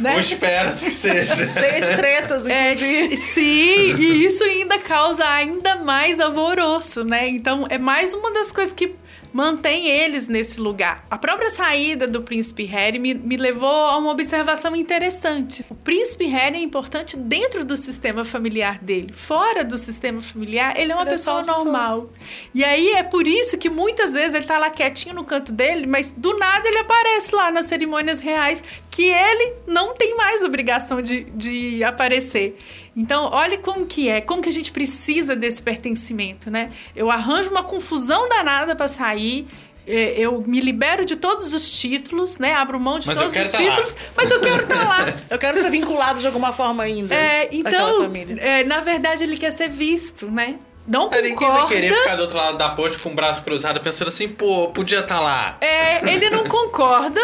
Né? 0.00 0.14
Ou 0.14 0.20
espera-se 0.20 0.86
que 0.86 0.90
seja. 0.90 1.36
Cheia 1.46 1.80
de 1.80 1.96
tretas, 1.96 2.46
É, 2.46 2.72
inclusive. 2.72 3.16
sim, 3.16 3.94
e 4.00 4.26
isso 4.26 4.42
ainda 4.42 4.78
causa 4.78 5.28
ainda 5.28 5.76
mais 5.76 6.18
alvoroço, 6.18 7.04
né? 7.04 7.28
Então, 7.28 7.66
é 7.68 7.78
mais 7.78 8.12
uma 8.12 8.32
das 8.32 8.50
coisas 8.50 8.74
que 8.74 8.96
mantém 9.32 9.86
eles 9.88 10.28
nesse 10.28 10.60
lugar. 10.60 11.04
A 11.10 11.16
própria 11.16 11.50
saída 11.50 12.06
do 12.06 12.22
príncipe 12.22 12.64
Harry 12.64 12.98
me, 13.02 13.14
me 13.14 13.36
levou 13.36 13.68
a 13.68 13.96
uma 13.98 14.10
observação 14.12 14.74
interessante. 14.76 15.64
O 15.68 15.74
príncipe 15.74 16.24
Harry 16.26 16.56
é 16.56 16.60
importante 16.62 17.16
dentro 17.16 17.64
do 17.64 17.76
sistema 17.76 18.24
familiar 18.24 18.78
dele. 18.78 19.12
Fora 19.12 19.64
do 19.64 19.76
sistema 19.76 20.22
familiar, 20.22 20.78
ele 20.78 20.92
é 20.92 20.94
uma 20.94 21.02
Ele 21.02 21.10
é 21.10 21.12
pessoa 21.12 21.42
pessoa. 21.42 21.64
normal. 21.64 22.10
E 22.54 22.64
aí 22.64 22.92
é 22.92 23.02
por 23.02 23.26
isso 23.26 23.58
que 23.58 23.68
muitas 23.68 24.12
vezes 24.12 24.34
ele 24.34 24.46
tá 24.46 24.56
lá 24.58 24.70
quietinho 24.70 25.14
no 25.14 25.24
canto 25.24 25.50
dele, 25.52 25.86
mas 25.86 26.12
do 26.16 26.38
nada 26.38 26.68
ele 26.68 26.78
aparece 26.78 27.34
lá 27.34 27.50
nas 27.50 27.66
cerimônias 27.66 28.20
reais 28.20 28.62
que 28.90 29.04
ele 29.10 29.54
não 29.66 29.94
tem 29.94 30.16
mais 30.16 30.42
obrigação 30.42 31.02
de, 31.02 31.24
de 31.24 31.82
aparecer. 31.82 32.56
Então, 32.94 33.30
olha 33.32 33.56
como 33.58 33.86
que 33.86 34.08
é, 34.08 34.20
como 34.20 34.42
que 34.42 34.48
a 34.50 34.52
gente 34.52 34.70
precisa 34.70 35.34
desse 35.34 35.62
pertencimento, 35.62 36.50
né? 36.50 36.70
Eu 36.94 37.10
arranjo 37.10 37.50
uma 37.50 37.62
confusão 37.62 38.28
danada 38.28 38.76
para 38.76 38.86
sair, 38.86 39.46
é, 39.46 39.71
eu 39.86 40.42
me 40.46 40.60
libero 40.60 41.04
de 41.04 41.16
todos 41.16 41.52
os 41.52 41.70
títulos, 41.80 42.38
né? 42.38 42.54
Abro 42.54 42.78
mão 42.78 42.98
de 42.98 43.06
Mas 43.06 43.18
todos 43.18 43.36
os 43.36 43.50
tá 43.50 43.58
lá. 43.58 43.64
títulos, 43.64 43.96
mas 44.16 44.30
eu 44.30 44.40
quero 44.40 44.62
estar 44.62 44.88
lá. 44.88 44.98
Eu 45.30 45.38
quero 45.38 45.60
ser 45.60 45.70
vinculado 45.70 46.20
de 46.20 46.26
alguma 46.26 46.52
forma 46.52 46.82
ainda. 46.82 47.14
É, 47.14 47.48
então, 47.50 48.02
família. 48.02 48.36
é, 48.40 48.64
na 48.64 48.80
verdade, 48.80 49.22
ele 49.24 49.36
quer 49.36 49.50
ser 49.50 49.68
visto, 49.68 50.30
né? 50.30 50.56
Não 50.86 51.08
Aí 51.12 51.22
Ninguém 51.22 51.36
vai 51.36 51.48
concorda. 51.48 51.68
querer 51.74 51.94
ficar 51.94 52.16
do 52.16 52.22
outro 52.22 52.36
lado 52.36 52.58
da 52.58 52.70
ponte 52.70 52.98
com 52.98 53.10
o 53.10 53.14
braço 53.14 53.42
cruzado 53.42 53.80
pensando 53.80 54.08
assim, 54.08 54.28
pô, 54.28 54.68
podia 54.68 54.98
estar 54.98 55.20
lá. 55.20 55.56
É, 55.60 56.12
ele 56.12 56.28
não 56.30 56.44
concorda 56.44 57.20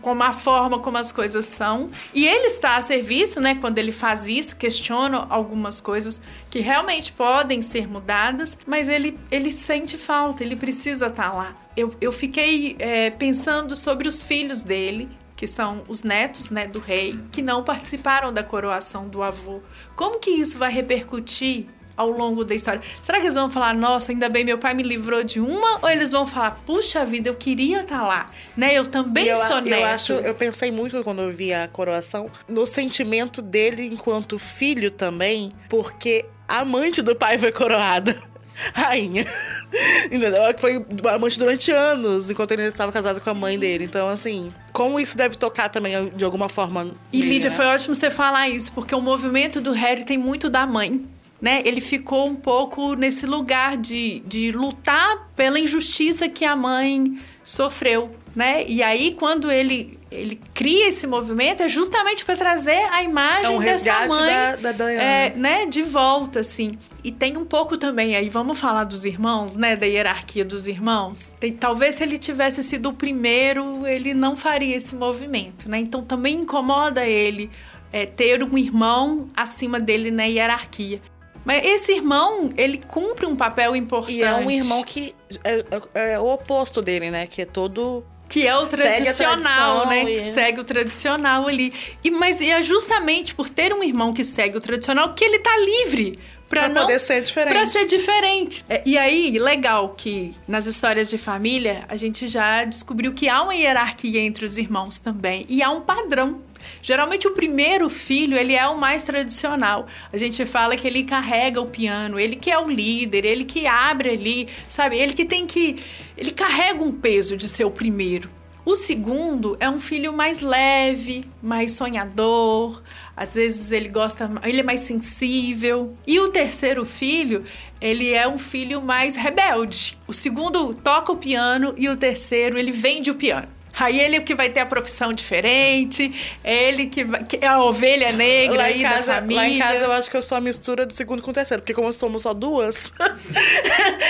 com 0.00 0.20
a 0.22 0.32
forma 0.32 0.78
como 0.78 0.96
as 0.98 1.12
coisas 1.12 1.44
são. 1.46 1.90
E 2.14 2.26
ele 2.26 2.46
está 2.46 2.76
a 2.76 2.82
serviço, 2.82 3.40
né? 3.40 3.54
Quando 3.54 3.78
ele 3.78 3.92
faz 3.92 4.28
isso, 4.28 4.56
questiona 4.56 5.26
algumas 5.28 5.80
coisas 5.80 6.20
que 6.50 6.60
realmente 6.60 7.12
podem 7.12 7.62
ser 7.62 7.88
mudadas, 7.88 8.56
mas 8.66 8.88
ele, 8.88 9.18
ele 9.30 9.52
sente 9.52 9.96
falta, 9.96 10.42
ele 10.42 10.56
precisa 10.56 11.06
estar 11.06 11.32
lá. 11.32 11.54
Eu, 11.76 11.94
eu 12.00 12.12
fiquei 12.12 12.76
é, 12.78 13.10
pensando 13.10 13.76
sobre 13.76 14.08
os 14.08 14.22
filhos 14.22 14.62
dele, 14.62 15.08
que 15.36 15.46
são 15.46 15.84
os 15.88 16.02
netos 16.02 16.50
né, 16.50 16.66
do 16.66 16.78
rei, 16.78 17.18
que 17.32 17.40
não 17.40 17.64
participaram 17.64 18.32
da 18.32 18.42
coroação 18.42 19.08
do 19.08 19.22
avô. 19.22 19.60
Como 19.96 20.18
que 20.18 20.30
isso 20.30 20.58
vai 20.58 20.70
repercutir 20.70 21.66
ao 22.00 22.10
longo 22.10 22.44
da 22.44 22.54
história. 22.54 22.80
Será 23.02 23.18
que 23.18 23.26
eles 23.26 23.34
vão 23.34 23.50
falar, 23.50 23.74
nossa, 23.74 24.10
ainda 24.10 24.28
bem 24.28 24.44
meu 24.44 24.58
pai 24.58 24.74
me 24.74 24.82
livrou 24.82 25.22
de 25.22 25.40
uma? 25.40 25.78
Ou 25.82 25.88
eles 25.88 26.10
vão 26.10 26.26
falar, 26.26 26.62
puxa 26.64 27.04
vida, 27.04 27.28
eu 27.28 27.34
queria 27.34 27.82
estar 27.82 28.02
lá, 28.02 28.30
né? 28.56 28.74
Eu 28.74 28.86
também 28.86 29.26
eu, 29.26 29.36
sou 29.36 29.56
eu 29.56 29.62
neto. 29.62 29.84
acho, 29.84 30.12
eu 30.14 30.34
pensei 30.34 30.70
muito 30.70 31.02
quando 31.04 31.22
eu 31.22 31.32
vi 31.32 31.52
a 31.52 31.68
coroação 31.68 32.30
no 32.48 32.64
sentimento 32.64 33.42
dele 33.42 33.86
enquanto 33.86 34.38
filho 34.38 34.90
também, 34.90 35.50
porque 35.68 36.24
a 36.48 36.60
amante 36.60 37.02
do 37.02 37.14
pai 37.14 37.38
foi 37.38 37.52
coroada. 37.52 38.14
Rainha. 38.74 39.24
Entendeu? 40.06 40.36
Ela 40.36 40.54
Foi 40.58 40.84
amante 41.14 41.38
durante 41.38 41.70
anos, 41.70 42.30
enquanto 42.30 42.52
ele 42.52 42.62
estava 42.64 42.92
casado 42.92 43.20
com 43.20 43.30
a 43.30 43.34
mãe 43.34 43.58
dele. 43.58 43.84
Então, 43.84 44.08
assim, 44.08 44.52
como 44.72 45.00
isso 45.00 45.16
deve 45.16 45.36
tocar 45.36 45.68
também 45.68 46.10
de 46.10 46.24
alguma 46.24 46.48
forma. 46.48 46.90
E 47.12 47.20
Lídia, 47.22 47.50
né? 47.50 47.56
foi 47.56 47.66
ótimo 47.66 47.94
você 47.94 48.10
falar 48.10 48.48
isso, 48.48 48.72
porque 48.72 48.94
o 48.94 49.00
movimento 49.00 49.60
do 49.60 49.72
Harry 49.72 50.04
tem 50.04 50.18
muito 50.18 50.50
da 50.50 50.66
mãe. 50.66 51.06
Né? 51.40 51.62
Ele 51.64 51.80
ficou 51.80 52.26
um 52.28 52.36
pouco 52.36 52.94
nesse 52.94 53.24
lugar 53.26 53.76
de, 53.76 54.20
de 54.26 54.52
lutar 54.52 55.30
pela 55.34 55.58
injustiça 55.58 56.28
que 56.28 56.44
a 56.44 56.54
mãe 56.54 57.18
sofreu. 57.42 58.14
Né? 58.36 58.64
E 58.68 58.80
aí, 58.80 59.16
quando 59.18 59.50
ele, 59.50 59.98
ele 60.08 60.38
cria 60.54 60.88
esse 60.88 61.04
movimento, 61.04 61.62
é 61.64 61.68
justamente 61.68 62.24
para 62.24 62.36
trazer 62.36 62.78
a 62.92 63.02
imagem 63.02 63.46
É 63.46 63.48
um 63.50 63.58
dessa 63.58 64.06
mãe 64.06 64.56
da- 64.62 64.70
da 64.72 64.92
é, 64.92 65.32
né, 65.34 65.66
de 65.66 65.82
volta, 65.82 66.38
assim. 66.38 66.70
E 67.02 67.10
tem 67.10 67.36
um 67.36 67.44
pouco 67.44 67.76
também 67.76 68.14
aí, 68.14 68.28
vamos 68.28 68.60
falar 68.60 68.84
dos 68.84 69.04
irmãos, 69.04 69.56
né, 69.56 69.74
da 69.74 69.84
hierarquia 69.86 70.44
dos 70.44 70.68
irmãos. 70.68 71.32
Tem- 71.40 71.52
talvez 71.52 71.96
se 71.96 72.04
ele 72.04 72.18
tivesse 72.18 72.62
sido 72.62 72.90
o 72.90 72.92
primeiro, 72.92 73.84
ele 73.84 74.14
não 74.14 74.36
faria 74.36 74.76
esse 74.76 74.94
movimento, 74.94 75.68
né? 75.68 75.80
Então 75.80 76.00
também 76.02 76.36
incomoda 76.36 77.04
ele 77.04 77.50
é, 77.92 78.06
ter 78.06 78.44
um 78.44 78.56
irmão 78.56 79.26
acima 79.36 79.80
dele 79.80 80.12
na 80.12 80.22
hierarquia. 80.24 81.00
Mas 81.44 81.64
esse 81.64 81.92
irmão, 81.92 82.50
ele 82.56 82.78
cumpre 82.78 83.26
um 83.26 83.34
papel 83.36 83.74
importante. 83.74 84.16
E 84.16 84.22
é 84.22 84.34
um 84.34 84.50
irmão 84.50 84.82
que 84.84 85.14
é, 85.44 85.64
é- 85.94 86.12
é 86.14 86.18
o 86.20 86.26
oposto 86.26 86.82
dele, 86.82 87.10
né? 87.10 87.26
Que 87.26 87.42
é 87.42 87.44
todo. 87.44 88.04
Que 88.28 88.46
é 88.46 88.56
o 88.56 88.66
tradicional, 88.66 89.86
né? 89.88 90.04
Que 90.04 90.20
segue 90.20 90.60
o 90.60 90.64
tradicional 90.64 91.48
ali. 91.48 91.72
E, 92.04 92.10
mas 92.12 92.40
é 92.40 92.62
justamente 92.62 93.34
por 93.34 93.48
ter 93.48 93.72
um 93.72 93.82
irmão 93.82 94.12
que 94.12 94.22
segue 94.24 94.56
o 94.56 94.60
tradicional 94.60 95.14
que 95.14 95.24
ele 95.24 95.40
tá 95.40 95.50
livre 95.58 96.16
pra, 96.48 96.60
Pra 96.60 96.68
não 96.68 96.82
poder 96.82 97.00
ser 97.00 97.22
diferente. 97.22 97.52
Pra 97.52 97.66
ser 97.66 97.86
diferente. 97.86 98.62
É, 98.68 98.82
e 98.86 98.96
aí, 98.96 99.36
legal 99.38 99.94
que 99.96 100.32
nas 100.46 100.66
histórias 100.66 101.10
de 101.10 101.18
família 101.18 101.84
a 101.88 101.96
gente 101.96 102.28
já 102.28 102.64
descobriu 102.64 103.12
que 103.12 103.28
há 103.28 103.42
uma 103.42 103.54
hierarquia 103.54 104.20
entre 104.20 104.44
os 104.44 104.58
irmãos 104.58 104.98
também 104.98 105.44
e 105.48 105.60
há 105.62 105.70
um 105.70 105.80
padrão. 105.80 106.40
Geralmente 106.82 107.26
o 107.26 107.32
primeiro 107.32 107.88
filho, 107.88 108.36
ele 108.36 108.54
é 108.54 108.66
o 108.68 108.78
mais 108.78 109.02
tradicional. 109.02 109.86
A 110.12 110.16
gente 110.16 110.44
fala 110.44 110.76
que 110.76 110.86
ele 110.86 111.04
carrega 111.04 111.60
o 111.60 111.66
piano, 111.66 112.18
ele 112.18 112.36
que 112.36 112.50
é 112.50 112.58
o 112.58 112.68
líder, 112.68 113.24
ele 113.24 113.44
que 113.44 113.66
abre 113.66 114.10
ali, 114.10 114.48
sabe? 114.68 114.98
Ele 114.98 115.12
que 115.12 115.24
tem 115.24 115.46
que 115.46 115.76
ele 116.16 116.30
carrega 116.30 116.82
um 116.82 116.92
peso 116.92 117.36
de 117.36 117.48
ser 117.48 117.64
o 117.64 117.70
primeiro. 117.70 118.30
O 118.64 118.76
segundo 118.76 119.56
é 119.58 119.70
um 119.70 119.80
filho 119.80 120.12
mais 120.12 120.40
leve, 120.40 121.24
mais 121.42 121.72
sonhador. 121.72 122.82
Às 123.16 123.34
vezes 123.34 123.72
ele 123.72 123.88
gosta, 123.88 124.30
ele 124.44 124.60
é 124.60 124.62
mais 124.62 124.80
sensível. 124.80 125.96
E 126.06 126.20
o 126.20 126.28
terceiro 126.28 126.84
filho, 126.84 127.42
ele 127.80 128.12
é 128.12 128.28
um 128.28 128.38
filho 128.38 128.82
mais 128.82 129.16
rebelde. 129.16 129.98
O 130.06 130.12
segundo 130.12 130.74
toca 130.74 131.10
o 131.10 131.16
piano 131.16 131.74
e 131.76 131.88
o 131.88 131.96
terceiro 131.96 132.58
ele 132.58 132.70
vende 132.70 133.10
o 133.10 133.14
piano. 133.14 133.48
Aí 133.78 133.98
ele 134.00 134.16
é 134.16 134.20
que 134.20 134.34
vai 134.34 134.48
ter 134.50 134.60
a 134.60 134.66
profissão 134.66 135.12
diferente, 135.12 136.38
é 136.44 136.64
ele 136.68 136.86
que, 136.86 137.04
vai, 137.04 137.22
que 137.24 137.38
é 137.40 137.46
a 137.46 137.62
ovelha 137.62 138.12
negra 138.12 138.56
Lá 138.58 138.64
aí 138.64 138.80
em, 138.80 138.82
da 138.82 138.90
casa, 138.90 139.14
família. 139.14 139.36
lá 139.42 139.48
em 139.48 139.58
casa 139.58 139.84
eu 139.84 139.92
acho 139.92 140.10
que 140.10 140.16
eu 140.16 140.22
sou 140.22 140.36
a 140.36 140.40
mistura 140.40 140.84
do 140.84 140.92
segundo 140.94 141.22
com 141.22 141.30
o 141.30 141.34
terceiro, 141.34 141.62
porque 141.62 141.72
como 141.74 141.92
somos 141.92 142.22
só 142.22 142.34
duas, 142.34 142.92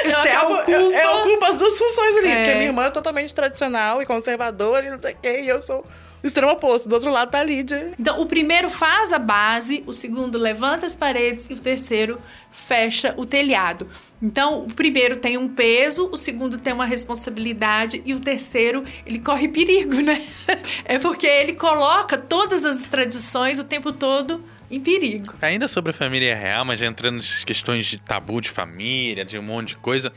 eu, 0.05 0.11
Você 0.11 0.29
acabo, 0.29 0.55
ocupa- 0.55 0.71
eu, 0.71 0.93
eu 0.93 1.11
ocupo 1.21 1.45
as 1.45 1.59
duas 1.59 1.79
funções 1.79 2.17
ali. 2.17 2.29
É. 2.29 2.37
Porque 2.37 2.51
minha 2.55 2.67
irmã 2.67 2.85
é 2.87 2.91
totalmente 2.91 3.35
tradicional 3.35 4.03
e 4.03 4.07
conservadora 4.07 4.87
e 4.87 4.91
não 4.91 4.99
sei 4.99 5.13
o 5.13 5.17
quê, 5.21 5.41
e 5.43 5.49
eu 5.49 5.61
sou 5.63 5.85
extremo 6.23 6.53
oposto. 6.53 6.89
Do 6.89 6.95
outro 6.95 7.11
lado 7.11 7.31
tá 7.31 7.41
a 7.41 7.45
Lídia. 7.45 7.95
Então, 7.99 8.21
o 8.21 8.27
primeiro 8.27 8.69
faz 8.69 9.13
a 9.13 9.19
base, 9.19 9.83
o 9.87 9.93
segundo 9.93 10.39
levanta 10.39 10.87
as 10.87 10.95
paredes 10.95 11.49
e 11.49 11.55
o 11.55 11.59
terceiro 11.59 12.21
fecha 12.51 13.15
o 13.17 13.25
telhado. 13.25 13.89
Então, 14.21 14.65
o 14.65 14.73
primeiro 14.73 15.17
tem 15.17 15.39
um 15.39 15.49
peso, 15.49 16.09
o 16.13 16.17
segundo 16.17 16.59
tem 16.59 16.73
uma 16.73 16.85
responsabilidade 16.85 18.03
e 18.05 18.15
o 18.15 18.21
terceiro, 18.21 18.85
ele 19.07 19.19
corre 19.19 19.49
perigo, 19.49 20.01
né? 20.01 20.27
É 20.85 20.99
porque 20.99 21.27
ele 21.27 21.55
coloca 21.55 22.19
todas 22.19 22.65
as 22.65 22.79
tradições 22.79 23.59
o 23.59 23.65
tempo 23.65 23.93
todo 23.93 24.43
em 24.71 24.81
perigo. 24.81 25.35
Ainda 25.43 25.67
sobre 25.69 25.91
a 25.91 25.93
família 25.95 26.35
real, 26.35 26.65
mas 26.65 26.79
já 26.81 26.87
entrando 26.87 27.17
nessas 27.17 27.45
questões 27.45 27.85
de 27.87 27.99
tabu 27.99 28.41
de 28.41 28.49
família, 28.49 29.25
de 29.25 29.39
um 29.39 29.43
monte 29.43 29.69
de 29.71 29.77
coisa. 29.77 30.13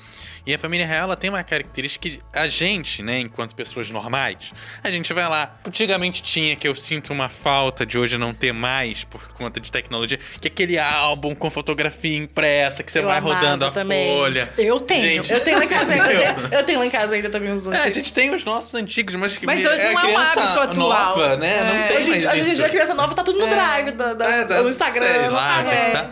E 0.46 0.54
a 0.54 0.60
família 0.60 0.86
real, 0.86 1.04
ela 1.06 1.16
tem 1.16 1.30
uma 1.30 1.44
característica 1.44 2.10
que 2.10 2.20
a 2.34 2.48
gente, 2.48 3.02
né, 3.02 3.20
enquanto 3.20 3.56
pessoas 3.56 3.90
normais, 3.90 4.52
a 4.84 4.92
gente 4.92 5.12
vai 5.14 5.28
lá. 5.28 5.56
Antigamente 5.66 6.22
tinha, 6.22 6.56
que 6.56 6.68
eu 6.68 6.76
sinto 6.76 7.12
uma 7.14 7.30
falta 7.30 7.86
de 7.86 7.98
hoje 7.98 8.18
não 8.18 8.34
ter 8.34 8.52
mais 8.54 9.04
por 9.04 9.30
conta 9.34 9.60
de 9.60 9.72
tecnologia, 9.72 10.20
que 10.42 10.48
é 10.48 10.52
aquele 10.52 10.78
álbum 10.78 11.34
com 11.34 11.50
fotografia 11.50 12.18
impressa, 12.18 12.84
que 12.84 12.92
você 12.92 13.00
Eu 13.00 13.06
vai 13.06 13.20
rodando 13.20 13.66
a 13.66 13.72
também. 13.72 14.18
folha. 14.18 14.52
Eu 14.58 14.80
tenho. 14.80 15.02
Gente, 15.24 15.32
Eu 15.32 15.40
tenho 15.40 15.58
lá 15.60 15.66
em 15.66 15.70
casa 15.70 15.94
ainda, 15.94 16.12
eu 16.14 16.36
tenho, 16.36 16.54
eu 16.54 16.64
tenho 16.64 16.80
lá 16.80 16.86
em 16.86 16.90
casa 16.92 17.16
ainda 17.16 17.30
também 17.30 17.52
uns 17.52 17.66
É, 17.68 17.70
a 17.70 17.80
antigos. 17.80 17.96
gente 17.96 18.14
tem 18.14 18.34
os 18.34 18.44
nossos 18.44 18.74
antigos, 18.76 19.16
mas 19.16 19.38
que 19.38 19.46
Mas 19.46 19.64
é 19.64 19.94
não 19.94 20.00
é 20.02 20.06
um 20.08 20.18
hábito 20.18 20.40
atual. 20.40 20.76
nova, 20.76 21.38
né? 21.38 21.64
Não 21.64 21.76
É. 21.76 21.88
tem 21.88 21.98
Hoje, 22.00 22.10
mais 22.10 22.24
hoje 22.26 22.52
isso. 22.52 22.66
a 22.66 22.70
criança 22.70 22.94
nova 22.94 23.14
tá 23.16 23.24
tudo 23.24 23.40
no 23.40 23.48
drive, 23.48 23.92
da, 23.92 24.14
da- 24.14 24.43
É, 24.44 24.58
tá- 24.58 24.64
no 24.64 24.70
Instagram, 24.70 25.14
sei 25.14 25.28
no 25.28 25.32
lá, 25.34 25.64
tablet. 25.64 25.92
tá. 25.94 26.12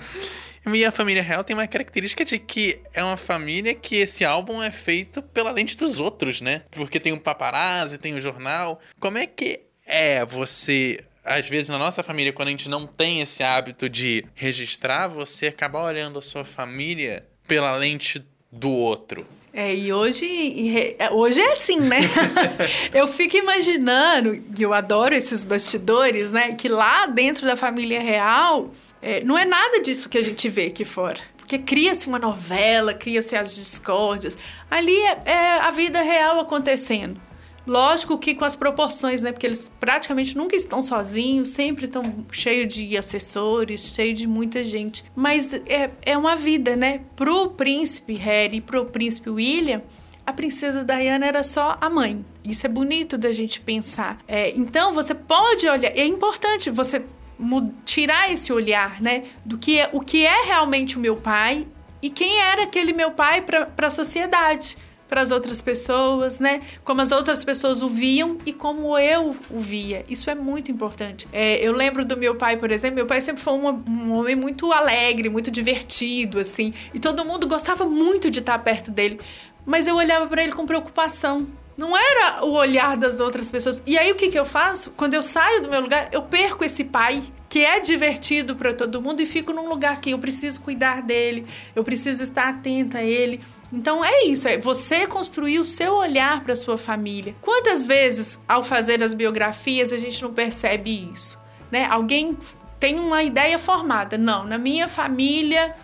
E 0.74 0.86
a 0.86 0.92
família 0.92 1.24
real 1.24 1.44
tem 1.44 1.56
uma 1.56 1.66
característica 1.66 2.24
de 2.24 2.38
que 2.38 2.80
é 2.94 3.04
uma 3.04 3.18
família 3.18 3.74
que 3.74 3.96
esse 3.96 4.24
álbum 4.24 4.62
é 4.62 4.70
feito 4.70 5.22
pela 5.22 5.52
lente 5.52 5.76
dos 5.76 6.00
outros, 6.00 6.40
né? 6.40 6.62
Porque 6.70 7.00
tem 7.00 7.12
um 7.12 7.18
paparazzi, 7.18 7.98
tem 7.98 8.14
o 8.14 8.18
um 8.18 8.22
jornal. 8.22 8.80
Como 9.00 9.18
é 9.18 9.26
que 9.26 9.62
é 9.88 10.24
você 10.24 11.00
às 11.24 11.48
vezes 11.48 11.70
na 11.70 11.78
nossa 11.78 12.02
família, 12.04 12.34
quando 12.34 12.48
a 12.48 12.52
gente 12.52 12.70
não 12.70 12.88
tem 12.88 13.22
esse 13.22 13.44
hábito 13.44 13.88
de 13.88 14.26
registrar, 14.36 15.08
você 15.08 15.48
acaba 15.48 15.82
olhando 15.82 16.20
a 16.20 16.22
sua 16.22 16.44
família 16.44 17.26
pela 17.48 17.76
lente 17.76 18.24
do 18.52 18.70
outro. 18.70 19.26
É, 19.54 19.76
e 19.76 19.92
hoje, 19.92 20.96
é, 20.98 21.12
hoje 21.12 21.42
é 21.42 21.52
assim, 21.52 21.80
né? 21.80 22.00
eu 22.94 23.06
fico 23.06 23.36
imaginando, 23.36 24.34
e 24.58 24.62
eu 24.62 24.74
adoro 24.74 25.14
esses 25.14 25.44
bastidores, 25.44 26.32
né? 26.32 26.54
Que 26.54 26.70
lá 26.70 27.06
dentro 27.06 27.46
da 27.46 27.58
família 27.58 28.00
real, 28.00 28.72
é, 29.02 29.22
não 29.24 29.38
é 29.38 29.44
nada 29.44 29.82
disso 29.82 30.08
que 30.08 30.18
a 30.18 30.24
gente 30.24 30.48
vê 30.48 30.68
aqui 30.68 30.86
fora. 30.86 31.20
Porque 31.38 31.58
cria-se 31.58 32.08
uma 32.08 32.18
novela, 32.18 32.94
cria-se 32.94 33.36
as 33.36 33.56
discórdias. 33.56 34.38
Ali 34.70 34.96
é, 34.96 35.20
é 35.26 35.60
a 35.60 35.70
vida 35.70 36.02
real 36.02 36.40
acontecendo. 36.40 37.20
Lógico 37.72 38.18
que 38.18 38.36
com 38.36 38.44
as 38.44 38.58
proporções, 38.58 39.24
né? 39.24 39.32
Porque 39.32 39.48
eles 39.48 39.72
praticamente 39.80 40.36
nunca 40.36 40.58
estão 40.58 40.82
sozinhos, 40.82 41.52
sempre 41.52 41.86
estão 41.86 42.26
cheios 42.30 42.74
de 42.74 42.98
assessores, 42.98 43.94
cheio 43.96 44.14
de 44.14 44.28
muita 44.28 44.62
gente. 44.62 45.06
Mas 45.16 45.54
é, 45.54 45.90
é 46.02 46.18
uma 46.18 46.36
vida, 46.36 46.76
né? 46.76 47.00
Pro 47.16 47.52
príncipe 47.52 48.16
Harry 48.16 48.58
e 48.58 48.62
pro 48.62 48.88
príncipe 48.88 49.30
William, 49.30 49.82
a 50.26 50.34
princesa 50.34 50.84
Diana 50.84 51.26
era 51.26 51.44
só 51.44 51.78
a 51.80 51.90
mãe. 51.90 52.26
Isso 52.46 52.66
é 52.66 52.70
bonito 52.70 53.18
da 53.18 53.32
gente 53.32 53.62
pensar. 53.62 54.20
É, 54.28 54.50
então 54.50 54.92
você 54.92 55.16
pode 55.16 55.66
olhar, 55.66 55.96
é 55.96 56.04
importante 56.04 56.70
você 56.70 57.02
tirar 57.86 58.34
esse 58.34 58.52
olhar, 58.52 59.02
né? 59.02 59.24
Do 59.46 59.58
que 59.58 59.80
é, 59.80 59.90
o 59.94 60.02
que 60.02 60.26
é 60.26 60.44
realmente 60.44 60.98
o 60.98 61.00
meu 61.00 61.16
pai 61.16 61.66
e 62.02 62.10
quem 62.10 62.38
era 62.38 62.64
aquele 62.64 62.92
meu 62.92 63.12
pai 63.12 63.42
para 63.42 63.70
a 63.78 63.90
sociedade 63.90 64.76
para 65.12 65.22
as 65.22 65.30
outras 65.30 65.62
pessoas, 65.62 66.40
né? 66.40 66.62
Como 66.86 67.02
as 67.02 67.12
outras 67.12 67.44
pessoas 67.44 67.82
o 67.82 67.90
viam 67.90 68.38
e 68.46 68.54
como 68.54 68.98
eu 68.98 69.36
o 69.50 69.60
via. 69.60 70.06
Isso 70.08 70.30
é 70.30 70.36
muito 70.36 70.72
importante. 70.72 71.28
É, 71.34 71.58
eu 71.58 71.74
lembro 71.74 72.06
do 72.06 72.16
meu 72.16 72.36
pai, 72.36 72.56
por 72.56 72.72
exemplo. 72.72 72.96
Meu 72.96 73.06
pai 73.06 73.20
sempre 73.20 73.42
foi 73.42 73.52
uma, 73.52 73.74
um 73.74 74.14
homem 74.14 74.38
muito 74.38 74.72
alegre, 74.72 75.28
muito 75.28 75.52
divertido, 75.52 76.40
assim. 76.40 76.74
E 76.94 77.00
todo 77.00 77.26
mundo 77.26 77.46
gostava 77.46 77.84
muito 77.86 78.32
de 78.32 78.40
estar 78.40 78.58
perto 78.60 78.90
dele. 78.90 79.20
Mas 79.66 79.86
eu 79.86 79.98
olhava 79.98 80.28
para 80.28 80.44
ele 80.44 80.54
com 80.54 80.66
preocupação. 80.66 81.46
Não 81.78 81.98
era 81.98 82.46
o 82.46 82.52
olhar 82.52 82.98
das 82.98 83.20
outras 83.20 83.50
pessoas. 83.50 83.82
E 83.86 83.98
aí 83.98 84.12
o 84.12 84.16
que, 84.16 84.30
que 84.30 84.38
eu 84.38 84.46
faço? 84.46 84.92
Quando 84.92 85.14
eu 85.14 85.24
saio 85.24 85.62
do 85.62 85.70
meu 85.70 85.82
lugar, 85.82 86.10
eu 86.12 86.22
perco 86.22 86.64
esse 86.64 86.84
pai 86.84 87.24
que 87.52 87.66
é 87.66 87.82
divertido 87.82 88.56
para 88.56 88.74
todo 88.74 89.02
mundo 89.02 89.22
e 89.22 89.26
fico 89.26 89.52
num 89.52 89.68
lugar 89.68 90.00
que 90.00 90.12
eu 90.12 90.20
preciso 90.20 90.62
cuidar 90.62 91.02
dele, 91.02 91.46
eu 91.76 91.84
preciso 91.84 92.24
estar 92.24 92.48
atenta 92.48 93.00
a 93.00 93.04
ele. 93.04 93.42
Então 93.74 94.04
é 94.04 94.24
isso, 94.24 94.48
é 94.48 94.58
você 94.58 95.06
construir 95.06 95.60
o 95.60 95.66
seu 95.66 95.96
olhar 95.96 96.42
para 96.44 96.56
sua 96.56 96.78
família. 96.78 97.36
Quantas 97.42 97.86
vezes 97.86 98.40
ao 98.48 98.64
fazer 98.64 99.04
as 99.04 99.14
biografias 99.14 99.92
a 99.92 99.98
gente 99.98 100.22
não 100.24 100.32
percebe 100.32 101.10
isso, 101.12 101.38
né? 101.70 101.88
Alguém 101.92 102.38
tem 102.80 102.98
uma 102.98 103.22
ideia 103.22 103.60
formada, 103.60 104.18
não, 104.18 104.46
na 104.46 104.58
minha 104.58 104.88
família, 104.88 105.76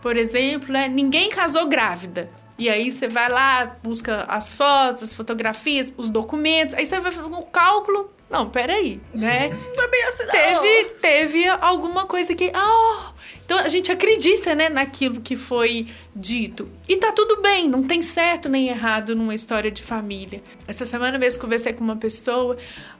por 0.00 0.16
exemplo, 0.16 0.72
né, 0.72 0.86
ninguém 0.86 1.28
casou 1.28 1.66
grávida. 1.66 2.30
E 2.58 2.70
aí 2.70 2.90
você 2.90 3.06
vai 3.06 3.28
lá, 3.28 3.76
busca 3.82 4.24
as 4.28 4.54
fotos, 4.54 5.02
as 5.02 5.14
fotografias, 5.14 5.92
os 5.96 6.08
documentos, 6.08 6.74
aí 6.74 6.86
você 6.86 6.98
vai 6.98 7.12
fazer 7.12 7.26
um 7.26 7.42
cálculo. 7.42 8.10
Não, 8.30 8.48
peraí, 8.48 9.00
né? 9.14 9.50
Não 9.76 9.84
é 9.84 9.88
bem 9.88 10.02
assim, 10.04 10.24
não. 10.24 10.32
Teve, 10.32 10.84
teve 11.00 11.48
alguma 11.48 12.06
coisa 12.06 12.34
que. 12.34 12.50
Oh! 12.56 13.12
Então 13.44 13.58
a 13.58 13.68
gente 13.68 13.92
acredita, 13.92 14.56
né, 14.56 14.68
naquilo 14.68 15.20
que 15.20 15.36
foi 15.36 15.86
dito. 16.14 16.68
E 16.88 16.96
tá 16.96 17.12
tudo 17.12 17.40
bem, 17.40 17.68
não 17.68 17.84
tem 17.84 18.02
certo 18.02 18.48
nem 18.48 18.68
errado 18.68 19.14
numa 19.14 19.34
história 19.34 19.70
de 19.70 19.82
família. 19.82 20.42
Essa 20.66 20.84
semana 20.84 21.16
mesmo 21.16 21.40
conversei 21.40 21.72
com 21.72 21.84
uma 21.84 21.94
pessoa, 21.94 22.56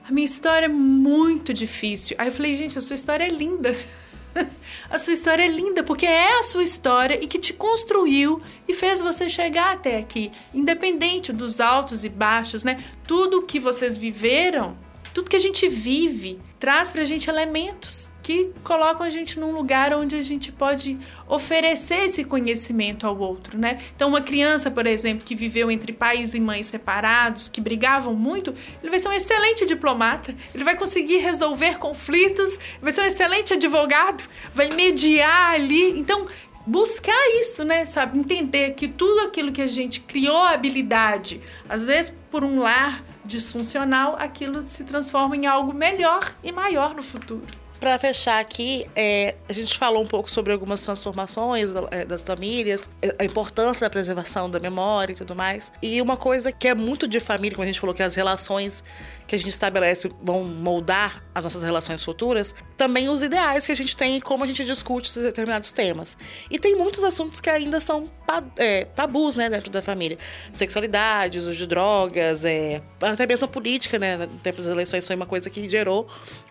a 0.07 0.11
minha 0.11 0.23
história 0.23 0.67
é 0.67 0.69
muito 0.69 1.53
difícil. 1.53 2.15
Aí 2.17 2.29
eu 2.29 2.31
falei, 2.31 2.55
gente, 2.55 2.77
a 2.77 2.81
sua 2.81 2.95
história 2.95 3.25
é 3.25 3.29
linda. 3.29 3.75
a 4.89 4.99
sua 4.99 5.13
história 5.13 5.43
é 5.43 5.47
linda 5.47 5.83
porque 5.83 6.05
é 6.05 6.39
a 6.39 6.43
sua 6.43 6.63
história 6.63 7.19
e 7.21 7.27
que 7.27 7.39
te 7.39 7.53
construiu 7.53 8.41
e 8.67 8.73
fez 8.73 9.01
você 9.01 9.29
chegar 9.29 9.73
até 9.73 9.97
aqui, 9.97 10.31
independente 10.53 11.31
dos 11.33 11.59
altos 11.59 12.03
e 12.03 12.09
baixos, 12.09 12.63
né? 12.63 12.77
Tudo 13.05 13.41
que 13.41 13.59
vocês 13.59 13.97
viveram, 13.97 14.77
tudo 15.13 15.29
que 15.29 15.35
a 15.35 15.39
gente 15.39 15.67
vive, 15.67 16.39
traz 16.59 16.91
pra 16.91 17.03
gente 17.03 17.29
elementos 17.29 18.11
que 18.27 18.51
colocam 18.61 19.05
a 19.05 19.09
gente 19.09 19.39
num 19.39 19.53
lugar 19.53 19.93
onde 19.93 20.13
a 20.13 20.21
gente 20.21 20.51
pode 20.51 20.99
oferecer 21.29 21.99
esse 21.99 22.25
conhecimento 22.25 23.07
ao 23.07 23.17
outro, 23.17 23.57
né? 23.57 23.77
Então, 23.95 24.09
uma 24.09 24.19
criança, 24.19 24.69
por 24.69 24.85
exemplo, 24.85 25.23
que 25.23 25.33
viveu 25.33 25.71
entre 25.71 25.93
pais 25.93 26.33
e 26.33 26.39
mães 26.41 26.67
separados, 26.67 27.47
que 27.47 27.61
brigavam 27.61 28.13
muito, 28.13 28.53
ele 28.83 28.89
vai 28.89 28.99
ser 28.99 29.07
um 29.07 29.13
excelente 29.13 29.65
diplomata, 29.65 30.35
ele 30.53 30.65
vai 30.65 30.75
conseguir 30.75 31.19
resolver 31.19 31.77
conflitos, 31.77 32.59
vai 32.81 32.91
ser 32.91 32.99
um 32.99 33.05
excelente 33.05 33.53
advogado, 33.53 34.27
vai 34.53 34.67
mediar 34.71 35.53
ali. 35.53 35.97
Então, 35.97 36.27
buscar 36.65 37.29
isso, 37.39 37.63
né? 37.63 37.85
Sabe? 37.85 38.19
Entender 38.19 38.71
que 38.71 38.89
tudo 38.89 39.21
aquilo 39.21 39.53
que 39.53 39.61
a 39.61 39.67
gente 39.67 40.01
criou 40.01 40.41
habilidade, 40.41 41.39
às 41.69 41.87
vezes 41.87 42.11
por 42.29 42.43
um 42.43 42.59
lar 42.59 43.05
disfuncional, 43.23 44.17
aquilo 44.19 44.67
se 44.67 44.83
transforma 44.83 45.37
em 45.37 45.45
algo 45.45 45.73
melhor 45.73 46.35
e 46.43 46.51
maior 46.51 46.93
no 46.93 47.01
futuro. 47.01 47.56
Para 47.79 47.97
fechar 47.99 48.39
aqui, 48.39 48.87
é, 48.95 49.35
a 49.47 49.53
gente 49.53 49.77
falou 49.77 50.01
um 50.01 50.07
pouco 50.07 50.29
sobre 50.29 50.51
algumas 50.51 50.81
transformações 50.81 51.71
é, 51.91 52.05
das 52.05 52.23
famílias, 52.23 52.89
é, 53.01 53.15
a 53.19 53.23
importância 53.23 53.85
da 53.85 53.89
preservação 53.89 54.49
da 54.49 54.59
memória 54.59 55.13
e 55.13 55.15
tudo 55.15 55.35
mais. 55.35 55.71
E 55.81 56.01
uma 56.01 56.17
coisa 56.17 56.51
que 56.51 56.67
é 56.67 56.73
muito 56.73 57.07
de 57.07 57.19
família, 57.19 57.55
como 57.55 57.63
a 57.63 57.67
gente 57.67 57.79
falou, 57.79 57.93
que 57.93 58.01
as 58.01 58.15
relações 58.15 58.83
que 59.27 59.35
a 59.35 59.37
gente 59.37 59.49
estabelece 59.49 60.09
vão 60.23 60.43
moldar 60.43 61.23
as 61.35 61.43
nossas 61.43 61.61
relações 61.61 62.03
futuras, 62.03 62.55
também 62.75 63.09
os 63.09 63.21
ideais 63.21 63.65
que 63.65 63.71
a 63.71 63.75
gente 63.75 63.95
tem 63.95 64.17
e 64.17 64.21
como 64.21 64.43
a 64.43 64.47
gente 64.47 64.63
discute 64.63 65.19
determinados 65.19 65.71
temas. 65.71 66.17
E 66.49 66.57
tem 66.57 66.75
muitos 66.75 67.03
assuntos 67.03 67.39
que 67.39 67.49
ainda 67.49 67.79
são 67.79 68.09
é, 68.57 68.85
tabus, 68.85 69.35
né, 69.35 69.49
dentro 69.49 69.69
da 69.69 69.81
família. 69.81 70.17
Sexualidade, 70.51 71.39
uso 71.39 71.53
de 71.53 71.65
drogas, 71.65 72.43
é, 72.45 72.81
até 73.01 73.25
mesmo 73.25 73.47
política, 73.47 73.97
né, 73.97 74.17
no 74.17 74.27
tempo 74.39 74.57
das 74.57 74.67
eleições 74.67 75.05
foi 75.05 75.15
uma 75.15 75.25
coisa 75.25 75.49
que 75.49 75.67
gerou 75.67 76.07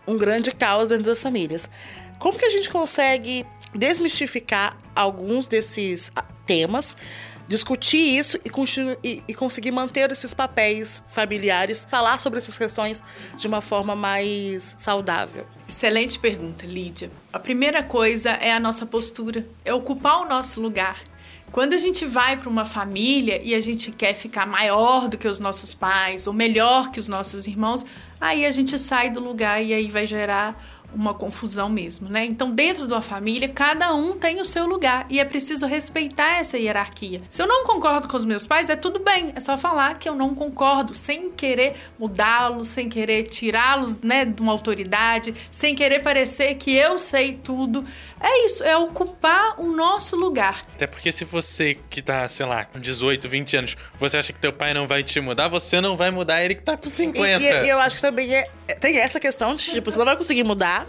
um 0.07 0.17
grande 0.17 0.53
caos 0.53 0.89
dentro 0.89 1.05
das 1.05 1.23
famílias. 1.23 1.69
Como 2.19 2.39
que 2.39 2.45
a 2.45 2.51
gente 2.51 2.71
consegue 2.71 3.45
desmistificar 3.75 4.79
alguns 4.95 5.49
desses 5.49 6.11
ah, 6.17 6.25
temas 6.47 6.97
discutir 7.49 8.19
isso 8.19 8.39
e, 8.39 8.51
e, 9.05 9.23
e, 9.29 9.35
conseguir 9.35 9.71
manter 9.71 10.11
esses 10.11 10.35
papéis 10.35 11.03
familiares, 11.07 11.87
falar 11.89 12.19
sobre 12.21 12.39
essas 12.39 12.59
questões 12.59 13.03
de 13.37 13.47
uma 13.47 13.61
forma 13.61 13.95
mais 13.95 14.75
saudável? 14.79 15.47
Excelente 15.69 16.19
pergunta, 16.19 16.67
Lídia. 16.67 17.11
A 17.33 17.39
primeira 17.39 17.83
coisa 17.83 18.31
é 18.31 18.53
a 18.53 18.61
nossa 18.61 18.85
postura, 18.85 19.47
é 19.65 19.73
ocupar 19.73 20.23
o 20.23 20.29
nosso 20.29 20.61
lugar. 20.61 21.03
Quando 21.53 21.73
a 21.73 21.79
gente 21.79 22.05
vai 22.05 22.37
para 22.37 22.49
uma 22.49 22.65
família 22.65 23.41
e 23.43 23.55
a 23.55 23.61
gente 23.61 23.91
quer 23.91 24.15
ficar 24.15 24.47
maior 24.47 25.09
do 25.09 25.17
que 25.17 25.27
os 25.27 25.39
nossos 25.39 25.75
pais 25.75 26.27
ou 26.27 26.33
melhor 26.33 26.91
que 26.91 27.01
os 27.01 27.09
nossos 27.09 27.47
irmãos, 27.47 27.85
aí 28.21 28.45
a 28.45 28.53
gente 28.53 28.79
sai 28.79 29.11
do 29.11 29.21
lugar 29.21 29.63
e 29.63 29.73
aí 29.73 29.89
vai 29.89 30.07
gerar 30.07 30.61
uma 30.95 31.13
confusão 31.13 31.69
mesmo, 31.69 32.09
né? 32.09 32.25
Então, 32.25 32.51
dentro 32.51 32.87
de 32.87 32.93
uma 32.93 33.03
família, 33.03 33.49
cada 33.49 33.95
um 33.95 34.17
tem 34.17 34.41
o 34.41 34.45
seu 34.45 34.67
lugar 34.67 35.07
e 35.11 35.21
é 35.21 35.25
preciso 35.25 35.67
respeitar 35.67 36.39
essa 36.39 36.57
hierarquia. 36.57 37.23
Se 37.29 37.43
eu 37.43 37.47
não 37.47 37.65
concordo 37.65 38.09
com 38.09 38.17
os 38.17 38.25
meus 38.25 38.47
pais, 38.47 38.69
é 38.69 38.77
tudo 38.77 39.01
bem, 39.01 39.33
é 39.35 39.41
só 39.41 39.59
falar 39.59 39.99
que 39.99 40.09
eu 40.09 40.15
não 40.15 40.35
concordo, 40.35 40.95
sem 40.95 41.31
querer 41.31 41.75
mudá-los, 41.99 42.69
sem 42.69 42.89
querer 42.89 43.25
tirá-los, 43.25 44.01
né, 44.01 44.25
de 44.25 44.41
uma 44.41 44.53
autoridade, 44.53 45.35
sem 45.51 45.75
querer 45.75 46.01
parecer 46.01 46.55
que 46.55 46.75
eu 46.75 46.99
sei 46.99 47.35
tudo. 47.43 47.85
É 48.21 48.47
isso, 48.47 48.65
é 48.65 48.77
ocupar 48.77 49.61
o 49.61 49.71
nosso 49.71 50.17
lugar. 50.17 50.63
Até 50.75 50.87
porque 50.87 51.13
se 51.13 51.25
você 51.25 51.79
que 51.91 52.01
tá, 52.01 52.27
sei 52.29 52.47
lá, 52.47 52.65
com 52.65 52.81
18, 52.81 53.29
20 53.29 53.57
anos, 53.57 53.77
você 53.99 54.17
acha 54.17 54.33
que 54.33 54.39
teu 54.41 54.53
pai 54.53 54.73
não 54.73 54.87
vai 54.87 55.03
te 55.03 55.21
mudar, 55.21 55.49
você 55.49 55.81
não 55.81 55.97
vai 55.97 56.11
mudar 56.11 56.43
ele 56.43 56.55
que 56.55 56.63
tá 56.63 56.77
com 56.77 56.89
50. 56.89 57.43
E, 57.43 57.67
e 57.67 57.69
eu 57.69 57.79
acho 57.79 57.97
que 57.97 58.03
também 58.03 58.35
é, 58.35 58.49
tem 58.81 58.99
essa 58.99 59.21
questão 59.21 59.55
de, 59.55 59.73
tipo, 59.73 59.91
você 59.91 59.99
não 59.99 60.07
vai 60.07 60.17
conseguir 60.17 60.45
mudar 60.45 60.87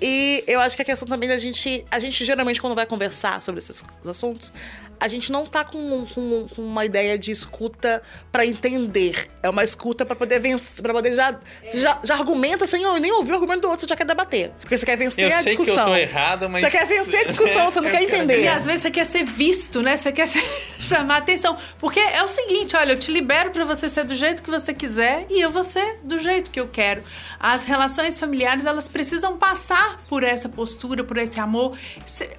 e 0.00 0.44
eu 0.46 0.60
acho 0.60 0.76
que 0.76 0.82
a 0.82 0.84
questão 0.84 1.08
também 1.08 1.28
da 1.28 1.36
gente. 1.36 1.84
A 1.90 1.98
gente 1.98 2.24
geralmente, 2.24 2.60
quando 2.60 2.74
vai 2.74 2.86
conversar 2.86 3.42
sobre 3.42 3.58
esses 3.58 3.84
assuntos, 4.06 4.52
a 5.00 5.08
gente 5.08 5.30
não 5.30 5.46
tá 5.46 5.64
com, 5.64 6.04
com, 6.06 6.46
com 6.48 6.62
uma 6.62 6.84
ideia 6.84 7.18
de 7.18 7.30
escuta 7.30 8.02
para 8.30 8.44
entender. 8.44 9.28
É 9.42 9.48
uma 9.48 9.64
escuta 9.64 10.04
para 10.04 10.16
poder 10.16 10.40
vencer, 10.40 10.82
para 10.82 10.92
poder 10.92 11.14
já, 11.14 11.38
você 11.66 11.80
já, 11.80 12.00
já 12.02 12.14
argumenta 12.14 12.66
sem 12.66 12.82
nem 13.00 13.12
ouvir 13.12 13.32
o 13.32 13.34
argumento 13.34 13.62
do 13.62 13.68
outro, 13.68 13.86
você 13.86 13.88
já 13.88 13.96
quer 13.96 14.06
debater. 14.06 14.50
Porque 14.60 14.76
você 14.76 14.86
quer 14.86 14.96
vencer 14.96 15.24
eu 15.24 15.36
a 15.36 15.40
sei 15.40 15.56
discussão. 15.56 15.74
Que 15.74 15.80
eu 15.80 15.86
tô 15.86 15.96
errado, 15.96 16.48
mas... 16.48 16.64
Você 16.64 16.70
quer 16.70 16.86
vencer 16.86 17.20
a 17.20 17.24
discussão, 17.24 17.70
você 17.70 17.80
não 17.80 17.90
quer 17.90 18.02
entender. 18.02 18.42
E 18.42 18.48
às 18.48 18.64
vezes 18.64 18.82
você 18.82 18.90
quer 18.90 19.06
ser 19.06 19.24
visto, 19.24 19.82
né? 19.82 19.96
Você 19.96 20.12
quer 20.12 20.26
ser... 20.26 20.42
chamar 20.78 21.18
atenção. 21.18 21.56
Porque 21.78 22.00
é 22.00 22.22
o 22.22 22.28
seguinte, 22.28 22.76
olha, 22.76 22.92
eu 22.92 22.98
te 22.98 23.10
libero 23.10 23.50
para 23.50 23.64
você 23.64 23.88
ser 23.88 24.04
do 24.04 24.14
jeito 24.14 24.42
que 24.42 24.50
você 24.50 24.72
quiser 24.72 25.26
e 25.28 25.40
eu 25.40 25.50
vou 25.50 25.64
ser 25.64 25.98
do 26.02 26.18
jeito 26.18 26.50
que 26.50 26.60
eu 26.60 26.68
quero. 26.68 27.02
As 27.38 27.64
relações 27.64 28.18
familiares, 28.18 28.64
elas 28.64 28.88
precisam 28.88 29.36
passar 29.36 30.00
por 30.08 30.22
essa 30.22 30.48
postura, 30.48 31.02
por 31.04 31.18
esse 31.18 31.38
amor. 31.40 31.76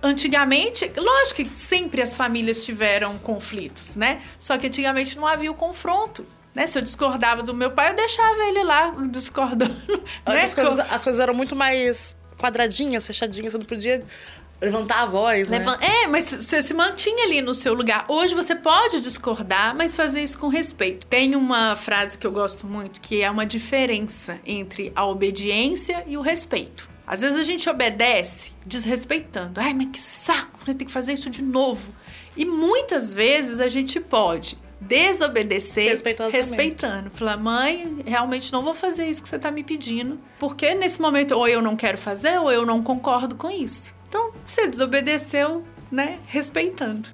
Antigamente, 0.01 0.89
lógico 0.95 1.43
que 1.43 1.57
sempre 1.57 2.01
as 2.01 2.15
famílias 2.15 2.48
tiveram 2.57 3.17
conflitos, 3.17 3.95
né? 3.95 4.21
Só 4.37 4.57
que 4.57 4.67
antigamente 4.67 5.17
não 5.17 5.25
havia 5.25 5.51
o 5.51 5.55
confronto. 5.55 6.25
Né? 6.53 6.67
Se 6.67 6.77
eu 6.77 6.81
discordava 6.81 7.43
do 7.43 7.53
meu 7.53 7.71
pai, 7.71 7.91
eu 7.91 7.95
deixava 7.95 8.43
ele 8.47 8.63
lá 8.63 8.93
discordando. 9.09 9.75
Né? 10.27 10.43
As, 10.43 10.55
coisas, 10.55 10.79
as 10.79 11.03
coisas 11.03 11.19
eram 11.19 11.33
muito 11.33 11.55
mais 11.55 12.15
quadradinhas, 12.37 13.05
fechadinhas, 13.05 13.53
você 13.53 13.57
não 13.57 13.65
podia 13.65 14.03
levantar 14.61 15.03
a 15.03 15.05
voz, 15.05 15.47
né? 15.47 15.63
É, 15.79 16.07
mas 16.07 16.25
você 16.25 16.61
se 16.61 16.73
mantinha 16.73 17.25
ali 17.25 17.41
no 17.41 17.55
seu 17.55 17.73
lugar. 17.73 18.05
Hoje 18.07 18.35
você 18.35 18.55
pode 18.55 18.99
discordar, 19.01 19.75
mas 19.75 19.95
fazer 19.95 20.21
isso 20.21 20.37
com 20.37 20.47
respeito. 20.47 21.07
Tem 21.07 21.35
uma 21.35 21.75
frase 21.75 22.17
que 22.17 22.27
eu 22.27 22.31
gosto 22.31 22.67
muito, 22.67 22.99
que 22.99 23.21
é 23.21 23.31
uma 23.31 23.45
diferença 23.45 24.37
entre 24.45 24.91
a 24.95 25.05
obediência 25.05 26.03
e 26.07 26.17
o 26.17 26.21
respeito. 26.21 26.89
Às 27.07 27.21
vezes 27.21 27.39
a 27.39 27.43
gente 27.43 27.67
obedece 27.69 28.51
desrespeitando. 28.65 29.59
Ai, 29.59 29.73
mas 29.73 29.87
que 29.91 29.99
saco, 29.99 30.59
né? 30.67 30.73
Tem 30.73 30.85
que 30.85 30.93
fazer 30.93 31.13
isso 31.13 31.29
de 31.29 31.41
novo. 31.41 31.91
E 32.35 32.45
muitas 32.45 33.13
vezes 33.13 33.59
a 33.59 33.67
gente 33.67 33.99
pode 33.99 34.57
desobedecer 34.79 35.89
respeitando. 36.31 37.09
Falar, 37.11 37.37
mãe, 37.37 37.97
realmente 38.05 38.51
não 38.51 38.63
vou 38.63 38.73
fazer 38.73 39.07
isso 39.07 39.21
que 39.21 39.27
você 39.27 39.35
está 39.35 39.51
me 39.51 39.63
pedindo. 39.63 40.19
Porque 40.39 40.73
nesse 40.73 41.01
momento 41.01 41.33
ou 41.33 41.47
eu 41.47 41.61
não 41.61 41.75
quero 41.75 41.97
fazer 41.97 42.39
ou 42.39 42.51
eu 42.51 42.65
não 42.65 42.81
concordo 42.81 43.35
com 43.35 43.49
isso. 43.49 43.93
Então, 44.07 44.31
você 44.45 44.67
desobedeceu, 44.67 45.63
né? 45.91 46.19
Respeitando. 46.25 47.09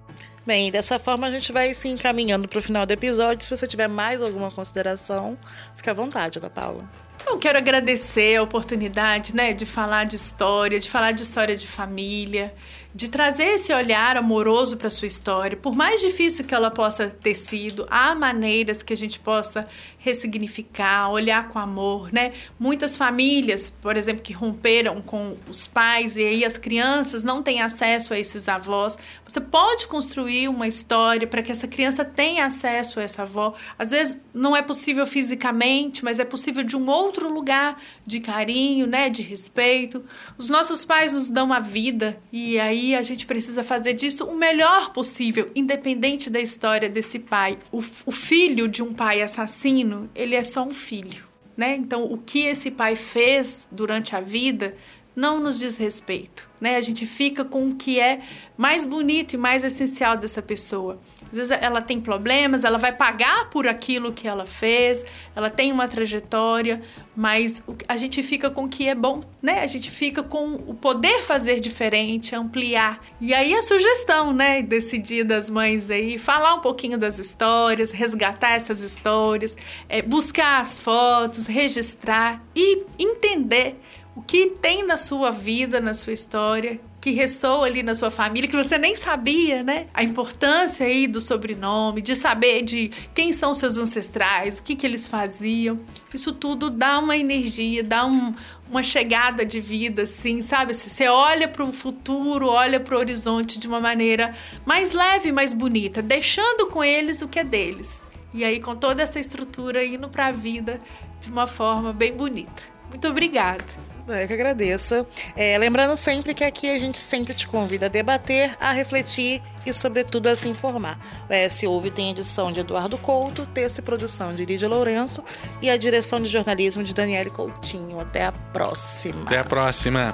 Bem, 0.45 0.71
dessa 0.71 0.99
forma 0.99 1.25
a 1.25 1.31
gente 1.31 1.51
vai 1.51 1.73
se 1.73 1.87
encaminhando 1.87 2.47
para 2.47 2.59
o 2.59 2.61
final 2.61 2.85
do 2.85 2.91
episódio. 2.91 3.43
Se 3.43 3.49
você 3.49 3.65
tiver 3.65 3.87
mais 3.87 4.21
alguma 4.21 4.51
consideração, 4.51 5.37
fique 5.75 5.89
à 5.89 5.93
vontade, 5.93 6.37
Ana 6.37 6.51
Paula. 6.51 6.87
Eu 7.27 7.39
quero 7.39 7.57
agradecer 7.57 8.35
a 8.35 8.43
oportunidade, 8.43 9.35
né, 9.35 9.51
de 9.51 9.65
falar 9.65 10.03
de 10.03 10.15
história, 10.15 10.79
de 10.79 10.89
falar 10.89 11.11
de 11.11 11.23
história 11.23 11.57
de 11.57 11.65
família, 11.65 12.53
de 12.95 13.09
trazer 13.09 13.55
esse 13.55 13.73
olhar 13.73 14.15
amoroso 14.15 14.77
para 14.77 14.89
sua 14.89 15.05
história. 15.05 15.57
Por 15.57 15.75
mais 15.75 15.99
difícil 15.99 16.45
que 16.45 16.55
ela 16.55 16.71
possa 16.71 17.09
ter 17.09 17.35
sido, 17.35 17.85
há 17.91 18.15
maneiras 18.15 18.81
que 18.81 18.93
a 18.93 18.95
gente 18.95 19.19
possa 19.19 19.67
ressignificar, 19.97 21.11
olhar 21.11 21.49
com 21.49 21.59
amor, 21.59 22.13
né? 22.13 22.31
Muitas 22.57 22.95
famílias, 22.95 23.73
por 23.81 23.97
exemplo, 23.97 24.21
que 24.23 24.31
romperam 24.31 25.01
com 25.01 25.35
os 25.49 25.67
pais 25.67 26.15
e 26.15 26.23
aí 26.23 26.45
as 26.45 26.55
crianças 26.55 27.21
não 27.21 27.43
têm 27.43 27.61
acesso 27.61 28.13
a 28.13 28.19
esses 28.19 28.47
avós. 28.47 28.97
Você 29.27 29.41
pode 29.41 29.87
construir 29.87 30.47
uma 30.47 30.65
história 30.65 31.27
para 31.27 31.41
que 31.41 31.51
essa 31.51 31.67
criança 31.67 32.05
tenha 32.05 32.45
acesso 32.45 33.01
a 33.01 33.03
essa 33.03 33.23
avó. 33.23 33.55
Às 33.77 33.89
vezes 33.89 34.17
não 34.33 34.55
é 34.55 34.61
possível 34.61 35.05
fisicamente, 35.05 36.01
mas 36.01 36.17
é 36.17 36.23
possível 36.23 36.63
de 36.63 36.77
um 36.77 36.89
outro 36.89 37.27
lugar 37.27 37.77
de 38.05 38.21
carinho, 38.21 38.87
né, 38.87 39.09
de 39.09 39.21
respeito. 39.21 40.01
Os 40.37 40.49
nossos 40.49 40.85
pais 40.85 41.11
nos 41.11 41.29
dão 41.29 41.51
a 41.51 41.59
vida 41.59 42.21
e 42.31 42.57
aí 42.57 42.84
a 42.93 43.01
gente 43.01 43.25
precisa 43.25 43.63
fazer 43.63 43.93
disso 43.93 44.25
o 44.25 44.35
melhor 44.35 44.91
possível, 44.91 45.49
independente 45.55 46.29
da 46.29 46.39
história 46.39 46.89
desse 46.89 47.17
pai. 47.17 47.57
O, 47.71 47.79
o 48.05 48.11
filho 48.11 48.67
de 48.67 48.83
um 48.83 48.93
pai 48.93 49.21
assassino, 49.21 50.09
ele 50.13 50.35
é 50.35 50.43
só 50.43 50.63
um 50.63 50.71
filho. 50.71 51.25
Né? 51.55 51.75
Então, 51.75 52.03
o 52.03 52.17
que 52.17 52.45
esse 52.45 52.69
pai 52.69 52.95
fez 52.95 53.67
durante 53.71 54.15
a 54.15 54.19
vida 54.19 54.75
não 55.15 55.39
nos 55.39 55.57
diz 55.57 55.77
respeito, 55.77 56.49
né? 56.59 56.75
A 56.75 56.81
gente 56.81 57.05
fica 57.05 57.45
com 57.45 57.69
o 57.69 57.75
que 57.75 57.99
é 57.99 58.19
mais 58.57 58.85
bonito 58.85 59.33
e 59.33 59.37
mais 59.37 59.63
essencial 59.63 60.17
dessa 60.17 60.41
pessoa. 60.41 60.99
Às 61.31 61.37
vezes 61.37 61.57
ela 61.61 61.81
tem 61.81 62.01
problemas, 62.01 62.63
ela 62.63 62.77
vai 62.77 62.91
pagar 62.91 63.49
por 63.49 63.67
aquilo 63.67 64.11
que 64.11 64.27
ela 64.27 64.45
fez, 64.45 65.05
ela 65.35 65.49
tem 65.49 65.71
uma 65.71 65.87
trajetória, 65.87 66.81
mas 67.15 67.63
a 67.87 67.95
gente 67.95 68.21
fica 68.23 68.49
com 68.49 68.65
o 68.65 68.69
que 68.69 68.89
é 68.89 68.95
bom, 68.95 69.21
né? 69.41 69.61
A 69.61 69.67
gente 69.67 69.89
fica 69.89 70.21
com 70.21 70.55
o 70.55 70.73
poder 70.73 71.23
fazer 71.23 71.59
diferente, 71.61 72.35
ampliar. 72.35 72.99
E 73.21 73.33
aí 73.33 73.53
a 73.53 73.61
sugestão, 73.61 74.33
né, 74.33 74.61
desse 74.61 74.97
dia 74.97 75.23
das 75.23 75.49
mães 75.49 75.89
aí, 75.89 76.17
falar 76.17 76.55
um 76.55 76.61
pouquinho 76.61 76.97
das 76.97 77.19
histórias, 77.19 77.91
resgatar 77.91 78.51
essas 78.51 78.81
histórias, 78.81 79.55
é, 79.87 80.01
buscar 80.01 80.59
as 80.59 80.77
fotos, 80.77 81.45
registrar 81.45 82.43
e 82.53 82.83
entender 82.99 83.77
o 84.15 84.21
que 84.21 84.47
tem 84.61 84.85
na 84.85 84.95
sua 84.95 85.29
vida, 85.29 85.81
na 85.81 85.93
sua 85.93 86.13
história, 86.13 86.79
que 87.01 87.11
ressoa 87.11 87.65
ali 87.65 87.83
na 87.83 87.93
sua 87.93 88.09
família, 88.09 88.49
que 88.49 88.55
você 88.55 88.77
nem 88.77 88.95
sabia, 88.95 89.61
né? 89.61 89.87
A 89.93 90.03
importância 90.03 90.85
aí 90.85 91.05
do 91.05 91.19
sobrenome, 91.19 92.01
de 92.01 92.15
saber 92.15 92.63
de 92.63 92.89
quem 93.13 93.31
são 93.31 93.53
seus 93.53 93.77
ancestrais, 93.77 94.57
o 94.57 94.63
que, 94.63 94.75
que 94.75 94.85
eles 94.85 95.07
faziam. 95.07 95.79
Isso 96.13 96.31
tudo 96.31 96.69
dá 96.69 96.97
uma 96.97 97.15
energia, 97.15 97.83
dá 97.83 98.05
um, 98.05 98.33
uma 98.69 98.81
chegada 98.81 99.45
de 99.45 99.59
vida, 99.59 100.03
assim, 100.03 100.41
sabe? 100.41 100.73
Você 100.73 101.07
olha 101.07 101.47
para 101.47 101.63
o 101.63 101.73
futuro, 101.73 102.47
olha 102.47 102.79
para 102.79 102.95
o 102.95 102.99
horizonte 102.99 103.59
de 103.59 103.67
uma 103.67 103.81
maneira 103.81 104.33
mais 104.65 104.93
leve, 104.93 105.31
mais 105.31 105.53
bonita, 105.53 106.01
deixando 106.01 106.67
com 106.67 106.83
eles 106.83 107.21
o 107.21 107.27
que 107.27 107.39
é 107.39 107.43
deles. 107.43 108.07
E 108.33 108.43
aí, 108.43 108.59
com 108.59 108.75
toda 108.75 109.03
essa 109.03 109.19
estrutura, 109.19 109.85
indo 109.85 110.09
para 110.09 110.27
a 110.27 110.31
vida 110.31 110.81
de 111.19 111.29
uma 111.29 111.45
forma 111.45 111.93
bem 111.93 112.13
bonita. 112.13 112.63
Muito 112.89 113.07
obrigada. 113.07 113.94
Eu 114.07 114.27
que 114.27 114.33
agradeço. 114.33 115.05
É, 115.35 115.57
lembrando 115.57 115.97
sempre 115.97 116.33
que 116.33 116.43
aqui 116.43 116.69
a 116.69 116.77
gente 116.77 116.99
sempre 116.99 117.33
te 117.33 117.47
convida 117.47 117.87
a 117.87 117.89
debater, 117.89 118.55
a 118.59 118.71
refletir 118.71 119.41
e, 119.65 119.73
sobretudo, 119.73 120.27
a 120.27 120.35
se 120.35 120.47
informar. 120.47 120.99
O 121.29 121.33
ES 121.33 121.63
Ouve 121.63 121.89
tem 121.89 122.11
edição 122.11 122.51
de 122.51 122.59
Eduardo 122.59 122.97
Couto, 122.97 123.45
texto 123.47 123.79
e 123.79 123.81
produção 123.81 124.33
de 124.33 124.45
Lídia 124.45 124.67
Lourenço 124.67 125.23
e 125.61 125.69
a 125.69 125.77
direção 125.77 126.21
de 126.21 126.29
jornalismo 126.29 126.83
de 126.83 126.93
Daniele 126.93 127.29
Coutinho. 127.29 127.99
Até 127.99 128.25
a 128.25 128.31
próxima. 128.31 129.23
Até 129.23 129.39
a 129.39 129.43
próxima. 129.43 130.13